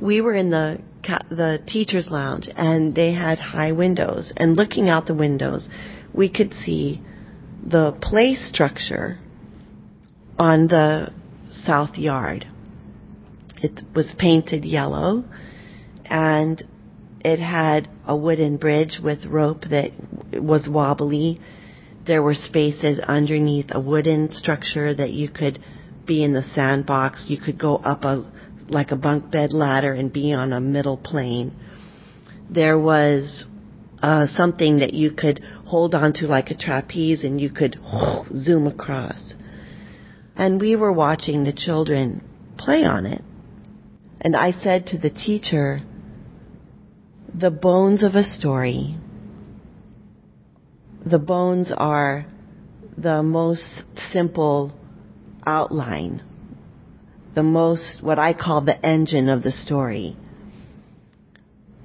We 0.00 0.20
were 0.20 0.34
in 0.34 0.50
the 0.50 0.80
the 1.30 1.58
teachers 1.66 2.08
lounge 2.10 2.48
and 2.54 2.94
they 2.94 3.12
had 3.12 3.38
high 3.38 3.72
windows 3.72 4.32
and 4.36 4.54
looking 4.54 4.88
out 4.88 5.06
the 5.06 5.14
windows 5.14 5.66
we 6.12 6.30
could 6.30 6.52
see 6.52 7.00
the 7.64 7.96
play 8.00 8.34
structure 8.34 9.18
on 10.38 10.68
the 10.68 11.12
south 11.50 11.96
yard. 11.96 12.46
It 13.62 13.82
was 13.94 14.12
painted 14.18 14.64
yellow 14.64 15.24
and 16.04 16.62
it 17.20 17.38
had 17.38 17.88
a 18.06 18.16
wooden 18.16 18.56
bridge 18.56 18.98
with 19.02 19.26
rope 19.26 19.64
that 19.70 19.92
was 20.32 20.68
wobbly. 20.68 21.40
There 22.06 22.22
were 22.22 22.34
spaces 22.34 22.98
underneath 22.98 23.66
a 23.70 23.80
wooden 23.80 24.32
structure 24.32 24.94
that 24.94 25.10
you 25.10 25.28
could 25.28 25.62
be 26.06 26.24
in 26.24 26.32
the 26.32 26.42
sandbox. 26.42 27.26
You 27.28 27.38
could 27.38 27.58
go 27.58 27.76
up 27.76 28.04
a 28.04 28.30
like 28.68 28.92
a 28.92 28.96
bunk 28.96 29.30
bed 29.30 29.52
ladder 29.52 29.92
and 29.92 30.12
be 30.12 30.32
on 30.32 30.52
a 30.52 30.60
middle 30.60 30.96
plane. 30.96 31.52
There 32.48 32.78
was 32.78 33.44
uh, 34.00 34.26
something 34.28 34.78
that 34.78 34.94
you 34.94 35.10
could 35.10 35.40
hold 35.66 35.94
onto 35.94 36.26
like 36.26 36.50
a 36.50 36.56
trapeze 36.56 37.24
and 37.24 37.40
you 37.40 37.50
could 37.50 37.78
zoom 38.34 38.66
across. 38.66 39.34
And 40.36 40.60
we 40.60 40.76
were 40.76 40.92
watching 40.92 41.44
the 41.44 41.52
children 41.52 42.22
play 42.56 42.84
on 42.84 43.06
it. 43.06 43.22
And 44.20 44.36
I 44.36 44.52
said 44.52 44.86
to 44.88 44.98
the 44.98 45.10
teacher, 45.10 45.80
the 47.34 47.50
bones 47.50 48.02
of 48.02 48.14
a 48.14 48.22
story, 48.22 48.96
the 51.04 51.18
bones 51.18 51.72
are 51.74 52.26
the 52.98 53.22
most 53.22 53.84
simple 54.12 54.72
outline, 55.46 56.22
the 57.34 57.42
most, 57.42 58.02
what 58.02 58.18
I 58.18 58.34
call 58.34 58.60
the 58.60 58.84
engine 58.84 59.30
of 59.30 59.42
the 59.42 59.52
story. 59.52 60.16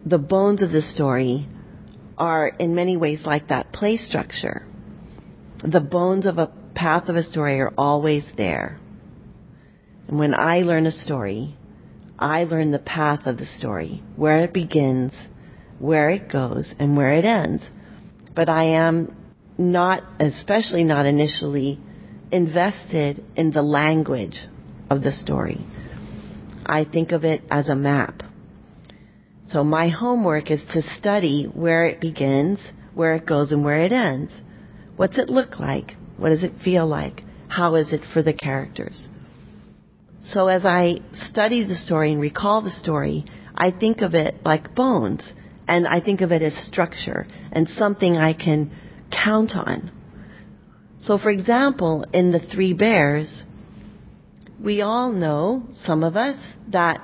The 0.05 0.17
bones 0.17 0.61
of 0.61 0.71
the 0.71 0.81
story 0.81 1.47
are 2.17 2.47
in 2.47 2.75
many 2.75 2.97
ways 2.97 3.23
like 3.25 3.47
that 3.47 3.71
play 3.71 3.97
structure. 3.97 4.65
The 5.63 5.79
bones 5.79 6.25
of 6.25 6.37
a 6.37 6.51
path 6.75 7.07
of 7.07 7.15
a 7.15 7.23
story 7.23 7.59
are 7.61 7.73
always 7.77 8.25
there. 8.35 8.79
And 10.07 10.19
when 10.19 10.33
I 10.33 10.57
learn 10.59 10.85
a 10.85 10.91
story, 10.91 11.55
I 12.17 12.43
learn 12.45 12.71
the 12.71 12.79
path 12.79 13.25
of 13.25 13.37
the 13.37 13.45
story, 13.45 14.01
where 14.15 14.39
it 14.39 14.53
begins, 14.53 15.13
where 15.79 16.09
it 16.09 16.31
goes 16.31 16.73
and 16.79 16.95
where 16.95 17.11
it 17.11 17.25
ends. 17.25 17.63
But 18.35 18.49
I 18.49 18.65
am 18.65 19.15
not, 19.57 20.03
especially 20.19 20.83
not 20.83 21.05
initially, 21.05 21.79
invested 22.31 23.23
in 23.35 23.51
the 23.51 23.61
language 23.61 24.37
of 24.89 25.01
the 25.01 25.11
story. 25.11 25.65
I 26.65 26.85
think 26.85 27.11
of 27.11 27.23
it 27.23 27.41
as 27.51 27.69
a 27.69 27.75
map. 27.75 28.23
So 29.49 29.63
my 29.63 29.89
homework 29.89 30.49
is 30.49 30.63
to 30.73 30.81
study 30.81 31.45
where 31.53 31.85
it 31.85 32.01
begins, 32.01 32.59
where 32.93 33.15
it 33.15 33.25
goes, 33.25 33.51
and 33.51 33.63
where 33.63 33.81
it 33.81 33.93
ends. 33.93 34.33
What's 34.95 35.17
it 35.17 35.29
look 35.29 35.59
like? 35.59 35.95
What 36.17 36.29
does 36.29 36.43
it 36.43 36.53
feel 36.63 36.87
like? 36.87 37.21
How 37.47 37.75
is 37.75 37.93
it 37.93 38.01
for 38.13 38.23
the 38.23 38.33
characters? 38.33 39.07
So 40.27 40.47
as 40.47 40.65
I 40.65 41.01
study 41.11 41.63
the 41.63 41.75
story 41.75 42.11
and 42.11 42.19
recall 42.19 42.61
the 42.61 42.71
story, 42.71 43.25
I 43.53 43.71
think 43.71 44.01
of 44.01 44.15
it 44.15 44.35
like 44.43 44.75
bones 44.75 45.33
and 45.67 45.87
I 45.87 45.99
think 46.01 46.21
of 46.21 46.31
it 46.31 46.41
as 46.41 46.55
structure 46.67 47.27
and 47.51 47.67
something 47.69 48.17
I 48.17 48.33
can 48.33 48.71
count 49.11 49.51
on. 49.55 49.91
So, 51.01 51.17
for 51.19 51.29
example, 51.29 52.05
in 52.11 52.31
the 52.31 52.39
Three 52.39 52.73
Bears, 52.73 53.43
we 54.61 54.81
all 54.81 55.11
know, 55.11 55.67
some 55.73 56.03
of 56.03 56.15
us, 56.15 56.37
that 56.69 57.01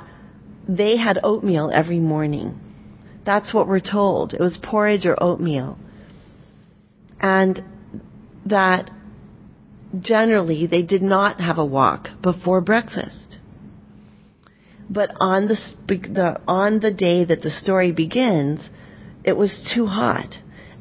they 0.68 0.98
had 0.98 1.20
oatmeal 1.24 1.70
every 1.72 2.00
morning. 2.00 2.60
That's 3.26 3.54
what 3.54 3.68
we're 3.68 3.80
told. 3.80 4.34
It 4.34 4.40
was 4.40 4.58
porridge 4.64 5.06
or 5.06 5.22
oatmeal. 5.22 5.78
And 7.20 7.64
that 8.48 8.90
generally 10.00 10.68
they 10.68 10.82
did 10.82 11.02
not 11.02 11.42
have 11.42 11.58
a 11.58 11.66
walk 11.66 12.08
before 12.22 12.62
breakfast. 12.62 13.39
But 14.89 15.12
on 15.20 15.48
the, 15.48 15.58
the 15.88 16.42
on 16.48 16.80
the 16.80 16.92
day 16.92 17.24
that 17.24 17.42
the 17.42 17.50
story 17.50 17.92
begins, 17.92 18.70
it 19.24 19.38
was 19.38 19.72
too 19.74 19.86
hot, 19.86 20.36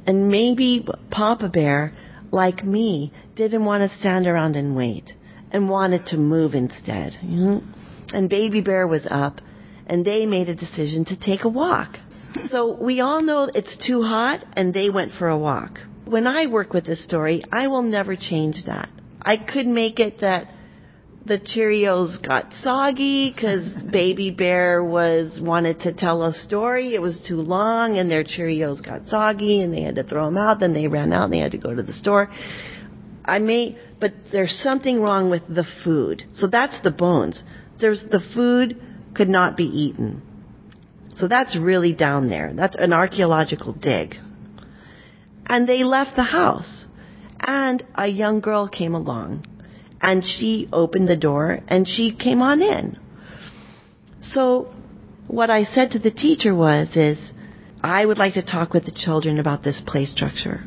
and 0.07 0.29
maybe 0.29 0.87
Papa 1.11 1.49
Bear, 1.49 1.93
like 2.33 2.65
me, 2.65 3.13
didn't 3.37 3.65
want 3.65 3.89
to 3.89 3.99
stand 3.99 4.27
around 4.27 4.57
and 4.57 4.75
wait, 4.75 5.13
and 5.53 5.69
wanted 5.69 6.07
to 6.07 6.17
move 6.17 6.55
instead. 6.55 7.13
And 8.13 8.29
Baby 8.29 8.63
Bear 8.63 8.89
was 8.89 9.07
up, 9.09 9.41
and 9.87 10.05
they 10.05 10.27
made 10.27 10.49
a 10.49 10.57
decision 10.57 11.05
to 11.07 11.17
take 11.17 11.45
a 11.45 11.49
walk. 11.49 11.97
So 12.49 12.77
we 12.81 13.01
all 13.01 13.23
know 13.23 13.49
it's 13.55 13.77
too 13.87 14.03
hot, 14.03 14.45
and 14.55 14.75
they 14.75 14.91
went 14.91 15.13
for 15.19 15.29
a 15.29 15.39
walk. 15.39 15.79
When 16.05 16.27
I 16.27 16.47
work 16.47 16.73
with 16.73 16.87
this 16.87 17.05
story, 17.05 17.45
I 17.53 17.69
will 17.69 17.83
never 17.83 18.17
change 18.17 18.65
that. 18.67 18.89
I 19.23 19.37
could 19.37 19.67
make 19.67 19.99
it 19.99 20.21
that 20.21 20.49
the 21.25 21.39
Cheerios 21.39 22.27
got 22.27 22.53
soggy 22.55 23.33
because 23.35 23.69
Baby 23.93 24.31
Bear 24.31 24.83
was 24.83 25.39
wanted 25.41 25.81
to 25.81 25.93
tell 25.93 26.23
a 26.25 26.33
story. 26.33 26.95
It 26.95 27.03
was 27.03 27.23
too 27.29 27.37
long, 27.37 27.99
and 27.99 28.11
their 28.11 28.25
Cheerios 28.25 28.85
got 28.85 29.07
soggy, 29.07 29.63
and 29.63 29.73
they 29.73 29.83
had 29.83 29.97
to 29.97 30.03
throw 30.05 30.27
them 30.27 30.39
out. 30.39 30.61
Then 30.61 30.73
they 30.73 30.89
ran 30.89 31.13
out, 31.13 31.25
and 31.25 31.33
they 31.33 31.39
had 31.39 31.53
to 31.53 31.59
go 31.59 31.75
to 31.75 31.83
the 31.83 31.93
store. 31.93 32.31
I 33.25 33.39
may, 33.39 33.79
but 34.01 34.13
there's 34.33 34.59
something 34.63 35.01
wrong 35.01 35.31
with 35.31 35.43
the 35.47 35.65
food. 35.85 36.25
So 36.33 36.47
that's 36.47 36.81
the 36.83 36.91
bones. 36.91 37.43
There's 37.81 38.03
the 38.11 38.21
food 38.35 38.81
could 39.15 39.29
not 39.29 39.57
be 39.57 39.65
eaten. 39.65 40.23
So 41.19 41.29
that's 41.29 41.57
really 41.57 41.93
down 41.93 42.29
there. 42.31 42.53
That's 42.55 42.77
an 42.77 42.93
archaeological 42.93 43.75
dig. 43.75 44.15
And 45.47 45.69
they 45.69 45.85
left 45.85 46.17
the 46.17 46.23
house. 46.23 46.87
And 47.41 47.83
a 47.95 48.07
young 48.07 48.41
girl 48.41 48.69
came 48.69 48.95
along 48.95 49.47
and 50.01 50.25
she 50.25 50.69
opened 50.73 51.09
the 51.09 51.17
door 51.17 51.61
and 51.69 51.89
she 51.89 52.15
came 52.15 52.43
on 52.43 52.63
in. 52.63 52.99
So 54.23 54.73
what 55.27 55.51
I 55.51 55.65
said 55.65 55.91
to 55.93 55.99
the 55.99 56.11
teacher 56.11 56.55
was 56.55 56.95
is 56.97 57.33
I 57.83 58.05
would 58.05 58.19
like 58.19 58.35
to 58.35 58.45
talk 58.45 58.75
with 58.75 58.85
the 58.85 58.93
children 58.93 59.39
about 59.39 59.63
this 59.63 59.83
play 59.87 60.05
structure. 60.05 60.65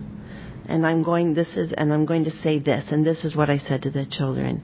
And 0.68 0.86
I'm 0.86 1.04
going 1.04 1.34
this 1.34 1.56
is 1.56 1.74
and 1.74 1.94
I'm 1.94 2.06
going 2.06 2.24
to 2.24 2.32
say 2.32 2.60
this 2.60 2.86
and 2.90 3.06
this 3.06 3.24
is 3.24 3.36
what 3.36 3.50
I 3.50 3.58
said 3.58 3.84
to 3.84 3.92
the 3.92 4.06
children. 4.10 4.64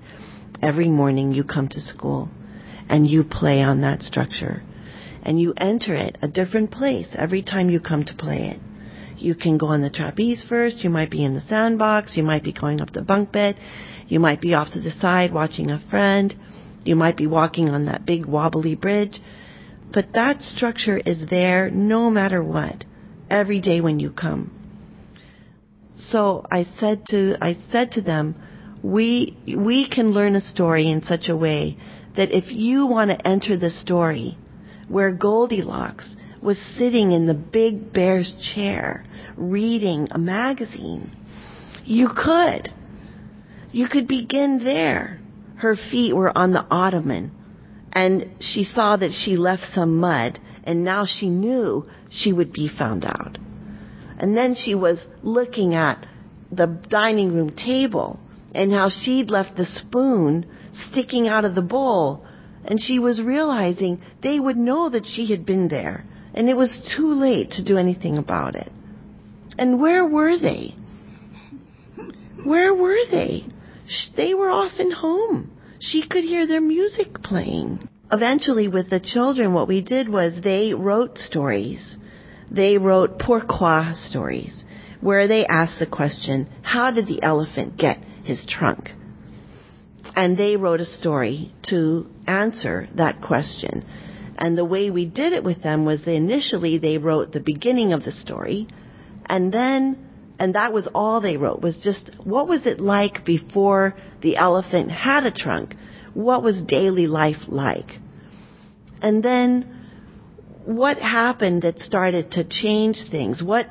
Every 0.62 0.88
morning 0.88 1.32
you 1.32 1.44
come 1.44 1.68
to 1.70 1.82
school 1.82 2.30
and 2.90 3.06
you 3.06 3.24
play 3.24 3.62
on 3.62 3.82
that 3.82 4.02
structure 4.02 4.64
and 5.24 5.40
you 5.40 5.54
enter 5.58 5.94
it 5.94 6.18
a 6.22 6.28
different 6.28 6.72
place 6.72 7.08
every 7.16 7.44
time 7.44 7.70
you 7.70 7.80
come 7.80 8.04
to 8.06 8.16
play 8.16 8.48
it. 8.48 8.60
You 9.22 9.36
can 9.36 9.58
go 9.58 9.68
on 9.68 9.82
the 9.82 9.90
trapeze 9.90 10.44
first, 10.48 10.84
you 10.84 10.90
might 10.90 11.12
be 11.12 11.24
in 11.24 11.34
the 11.34 11.42
sandbox, 11.42 12.18
you 12.18 12.24
might 12.24 12.44
be 12.44 12.54
going 12.54 12.82
up 12.82 12.92
the 12.92 13.02
bunk 13.02 13.32
bed, 13.32 13.58
you 14.08 14.20
might 14.20 14.42
be 14.42 14.54
off 14.54 14.74
to 14.74 14.82
the 14.82 14.92
side 14.92 15.34
watching 15.34 15.70
a 15.70 15.84
friend. 15.90 16.36
You 16.84 16.96
might 16.96 17.18
be 17.18 17.28
walking 17.28 17.70
on 17.70 17.86
that 17.86 18.06
big 18.06 18.26
wobbly 18.26 18.76
bridge. 18.76 19.22
But 19.94 20.14
that 20.14 20.42
structure 20.42 20.98
is 20.98 21.24
there 21.30 21.70
no 21.70 22.10
matter 22.10 22.44
what, 22.44 22.86
every 23.30 23.60
day 23.60 23.82
when 23.82 24.00
you 24.00 24.12
come. 24.12 24.52
So 25.96 26.46
I 26.52 26.66
said 26.80 27.06
to, 27.10 27.38
I 27.42 27.58
said 27.72 27.92
to 27.92 28.02
them, 28.02 28.36
we 28.82 29.38
we 29.46 29.90
can 29.90 30.12
learn 30.12 30.36
a 30.36 30.42
story 30.42 30.90
in 30.90 31.04
such 31.04 31.28
a 31.28 31.36
way 31.36 31.78
that 32.16 32.32
if 32.32 32.46
you 32.50 32.86
want 32.86 33.12
to 33.12 33.28
enter 33.28 33.58
the 33.58 33.70
story 33.70 34.38
where 34.88 35.12
Goldilocks 35.12 36.16
was 36.42 36.58
sitting 36.78 37.12
in 37.12 37.26
the 37.26 37.34
big 37.34 37.92
bear's 37.92 38.34
chair 38.54 39.06
reading 39.36 40.08
a 40.12 40.18
magazine, 40.18 41.12
you 41.86 42.10
could. 42.10 42.72
You 43.72 43.88
could 43.88 44.08
begin 44.08 44.64
there. 44.64 45.20
Her 45.58 45.76
feet 45.76 46.16
were 46.16 46.36
on 46.36 46.52
the 46.52 46.66
ottoman 46.70 47.32
and 47.92 48.36
she 48.40 48.64
saw 48.64 48.96
that 48.98 49.12
she 49.12 49.36
left 49.36 49.64
some 49.74 49.98
mud 49.98 50.40
and 50.64 50.84
now 50.84 51.06
she 51.06 51.28
knew 51.28 51.86
she 52.10 52.32
would 52.32 52.54
be 52.54 52.70
found 52.70 53.04
out. 53.04 53.38
And 54.18 54.36
then 54.36 54.56
she 54.56 54.76
was 54.76 55.06
looking 55.24 55.76
at 55.76 56.06
the 56.52 56.68
dining 56.68 57.34
room 57.34 57.52
table 57.52 58.20
and 58.54 58.72
how 58.72 58.90
she'd 58.90 59.30
left 59.30 59.58
the 59.58 59.66
spoon 59.66 60.46
sticking 60.90 61.28
out 61.28 61.46
of 61.46 61.56
the 61.56 61.62
bowl 61.62 62.26
and 62.64 62.80
she 62.82 63.00
was 63.00 63.22
realizing 63.22 64.02
they 64.22 64.40
would 64.40 64.58
know 64.58 64.90
that 64.90 65.06
she 65.06 65.32
had 65.32 65.46
been 65.46 65.68
there 65.68 66.06
and 66.40 66.48
it 66.48 66.56
was 66.56 66.94
too 66.96 67.08
late 67.08 67.52
to 67.52 67.64
do 67.66 67.78
anything 67.78 68.18
about 68.18 68.56
it. 68.56 68.72
And 69.58 69.82
where 69.82 70.06
were 70.06 70.40
they? 70.40 70.74
Where 72.46 72.74
were 72.74 72.96
they? 73.12 73.44
They 74.16 74.34
were 74.34 74.50
often 74.50 74.90
home. 74.90 75.52
She 75.80 76.08
could 76.08 76.24
hear 76.24 76.48
their 76.48 76.62
music 76.62 77.22
playing. 77.22 77.90
Eventually, 78.10 78.70
with 78.70 78.90
the 78.90 79.02
children, 79.02 79.54
what 79.54 79.68
we 79.68 79.82
did 79.82 80.08
was 80.08 80.40
they 80.42 80.74
wrote 80.74 81.18
stories. 81.18 81.98
They 82.50 82.78
wrote 82.78 83.20
pourquoi 83.20 83.92
stories, 83.94 84.64
where 85.02 85.28
they 85.28 85.46
asked 85.46 85.80
the 85.80 85.88
question, 85.88 86.50
how 86.62 86.92
did 86.92 87.08
the 87.08 87.22
elephant 87.22 87.76
get 87.76 87.98
his 88.24 88.46
trunk? 88.48 88.92
And 90.16 90.38
they 90.38 90.56
wrote 90.56 90.80
a 90.80 90.86
story 90.86 91.54
to 91.64 92.08
answer 92.26 92.88
that 92.96 93.22
question. 93.22 93.84
And 94.40 94.58
the 94.58 94.64
way 94.64 94.90
we 94.90 95.06
did 95.06 95.34
it 95.34 95.44
with 95.44 95.62
them 95.62 95.84
was 95.84 96.06
they 96.06 96.16
initially 96.16 96.78
they 96.78 96.98
wrote 96.98 97.34
the 97.34 97.42
beginning 97.42 97.92
of 97.92 98.06
the 98.06 98.14
story, 98.14 98.68
and 99.26 99.54
then 99.54 100.08
and 100.40 100.56
that 100.56 100.72
was 100.72 100.88
all 100.96 101.20
they 101.20 101.36
wrote 101.36 101.62
was 101.62 101.78
just 101.84 102.12
what 102.24 102.48
was 102.48 102.66
it 102.66 102.80
like 102.80 103.26
before 103.26 103.96
the 104.22 104.38
elephant 104.38 104.92
had 104.92 105.26
a 105.26 105.32
trunk? 105.32 105.76
What 106.14 106.42
was 106.42 106.62
daily 106.62 107.06
life 107.06 107.50
like? 107.50 107.92
And 109.02 109.22
then 109.22 109.76
what 110.66 110.98
happened 110.98 111.64
that 111.64 111.80
started 111.80 112.32
to 112.32 112.48
change 112.48 112.98
things? 113.12 113.44
What 113.44 113.68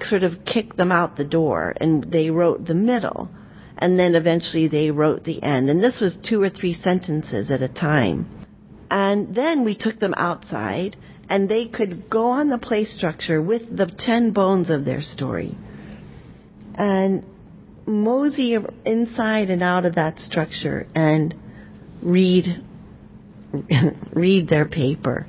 sort 0.00 0.22
of 0.22 0.46
kicked 0.46 0.78
them 0.78 0.90
out 0.90 1.18
the 1.18 1.24
door? 1.24 1.74
And 1.78 2.10
they 2.10 2.30
wrote 2.30 2.66
the 2.66 2.74
middle. 2.74 3.28
And 3.76 3.98
then 3.98 4.14
eventually 4.14 4.68
they 4.68 4.90
wrote 4.90 5.24
the 5.24 5.42
end. 5.42 5.68
And 5.68 5.82
this 5.82 6.00
was 6.00 6.16
two 6.26 6.40
or 6.42 6.48
three 6.48 6.74
sentences 6.82 7.50
at 7.50 7.60
a 7.60 7.68
time. 7.68 8.39
And 8.90 9.34
then 9.34 9.64
we 9.64 9.76
took 9.76 10.00
them 10.00 10.14
outside 10.16 10.96
and 11.28 11.48
they 11.48 11.68
could 11.68 12.10
go 12.10 12.30
on 12.30 12.48
the 12.48 12.58
play 12.58 12.84
structure 12.84 13.40
with 13.40 13.76
the 13.76 13.86
10 13.86 14.32
bones 14.32 14.68
of 14.68 14.84
their 14.84 15.00
story 15.00 15.56
and 16.74 17.24
mosey 17.86 18.56
inside 18.84 19.50
and 19.50 19.62
out 19.62 19.84
of 19.84 19.94
that 19.94 20.18
structure 20.18 20.86
and 20.94 21.34
read 22.02 22.46
read 24.12 24.48
their 24.48 24.66
paper. 24.66 25.26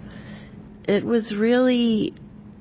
It 0.85 1.03
was 1.03 1.33
really 1.35 2.13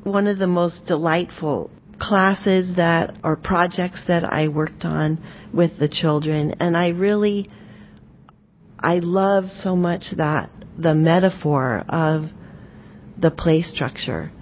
one 0.02 0.26
of 0.26 0.38
the 0.38 0.46
most 0.46 0.86
delightful 0.86 1.70
classes 2.00 2.76
that 2.76 3.14
or 3.22 3.36
projects 3.36 4.02
that 4.08 4.24
I 4.24 4.48
worked 4.48 4.84
on 4.84 5.22
with 5.52 5.78
the 5.78 5.88
children 5.88 6.54
and 6.58 6.76
I 6.76 6.88
really 6.88 7.50
I 8.78 9.00
love 9.00 9.50
so 9.50 9.76
much 9.76 10.04
that 10.16 10.50
the 10.80 10.94
metaphor 10.94 11.84
of 11.88 12.30
the 13.18 13.30
play 13.30 13.62
structure 13.62 14.32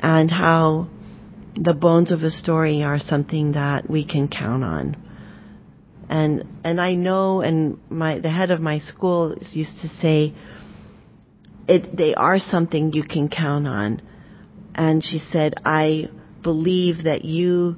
and 0.00 0.30
how 0.30 0.88
the 1.54 1.74
bones 1.74 2.10
of 2.10 2.22
a 2.22 2.30
story 2.30 2.82
are 2.82 2.98
something 2.98 3.52
that 3.52 3.88
we 3.88 4.04
can 4.04 4.28
count 4.28 4.64
on. 4.64 4.96
And 6.08 6.44
and 6.64 6.80
I 6.80 6.94
know 6.94 7.40
and 7.40 7.78
my 7.88 8.18
the 8.18 8.30
head 8.30 8.50
of 8.50 8.60
my 8.60 8.78
school 8.78 9.36
used 9.52 9.80
to 9.82 9.88
say 9.88 10.34
it 11.68 11.96
they 11.96 12.14
are 12.14 12.38
something 12.38 12.92
you 12.92 13.04
can 13.04 13.28
count 13.28 13.66
on. 13.66 14.02
And 14.74 15.02
she 15.02 15.20
said, 15.32 15.54
I 15.64 16.08
believe 16.42 17.04
that 17.04 17.24
you 17.24 17.76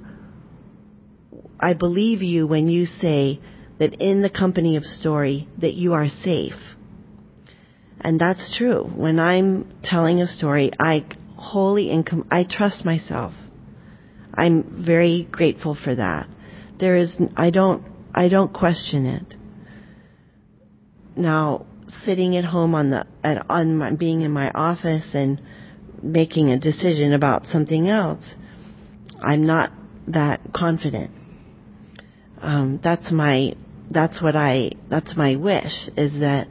I 1.61 1.75
believe 1.75 2.23
you 2.23 2.47
when 2.47 2.69
you 2.69 2.85
say 2.85 3.41
that 3.79 3.95
in 3.95 4.23
the 4.23 4.31
company 4.31 4.77
of 4.77 4.85
story 4.85 5.49
that 5.59 5.75
you 5.75 5.93
are 5.93 6.09
safe 6.09 6.68
and 8.01 8.21
that's 8.21 8.57
true. 8.57 8.85
When 8.95 9.19
I'm 9.19 9.73
telling 9.83 10.21
a 10.21 10.27
story, 10.27 10.71
I 10.79 11.05
wholly 11.37 11.87
incom- 11.87 12.27
I 12.31 12.45
trust 12.49 12.85
myself. 12.85 13.33
I'm 14.35 14.85
very 14.85 15.27
grateful 15.31 15.77
for 15.83 15.95
that. 15.95 16.29
There 16.79 16.97
is 16.97 17.17
I 17.37 17.51
don't 17.51 17.85
I 18.15 18.29
don't 18.29 18.53
question 18.53 19.07
it. 19.07 19.35
Now, 21.17 21.67
sitting 22.05 22.37
at 22.37 22.45
home 22.45 22.75
on 22.75 22.91
the 22.91 23.07
at, 23.25 23.45
on 23.49 23.79
my, 23.79 23.93
being 23.93 24.23
in 24.23 24.31
my 24.31 24.51
office 24.51 25.11
and 25.15 25.41
making 26.03 26.51
a 26.51 26.59
decision 26.59 27.13
about 27.13 27.47
something 27.47 27.89
else, 27.89 28.35
I'm 29.21 29.45
not 29.45 29.73
that 30.07 30.41
confident. 30.55 31.11
Um, 32.41 32.81
that's 32.83 33.11
my 33.11 33.55
that's 33.91 34.23
what 34.23 34.37
I 34.37 34.73
that's 34.89 35.17
my 35.17 35.37
wish 35.37 35.89
is 35.97 36.21
that 36.21 36.47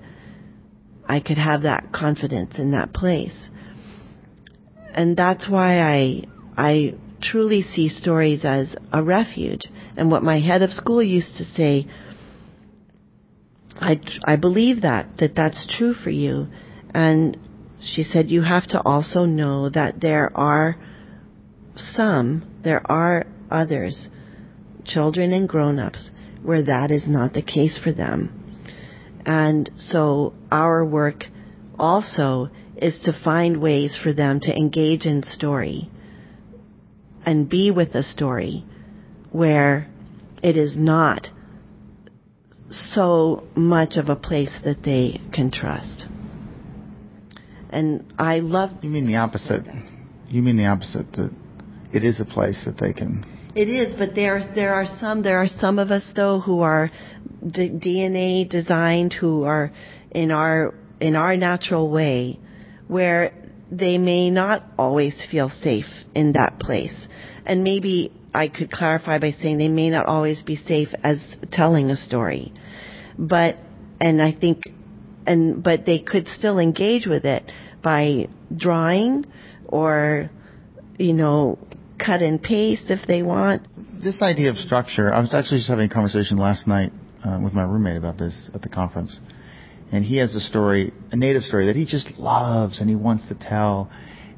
I 1.07 1.21
could 1.21 1.37
have 1.37 1.63
that 1.63 1.91
confidence 1.93 2.59
in 2.59 2.71
that 2.71 2.93
place. 2.93 3.49
And 4.93 5.15
that's 5.15 5.47
why 5.49 5.79
I, 5.79 6.23
I 6.57 6.95
truly 7.21 7.61
see 7.61 7.87
stories 7.89 8.43
as 8.43 8.75
a 8.91 9.01
refuge. 9.01 9.63
And 9.95 10.11
what 10.11 10.23
my 10.23 10.39
head 10.39 10.61
of 10.61 10.71
school 10.71 11.01
used 11.01 11.37
to 11.37 11.45
say, 11.45 11.87
I, 13.75 13.99
I 14.25 14.35
believe 14.35 14.81
that, 14.81 15.17
that 15.19 15.35
that's 15.35 15.67
true 15.77 15.93
for 15.93 16.09
you. 16.09 16.47
And 16.93 17.37
she 17.81 18.03
said, 18.03 18.29
you 18.29 18.41
have 18.41 18.67
to 18.69 18.81
also 18.81 19.25
know 19.25 19.69
that 19.69 20.01
there 20.01 20.35
are 20.35 20.75
some, 21.75 22.59
there 22.63 22.81
are 22.91 23.25
others, 23.51 24.09
children 24.83 25.31
and 25.31 25.47
grown-ups, 25.47 26.09
where 26.41 26.63
that 26.63 26.91
is 26.91 27.07
not 27.07 27.33
the 27.33 27.41
case 27.41 27.79
for 27.81 27.93
them. 27.93 28.36
And 29.27 29.69
so 29.75 30.33
our 30.49 30.85
work 30.85 31.25
also 31.77 32.49
is 32.77 32.97
to 33.03 33.23
find 33.23 33.61
ways 33.61 33.99
for 34.01 34.13
them 34.13 34.39
to 34.39 34.55
engage 34.55 35.05
in 35.05 35.21
story 35.21 35.91
and 37.25 37.49
be 37.49 37.69
with 37.69 37.93
a 37.93 38.03
story 38.03 38.63
where 39.31 39.89
it 40.41 40.55
is 40.55 40.77
not 40.77 41.27
so 42.69 43.43
much 43.53 43.97
of 43.97 44.07
a 44.07 44.15
place 44.15 44.57
that 44.63 44.81
they 44.83 45.19
can 45.33 45.51
trust. 45.51 46.05
And 47.69 48.05
I 48.17 48.39
love. 48.39 48.71
You 48.81 48.89
mean 48.89 49.07
the 49.07 49.17
opposite? 49.17 49.65
You 50.29 50.41
mean 50.41 50.55
the 50.55 50.67
opposite 50.67 51.11
that 51.13 51.31
it 51.93 52.05
is 52.05 52.21
a 52.21 52.25
place 52.25 52.63
that 52.65 52.77
they 52.79 52.93
can 52.93 53.25
it 53.57 53.69
is, 53.69 53.95
but 53.97 54.13
there 54.13 54.51
there 54.53 54.75
are 54.75 54.85
some 54.99 55.23
there 55.23 55.39
are 55.39 55.47
some 55.47 55.79
of 55.79 55.89
us 55.89 56.07
though 56.15 56.39
who 56.39 56.61
are 56.61 56.91
d- 57.45 57.71
DNA 57.71 58.47
designed 58.47 59.13
who 59.13 59.45
are 59.45 59.71
in 60.11 60.29
our 60.29 60.75
in 61.01 61.15
our 61.15 61.35
natural 61.35 61.89
way 61.89 62.39
where 62.87 63.33
they 63.71 63.97
may 63.97 64.29
not 64.29 64.63
always 64.77 65.25
feel 65.31 65.49
safe 65.49 65.87
in 66.13 66.33
that 66.33 66.59
place. 66.59 67.07
And 67.47 67.63
maybe 67.63 68.13
I 68.31 68.47
could 68.47 68.71
clarify 68.71 69.17
by 69.17 69.31
saying 69.31 69.57
they 69.57 69.69
may 69.69 69.89
not 69.89 70.05
always 70.05 70.43
be 70.43 70.55
safe 70.55 70.89
as 71.03 71.19
telling 71.51 71.89
a 71.89 71.97
story. 71.97 72.53
But 73.17 73.57
and 73.99 74.21
I 74.21 74.33
think 74.33 74.65
and 75.25 75.63
but 75.63 75.83
they 75.83 75.97
could 75.97 76.27
still 76.27 76.59
engage 76.59 77.07
with 77.07 77.25
it 77.25 77.51
by 77.81 78.27
drawing 78.55 79.25
or 79.65 80.29
you 80.99 81.13
know 81.13 81.57
cut 81.97 82.21
and 82.21 82.41
paste 82.41 82.85
if 82.89 83.07
they 83.07 83.21
want. 83.21 83.67
This 84.01 84.21
idea 84.21 84.49
of 84.49 84.57
structure, 84.57 85.13
I 85.13 85.19
was 85.19 85.33
actually 85.33 85.57
just 85.57 85.69
having 85.69 85.89
a 85.89 85.93
conversation 85.93 86.37
last 86.37 86.67
night 86.67 86.91
uh, 87.25 87.39
with 87.43 87.53
my 87.53 87.63
roommate 87.63 87.97
about 87.97 88.17
this 88.17 88.49
at 88.53 88.61
the 88.61 88.69
conference. 88.69 89.19
And 89.91 90.03
he 90.03 90.17
has 90.17 90.35
a 90.35 90.39
story, 90.39 90.91
a 91.11 91.15
native 91.15 91.43
story 91.43 91.67
that 91.67 91.75
he 91.75 91.85
just 91.85 92.11
loves 92.17 92.79
and 92.79 92.89
he 92.89 92.95
wants 92.95 93.27
to 93.29 93.35
tell. 93.35 93.89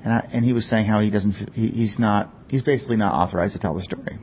And 0.03 0.13
I, 0.13 0.29
and 0.31 0.45
he 0.45 0.53
was 0.53 0.69
saying 0.69 0.85
how 0.85 0.99
he 0.99 1.09
doesn't, 1.09 1.33
he, 1.53 1.69
he's 1.69 1.97
not, 1.97 2.29
he's 2.47 2.61
basically 2.61 2.97
not 2.97 3.13
authorized 3.13 3.53
to 3.53 3.59
tell 3.59 3.73
the 3.73 3.81
story. 3.81 4.19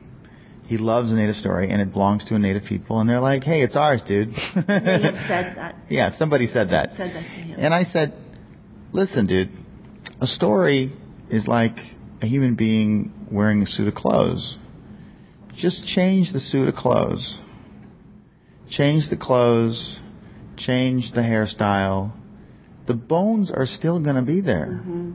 He 0.65 0.77
loves 0.77 1.11
a 1.11 1.15
native 1.15 1.35
story 1.35 1.69
and 1.69 1.81
it 1.81 1.93
belongs 1.93 2.25
to 2.25 2.35
a 2.35 2.39
native 2.39 2.63
people 2.63 2.99
and 2.99 3.09
they're 3.09 3.21
like, 3.21 3.43
hey, 3.43 3.61
it's 3.61 3.75
ours, 3.75 4.01
dude. 4.07 4.33
said 4.53 4.65
that. 4.65 5.75
Yeah, 5.89 6.11
somebody 6.17 6.47
said 6.47 6.69
that. 6.71 6.89
Said 6.91 7.11
that 7.11 7.21
to 7.21 7.41
him. 7.41 7.59
And 7.59 7.73
I 7.73 7.83
said, 7.83 8.13
listen, 8.91 9.27
dude, 9.27 9.49
a 10.19 10.27
story 10.27 10.93
is 11.29 11.47
like 11.47 11.77
a 12.21 12.27
human 12.27 12.55
being 12.55 13.11
wearing 13.31 13.61
a 13.61 13.67
suit 13.67 13.87
of 13.87 13.93
clothes. 13.95 14.57
Just 15.55 15.85
change 15.85 16.31
the 16.33 16.39
suit 16.39 16.67
of 16.67 16.75
clothes. 16.75 17.39
change 18.69 19.09
the 19.09 19.17
clothes, 19.17 19.99
change 20.57 21.11
the 21.13 21.21
hairstyle, 21.21 22.11
the 22.87 22.93
bones 22.93 23.51
are 23.51 23.65
still 23.65 23.99
going 23.99 24.15
to 24.15 24.21
be 24.21 24.41
there. 24.41 24.81
Mm-hmm. 24.81 25.11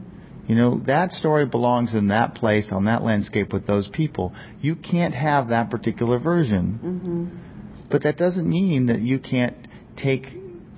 You 0.47 0.55
know, 0.55 0.81
that 0.87 1.11
story 1.11 1.45
belongs 1.45 1.93
in 1.93 2.09
that 2.09 2.35
place, 2.35 2.69
on 2.71 2.85
that 2.85 3.01
landscape 3.03 3.53
with 3.53 3.65
those 3.65 3.87
people. 3.93 4.33
You 4.59 4.75
can't 4.75 5.13
have 5.13 5.49
that 5.49 5.69
particular 5.69 6.19
version. 6.19 6.79
Mm-hmm. 6.83 7.89
But 7.89 8.03
that 8.03 8.17
doesn't 8.17 8.49
mean 8.49 8.87
that 8.87 8.99
you 8.99 9.19
can't 9.19 9.55
take 9.95 10.25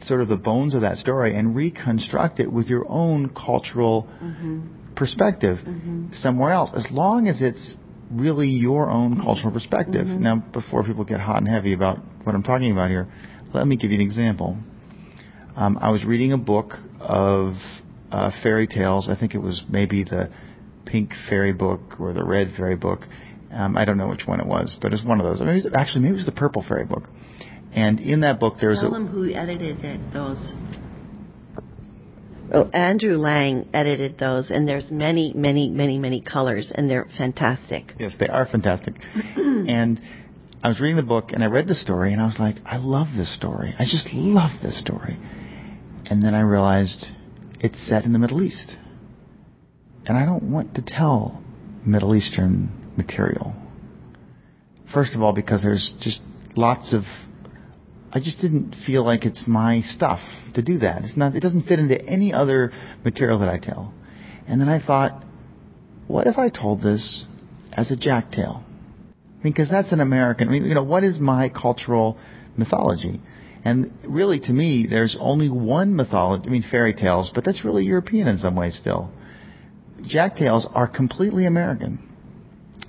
sort 0.02 0.22
of 0.22 0.28
the 0.28 0.38
bones 0.38 0.76
of 0.76 0.82
that 0.82 0.98
story 0.98 1.36
and 1.36 1.56
reconstruct 1.56 2.40
it 2.40 2.52
with 2.52 2.68
your 2.68 2.86
own 2.88 3.30
cultural 3.30 4.08
Mm-hmm. 4.22 4.62
Perspective 4.96 5.60
somewhere 6.12 6.52
else, 6.52 6.72
as 6.76 6.90
long 6.92 7.28
as 7.28 7.42
it's 7.42 7.76
really 8.12 8.48
your 8.48 8.90
own 8.90 9.20
cultural 9.20 9.52
perspective. 9.52 10.06
Mhm. 10.06 10.20
Now, 10.20 10.36
before 10.54 10.84
people 10.84 11.04
get 11.04 11.20
hot 11.20 11.38
and 11.38 11.48
heavy 11.48 11.74
about 11.74 12.00
what 12.24 12.36
I'm 12.36 12.44
talking 12.44 12.72
about 12.72 12.90
here, 12.90 13.08
let 13.54 13.68
me 13.68 13.76
give 13.78 13.92
you 13.92 13.96
an 13.96 14.02
example. 14.02 14.58
Um, 15.56 15.78
I 15.82 15.90
was 15.92 16.04
reading 16.06 16.32
a 16.34 16.38
book 16.38 16.74
of 17.00 17.56
uh, 18.12 18.32
fairy 18.44 18.68
tales. 18.68 19.10
I 19.10 19.16
think 19.16 19.34
it 19.34 19.42
was 19.42 19.64
maybe 19.70 20.04
the 20.04 20.30
pink 20.86 21.14
fairy 21.30 21.54
book 21.54 22.00
or 22.00 22.14
the 22.14 22.24
red 22.24 22.52
fairy 22.56 22.76
book. 22.76 23.08
Um, 23.52 23.76
I 23.78 23.86
don't 23.86 23.98
know 23.98 24.08
which 24.10 24.28
one 24.28 24.40
it 24.40 24.46
was, 24.46 24.78
but 24.82 24.92
it 24.92 24.96
was 24.96 25.04
one 25.04 25.20
of 25.20 25.26
those. 25.26 25.42
I 25.42 25.46
mean, 25.46 25.54
it 25.56 25.64
was, 25.64 25.74
actually, 25.74 26.02
maybe 26.02 26.16
it 26.16 26.18
was 26.18 26.26
the 26.26 26.32
purple 26.32 26.64
fairy 26.68 26.86
book. 26.86 27.10
And 27.74 28.00
in 28.00 28.22
that 28.22 28.40
book, 28.40 28.56
there's 28.62 28.80
Tell 28.82 28.90
a 28.90 28.94
them 28.94 29.08
who 29.08 29.34
edited 29.34 29.84
it, 29.84 30.00
those. 30.14 30.38
Oh, 32.54 32.70
Andrew 32.74 33.18
Lang 33.18 33.68
edited 33.74 34.20
those, 34.20 34.52
and 34.52 34.68
there's 34.68 34.92
many, 34.92 35.34
many, 35.34 35.70
many, 35.70 35.98
many 35.98 36.22
colors, 36.22 36.72
and 36.74 36.90
they're 36.90 37.08
fantastic. 37.18 37.94
Yes, 38.00 38.14
they 38.20 38.28
are 38.28 38.46
fantastic. 38.46 38.96
and 39.36 40.00
I 40.66 40.70
was 40.70 40.80
reading 40.80 40.96
the 40.96 41.04
book 41.04 41.26
and 41.32 41.44
I 41.44 41.48
read 41.48 41.68
the 41.68 41.76
story 41.76 42.12
and 42.12 42.20
I 42.20 42.26
was 42.26 42.38
like, 42.40 42.56
I 42.66 42.78
love 42.78 43.10
this 43.16 43.32
story. 43.36 43.76
I 43.78 43.84
just 43.84 44.08
love 44.12 44.50
this 44.64 44.80
story. 44.80 45.16
And 46.06 46.24
then 46.24 46.34
I 46.34 46.42
realized 46.42 47.06
it's 47.60 47.88
set 47.88 48.04
in 48.04 48.14
the 48.14 48.18
Middle 48.18 48.42
East. 48.42 48.76
And 50.08 50.18
I 50.18 50.26
don't 50.26 50.52
want 50.52 50.74
to 50.74 50.82
tell 50.82 51.44
Middle 51.86 52.16
Eastern 52.16 52.94
material. 52.98 53.54
First 54.92 55.14
of 55.14 55.22
all, 55.22 55.34
because 55.34 55.62
there's 55.62 55.94
just 56.00 56.22
lots 56.56 56.96
of 56.96 57.04
I 58.16 58.20
just 58.20 58.40
didn't 58.40 58.76
feel 58.88 59.04
like 59.06 59.26
it's 59.26 59.44
my 59.46 59.82
stuff 59.82 60.20
to 60.56 60.64
do 60.64 60.80
that. 60.80 61.04
It's 61.04 61.18
not 61.18 61.36
it 61.36 61.42
doesn't 61.42 61.68
fit 61.68 61.80
into 61.80 62.02
any 62.02 62.34
other 62.34 62.72
material 63.04 63.40
that 63.40 63.50
I 63.50 63.60
tell. 63.60 63.94
And 64.48 64.60
then 64.60 64.70
I 64.70 64.84
thought, 64.84 65.24
what 66.08 66.26
if 66.26 66.38
I 66.38 66.50
told 66.50 66.82
this 66.82 67.26
as 67.74 67.92
a 67.92 67.98
jack 67.98 68.32
tale? 68.32 68.64
because 69.46 69.70
that's 69.70 69.92
an 69.92 70.02
American. 70.02 70.48
I 70.48 70.52
mean, 70.52 70.66
you 70.66 70.74
know, 70.74 70.84
what 70.84 71.04
is 71.04 71.20
my 71.20 71.50
cultural 71.50 72.18
mythology? 72.58 73.22
And 73.64 73.92
really, 74.08 74.40
to 74.42 74.52
me, 74.52 74.88
there's 74.90 75.16
only 75.20 75.50
one 75.50 75.96
mythology. 75.96 76.48
I 76.48 76.52
mean, 76.52 76.64
fairy 76.70 76.94
tales, 76.94 77.32
but 77.34 77.46
that's 77.46 77.64
really 77.64 77.86
European 77.86 78.28
in 78.28 78.38
some 78.38 78.56
ways 78.56 78.78
still. 78.80 79.12
Jack 80.04 80.36
tales 80.36 80.68
are 80.74 80.88
completely 80.88 81.46
American 81.46 82.00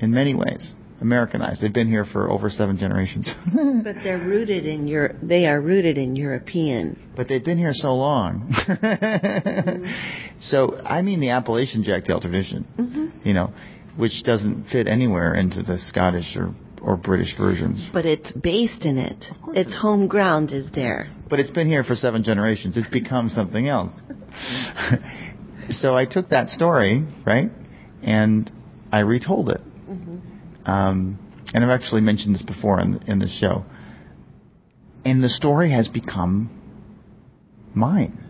in 0.00 0.10
many 0.10 0.34
ways, 0.34 0.72
Americanized. 1.00 1.60
They've 1.60 1.72
been 1.72 1.88
here 1.88 2.04
for 2.04 2.30
over 2.30 2.48
seven 2.48 2.78
generations. 2.78 3.30
but 3.84 3.96
they're 4.02 4.18
rooted 4.18 4.66
in 4.66 4.88
your. 4.88 5.14
They 5.22 5.46
are 5.46 5.60
rooted 5.60 5.98
in 5.98 6.16
European. 6.16 6.98
But 7.14 7.28
they've 7.28 7.44
been 7.44 7.58
here 7.58 7.74
so 7.74 7.94
long. 7.94 8.52
mm-hmm. 8.68 10.12
So 10.40 10.76
I 10.76 11.00
mean 11.00 11.20
the 11.20 11.30
Appalachian 11.30 11.82
Jack 11.82 12.04
tale 12.04 12.20
tradition. 12.20 12.66
Mm-hmm. 12.78 13.26
You 13.26 13.32
know 13.34 13.52
which 13.96 14.22
doesn't 14.24 14.66
fit 14.70 14.86
anywhere 14.86 15.34
into 15.34 15.62
the 15.62 15.78
Scottish 15.78 16.36
or, 16.36 16.54
or 16.82 16.96
British 16.96 17.36
versions. 17.36 17.88
But 17.92 18.06
it's 18.06 18.30
based 18.32 18.84
in 18.84 18.98
it. 18.98 19.24
Its 19.54 19.74
home 19.74 20.06
ground 20.06 20.52
is 20.52 20.70
there. 20.74 21.10
But 21.28 21.40
it's 21.40 21.50
been 21.50 21.68
here 21.68 21.82
for 21.82 21.94
seven 21.94 22.22
generations. 22.22 22.76
It's 22.76 22.88
become 22.88 23.30
something 23.30 23.68
else. 23.68 23.98
so 25.70 25.96
I 25.96 26.04
took 26.04 26.28
that 26.28 26.50
story, 26.50 27.06
right, 27.26 27.50
and 28.02 28.50
I 28.92 29.00
retold 29.00 29.48
it. 29.50 29.60
Um, 30.66 31.18
and 31.54 31.64
I've 31.64 31.70
actually 31.70 32.00
mentioned 32.00 32.34
this 32.34 32.42
before 32.42 32.80
in, 32.80 33.00
in 33.06 33.18
the 33.18 33.28
show. 33.28 33.64
And 35.04 35.22
the 35.22 35.28
story 35.28 35.70
has 35.70 35.88
become 35.88 36.50
mine. 37.74 38.24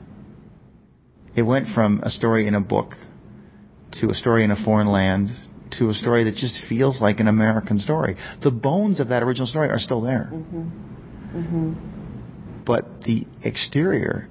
It 1.34 1.43
went 1.43 1.68
from 1.74 2.01
a 2.03 2.11
story 2.11 2.47
in 2.47 2.55
a 2.55 2.61
book 2.61 2.93
to 4.01 4.11
a 4.11 4.14
story 4.14 4.45
in 4.45 4.51
a 4.51 4.64
foreign 4.64 4.89
land 4.89 5.30
to 5.78 5.91
a 5.91 5.95
story 5.95 6.24
that 6.24 6.37
just 6.37 6.61
feels 6.68 7.01
like 7.01 7.18
an 7.18 7.28
American 7.28 7.78
story. 7.78 8.16
The 8.43 8.51
bones 8.51 9.01
of 9.01 9.09
that 9.09 9.22
original 9.22 9.47
story 9.47 9.68
are 9.68 9.78
still 9.78 10.01
there. 10.01 10.30
Mm-hmm. 10.32 11.39
Mm-hmm. 11.39 12.64
But 12.64 13.03
the 13.03 13.26
exterior, 13.43 14.28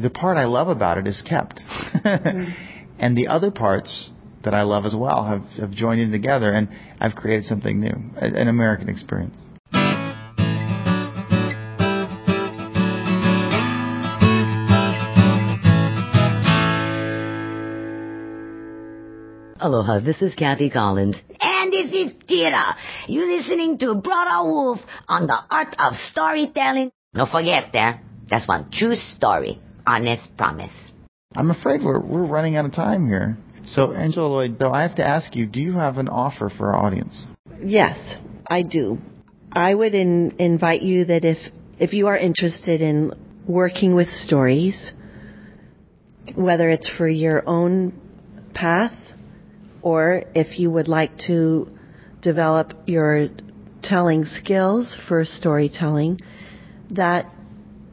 the 0.00 0.10
part 0.10 0.36
I 0.36 0.44
love 0.44 0.68
about 0.68 0.98
it 0.98 1.06
is 1.06 1.22
kept. 1.28 1.60
mm-hmm. 1.94 2.52
and 2.98 3.16
the 3.16 3.28
other 3.28 3.50
parts 3.50 4.10
that 4.44 4.54
I 4.54 4.62
love 4.62 4.84
as 4.84 4.94
well 4.96 5.24
have, 5.24 5.42
have 5.60 5.70
joined 5.70 6.00
in 6.00 6.10
together 6.10 6.52
and 6.52 6.68
I've 7.00 7.14
created 7.14 7.44
something 7.44 7.80
new, 7.80 7.94
an 8.16 8.48
American 8.48 8.88
experience. 8.88 9.34
Aloha, 19.60 19.98
this 20.00 20.22
is 20.22 20.34
Kathy 20.34 20.70
Collins. 20.70 21.16
And 21.40 21.72
this 21.72 21.90
is 21.92 22.12
Kira. 22.28 22.74
You're 23.08 23.36
listening 23.36 23.76
to 23.78 23.96
Brother 23.96 24.48
Wolf 24.48 24.78
on 25.08 25.26
the 25.26 25.36
art 25.50 25.74
of 25.78 25.94
storytelling. 26.10 26.92
Don't 27.12 27.30
forget 27.30 27.70
there, 27.72 28.00
that's 28.30 28.46
one 28.46 28.70
true 28.70 28.94
story. 29.16 29.60
Honest 29.86 30.36
promise. 30.36 30.72
I'm 31.34 31.50
afraid 31.50 31.82
we're, 31.82 32.00
we're 32.00 32.26
running 32.26 32.56
out 32.56 32.66
of 32.66 32.72
time 32.72 33.06
here. 33.06 33.36
So, 33.72 33.92
Angela 33.92 34.28
Lloyd, 34.28 34.58
though, 34.58 34.72
I 34.72 34.82
have 34.82 34.96
to 34.96 35.06
ask 35.06 35.36
you, 35.36 35.46
do 35.46 35.60
you 35.60 35.74
have 35.74 35.98
an 35.98 36.08
offer 36.08 36.50
for 36.56 36.72
our 36.72 36.86
audience? 36.86 37.26
Yes, 37.62 37.98
I 38.46 38.62
do. 38.62 38.98
I 39.52 39.74
would 39.74 39.94
in, 39.94 40.36
invite 40.38 40.82
you 40.82 41.06
that 41.06 41.24
if, 41.24 41.38
if 41.78 41.92
you 41.92 42.06
are 42.06 42.16
interested 42.16 42.80
in 42.80 43.12
working 43.46 43.94
with 43.94 44.08
stories, 44.08 44.92
whether 46.34 46.68
it's 46.70 46.90
for 46.96 47.08
your 47.08 47.48
own 47.48 47.92
path 48.54 48.94
or 49.82 50.24
if 50.34 50.58
you 50.58 50.70
would 50.70 50.88
like 50.88 51.16
to 51.26 51.68
develop 52.22 52.72
your 52.86 53.28
telling 53.82 54.24
skills 54.24 54.96
for 55.08 55.24
storytelling, 55.24 56.20
that 56.90 57.26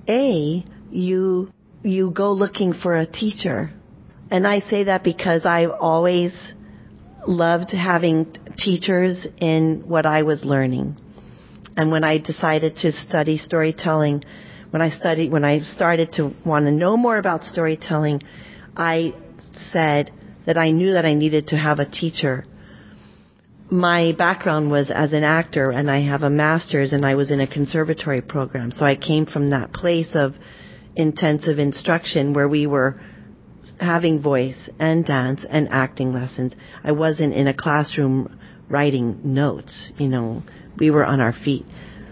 A, 0.07 0.65
you, 0.91 1.51
you 1.83 2.11
go 2.11 2.31
looking 2.31 2.73
for 2.73 2.95
a 2.95 3.05
teacher. 3.05 3.71
And 4.31 4.47
I 4.47 4.59
say 4.61 4.85
that 4.85 5.03
because 5.03 5.45
I've 5.45 5.71
always 5.71 6.53
loved 7.27 7.71
having 7.71 8.37
teachers 8.57 9.27
in 9.39 9.83
what 9.87 10.05
I 10.05 10.23
was 10.23 10.43
learning. 10.43 10.97
And 11.77 11.91
when 11.91 12.03
I 12.03 12.17
decided 12.17 12.77
to 12.77 12.91
study 12.91 13.37
storytelling, 13.37 14.23
when 14.71 14.81
I 14.81 14.89
studied, 14.89 15.31
when 15.31 15.43
I 15.43 15.59
started 15.61 16.13
to 16.13 16.33
want 16.45 16.65
to 16.65 16.71
know 16.71 16.97
more 16.97 17.17
about 17.17 17.43
storytelling, 17.43 18.21
I 18.75 19.13
said, 19.71 20.11
that 20.45 20.57
I 20.57 20.71
knew 20.71 20.93
that 20.93 21.05
I 21.05 21.13
needed 21.13 21.47
to 21.47 21.57
have 21.57 21.79
a 21.79 21.89
teacher. 21.89 22.45
My 23.69 24.13
background 24.17 24.69
was 24.69 24.91
as 24.91 25.11
an 25.13 25.23
actor 25.23 25.71
and 25.71 25.89
I 25.89 26.01
have 26.01 26.21
a 26.21 26.29
master's 26.29 26.93
and 26.93 27.05
I 27.05 27.15
was 27.15 27.31
in 27.31 27.39
a 27.39 27.47
conservatory 27.47 28.21
program. 28.21 28.71
So 28.71 28.85
I 28.85 28.95
came 28.95 29.25
from 29.25 29.49
that 29.49 29.73
place 29.73 30.11
of 30.13 30.35
intensive 30.95 31.57
instruction 31.57 32.33
where 32.33 32.47
we 32.47 32.67
were 32.67 33.01
having 33.79 34.21
voice 34.21 34.69
and 34.79 35.05
dance 35.05 35.45
and 35.49 35.67
acting 35.69 36.13
lessons. 36.13 36.55
I 36.83 36.91
wasn't 36.91 37.33
in 37.33 37.47
a 37.47 37.53
classroom 37.53 38.39
writing 38.69 39.19
notes, 39.23 39.91
you 39.97 40.07
know, 40.07 40.43
we 40.77 40.89
were 40.89 41.05
on 41.05 41.21
our 41.21 41.33
feet. 41.33 41.65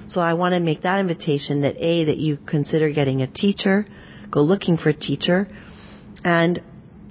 So 0.08 0.22
I 0.22 0.34
want 0.34 0.54
to 0.54 0.60
make 0.60 0.84
that 0.84 1.00
invitation 1.00 1.62
that 1.62 1.78
A, 1.78 2.06
that 2.06 2.18
you 2.18 2.38
consider 2.38 2.92
getting 2.92 3.22
a 3.22 3.28
teacher, 3.28 3.86
go 4.30 4.42
looking 4.42 4.78
for 4.78 4.90
a 4.90 4.94
teacher, 4.94 5.48
and 6.24 6.62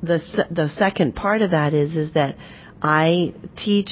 the 0.02 0.18
the 0.50 0.68
second 0.68 1.14
part 1.14 1.42
of 1.42 1.52
that 1.52 1.74
is 1.74 1.96
is 1.96 2.14
that 2.14 2.36
I 2.80 3.34
teach 3.56 3.90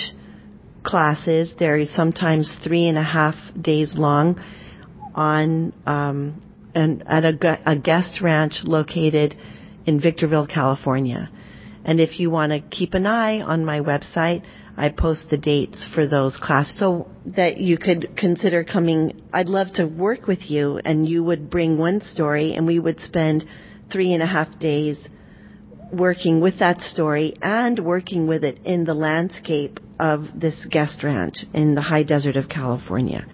classes. 0.82 1.54
They're 1.58 1.84
sometimes 1.86 2.54
three 2.64 2.88
and 2.88 2.98
a 2.98 3.02
half 3.02 3.34
days 3.60 3.94
long 3.96 4.40
on 5.14 5.72
um, 5.86 6.42
and 6.74 7.02
at 7.06 7.24
a, 7.24 7.60
a 7.66 7.76
guest 7.76 8.20
ranch 8.20 8.60
located 8.64 9.36
in 9.90 10.00
Victorville, 10.00 10.46
California. 10.46 11.28
And 11.84 11.98
if 11.98 12.20
you 12.20 12.30
want 12.30 12.52
to 12.52 12.60
keep 12.60 12.94
an 12.94 13.06
eye 13.06 13.40
on 13.40 13.64
my 13.64 13.80
website, 13.80 14.44
I 14.76 14.90
post 14.90 15.26
the 15.30 15.36
dates 15.36 15.84
for 15.92 16.06
those 16.06 16.38
classes 16.40 16.78
so 16.78 17.08
that 17.36 17.56
you 17.58 17.76
could 17.76 18.16
consider 18.16 18.62
coming. 18.62 19.22
I'd 19.32 19.48
love 19.48 19.72
to 19.74 19.86
work 19.86 20.28
with 20.28 20.48
you 20.48 20.78
and 20.84 21.08
you 21.08 21.24
would 21.24 21.50
bring 21.50 21.76
one 21.76 22.00
story 22.02 22.54
and 22.54 22.68
we 22.68 22.78
would 22.78 23.00
spend 23.00 23.44
three 23.92 24.14
and 24.14 24.22
a 24.22 24.26
half 24.26 24.60
days 24.60 24.96
working 25.92 26.40
with 26.40 26.60
that 26.60 26.80
story 26.80 27.36
and 27.42 27.76
working 27.80 28.28
with 28.28 28.44
it 28.44 28.60
in 28.64 28.84
the 28.84 28.94
landscape 28.94 29.80
of 29.98 30.20
this 30.36 30.64
guest 30.70 31.02
ranch 31.02 31.44
in 31.52 31.74
the 31.74 31.82
high 31.82 32.04
desert 32.04 32.36
of 32.36 32.48
California. 32.48 33.26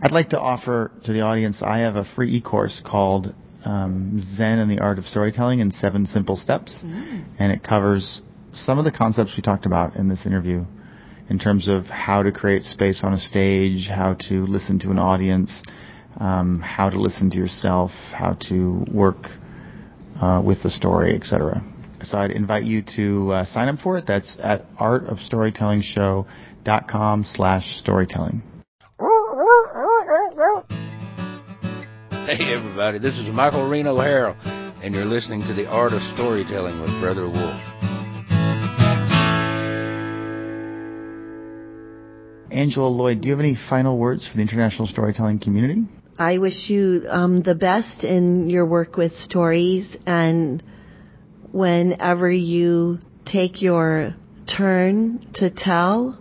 I'd 0.03 0.13
like 0.13 0.31
to 0.31 0.41
offer 0.41 0.91
to 1.05 1.13
the 1.13 1.21
audience, 1.21 1.61
I 1.63 1.81
have 1.81 1.97
a 1.97 2.07
free 2.17 2.35
e-course 2.37 2.81
called 2.85 3.35
um, 3.65 4.27
Zen 4.37 4.59
and 4.59 4.71
the 4.71 4.81
Art 4.81 4.99
of 4.99 5.05
Storytelling 5.05 5.61
in 5.61 5.71
Seven 5.71 6.07
Simple 6.07 6.37
Steps. 6.37 6.81
Mm. 6.83 7.27
And 7.39 7.53
it 7.53 7.63
covers 7.63 8.23
some 8.53 8.79
of 8.79 8.87
the 8.87 8.93
concepts 8.93 9.33
we 9.37 9.43
talked 9.43 9.67
about 9.67 9.97
in 9.97 10.09
this 10.09 10.25
interview 10.25 10.65
in 11.29 11.39
terms 11.39 11.69
of 11.69 11.85
how 11.85 12.23
to 12.23 12.33
create 12.33 12.63
space 12.65 13.03
on 13.05 13.13
a 13.13 13.19
stage, 13.19 13.89
how 13.89 14.15
to 14.29 14.47
listen 14.47 14.79
to 14.81 14.91
an 14.91 14.99
audience, 14.99 15.63
um, 16.19 16.61
how 16.61 16.89
to 16.91 16.99
listen 16.99 17.31
to 17.31 17.37
yourself, 17.37 17.93
how 18.13 18.37
to 18.49 18.85
work 18.93 19.27
uh, 20.21 20.43
with 20.45 20.61
the 20.63 20.71
story, 20.71 21.15
etc. 21.15 21.63
So 22.03 22.19
I'd 22.19 22.31
invite 22.31 22.65
you 22.65 22.83
to 22.97 23.33
uh, 23.33 23.45
sign 23.45 23.69
up 23.69 23.81
for 23.81 23.99
it. 23.99 24.05
That's 24.09 24.39
at 24.43 24.63
artofstorytellingshow.com 24.75 27.27
slash 27.35 27.65
storytelling. 27.81 28.43
Hey, 32.31 32.55
everybody, 32.55 33.01
this 33.01 33.18
is 33.18 33.28
Michael 33.33 33.68
Reno 33.68 33.97
Harrell, 33.97 34.37
and 34.85 34.95
you're 34.95 35.05
listening 35.05 35.41
to 35.49 35.53
The 35.53 35.66
Art 35.66 35.93
of 35.93 36.01
Storytelling 36.14 36.81
with 36.81 36.91
Brother 37.01 37.28
Wolf. 37.28 37.61
Angela 42.53 42.87
Lloyd, 42.87 43.22
do 43.22 43.26
you 43.26 43.33
have 43.33 43.41
any 43.41 43.59
final 43.68 43.99
words 43.99 44.28
for 44.28 44.37
the 44.37 44.43
international 44.43 44.87
storytelling 44.87 45.41
community? 45.41 45.83
I 46.20 46.39
wish 46.39 46.68
you 46.70 47.05
um, 47.11 47.43
the 47.43 47.57
best 47.57 48.05
in 48.05 48.49
your 48.49 48.64
work 48.64 48.97
with 48.97 49.11
stories, 49.11 49.97
and 50.07 50.62
whenever 51.51 52.31
you 52.31 53.01
take 53.26 53.61
your 53.61 54.14
turn 54.57 55.33
to 55.35 55.51
tell, 55.51 56.16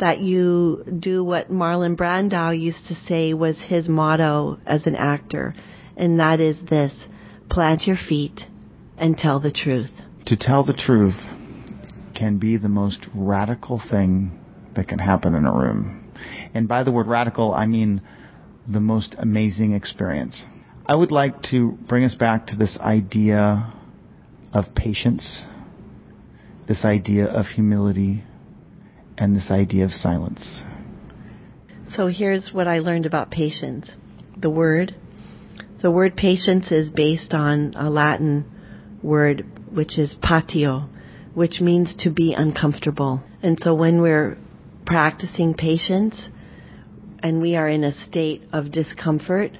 that 0.00 0.20
you 0.20 0.84
do 0.98 1.24
what 1.24 1.50
Marlon 1.50 1.96
Brando 1.96 2.58
used 2.58 2.86
to 2.86 2.94
say 2.94 3.34
was 3.34 3.60
his 3.68 3.88
motto 3.88 4.58
as 4.66 4.86
an 4.86 4.94
actor, 4.94 5.54
and 5.96 6.20
that 6.20 6.40
is 6.40 6.60
this 6.68 7.06
plant 7.50 7.82
your 7.86 7.96
feet 7.96 8.42
and 8.96 9.16
tell 9.16 9.40
the 9.40 9.52
truth. 9.52 9.90
To 10.26 10.36
tell 10.36 10.64
the 10.64 10.74
truth 10.74 11.16
can 12.14 12.38
be 12.38 12.56
the 12.56 12.68
most 12.68 13.06
radical 13.14 13.80
thing 13.90 14.38
that 14.74 14.88
can 14.88 14.98
happen 14.98 15.34
in 15.34 15.44
a 15.44 15.52
room. 15.52 16.12
And 16.54 16.68
by 16.68 16.82
the 16.82 16.92
word 16.92 17.06
radical, 17.06 17.52
I 17.54 17.66
mean 17.66 18.02
the 18.70 18.80
most 18.80 19.14
amazing 19.18 19.72
experience. 19.72 20.44
I 20.86 20.94
would 20.94 21.10
like 21.10 21.42
to 21.50 21.72
bring 21.88 22.04
us 22.04 22.14
back 22.14 22.46
to 22.48 22.56
this 22.56 22.78
idea 22.80 23.74
of 24.52 24.74
patience, 24.74 25.44
this 26.66 26.84
idea 26.84 27.26
of 27.26 27.46
humility, 27.46 28.24
and 29.18 29.34
this 29.34 29.50
idea 29.50 29.84
of 29.84 29.90
silence. 29.90 30.62
So 31.90 32.06
here's 32.06 32.50
what 32.52 32.68
I 32.68 32.78
learned 32.78 33.06
about 33.06 33.30
patience. 33.30 33.90
The 34.36 34.50
word, 34.50 34.94
the 35.82 35.90
word 35.90 36.16
patience 36.16 36.70
is 36.70 36.90
based 36.90 37.34
on 37.34 37.74
a 37.74 37.90
Latin 37.90 38.44
word 39.02 39.44
which 39.72 39.98
is 39.98 40.14
patio, 40.22 40.88
which 41.34 41.60
means 41.60 41.94
to 42.00 42.10
be 42.10 42.34
uncomfortable. 42.34 43.22
And 43.42 43.58
so 43.58 43.74
when 43.74 44.00
we're 44.00 44.38
practicing 44.86 45.54
patience 45.54 46.28
and 47.22 47.42
we 47.42 47.56
are 47.56 47.68
in 47.68 47.84
a 47.84 47.92
state 47.92 48.42
of 48.52 48.70
discomfort, 48.70 49.52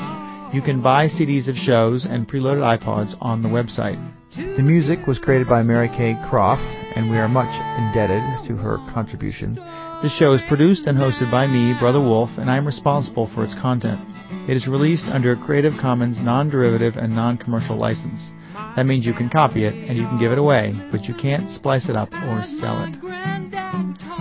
You 0.55 0.63
can 0.63 0.81
buy 0.81 1.09
CDs 1.09 1.47
of 1.47 1.57
shows 1.57 2.07
and 2.09 2.27
preloaded 2.27 2.65
iPods 2.65 3.15
on 3.21 3.43
the 3.43 3.51
website. 3.51 4.03
The 4.35 4.63
music 4.63 5.07
was 5.07 5.19
created 5.19 5.47
by 5.47 5.63
Mary 5.63 5.89
Kay 5.89 6.17
Croft, 6.31 6.63
and 6.97 7.11
we 7.11 7.19
are 7.19 7.29
much 7.29 7.53
indebted 7.77 8.23
to 8.49 8.57
her 8.57 8.79
contribution. 8.95 9.57
This 10.03 10.17
show 10.17 10.33
is 10.33 10.41
produced 10.49 10.87
and 10.87 10.97
hosted 10.97 11.31
by 11.31 11.47
me, 11.47 11.75
Brother 11.79 12.01
Wolf, 12.01 12.31
and 12.39 12.51
I 12.51 12.57
am 12.57 12.67
responsible 12.67 13.27
for 13.35 13.45
its 13.45 13.55
content. 13.61 14.01
It 14.49 14.57
is 14.57 14.67
released 14.67 15.05
under 15.05 15.33
a 15.33 15.45
Creative 15.45 15.75
Commons 15.79 16.19
non-derivative 16.19 16.97
and 16.97 17.15
non-commercial 17.15 17.77
license. 17.77 18.31
That 18.77 18.87
means 18.87 19.07
you 19.07 19.15
can 19.15 19.29
copy 19.29 19.65
it 19.65 19.75
and 19.75 19.97
you 19.97 20.05
can 20.05 20.19
give 20.19 20.33
it 20.33 20.39
away, 20.39 20.75
but 20.91 21.05
you 21.05 21.15
can't 21.15 21.49
splice 21.51 21.89
it 21.89 21.97
up 21.97 22.13
or 22.13 22.43
sell 22.61 22.85
it. 22.85 22.97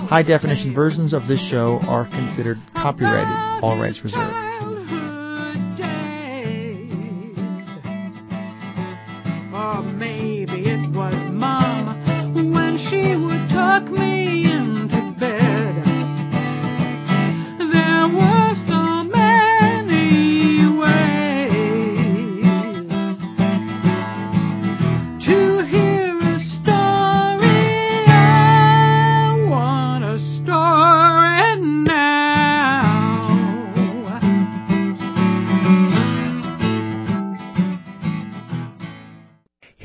High 0.08 0.24
definition 0.24 0.74
versions 0.74 1.14
of 1.14 1.28
this 1.28 1.46
show 1.50 1.80
are 1.84 2.06
considered 2.10 2.58
copyrighted, 2.74 3.64
all 3.64 3.78
rights 3.80 4.00
reserved. 4.04 4.55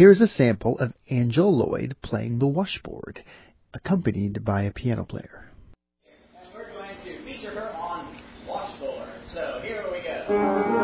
Here's 0.01 0.23
a 0.23 0.27
sample 0.27 0.79
of 0.79 0.95
Angela 1.11 1.51
Lloyd 1.51 1.95
playing 2.03 2.39
the 2.39 2.47
washboard, 2.47 3.23
accompanied 3.75 4.43
by 4.47 4.63
a 4.63 4.73
piano 4.73 5.05
player. 5.05 5.51
We're 6.55 6.73
going 6.73 6.97
to 7.05 7.23
feature 7.23 7.51
her 7.51 7.71
on 7.77 8.19
washboard. 8.49 9.11
So 9.27 9.61
here 9.63 9.85
we 9.93 10.01
go. 10.01 10.80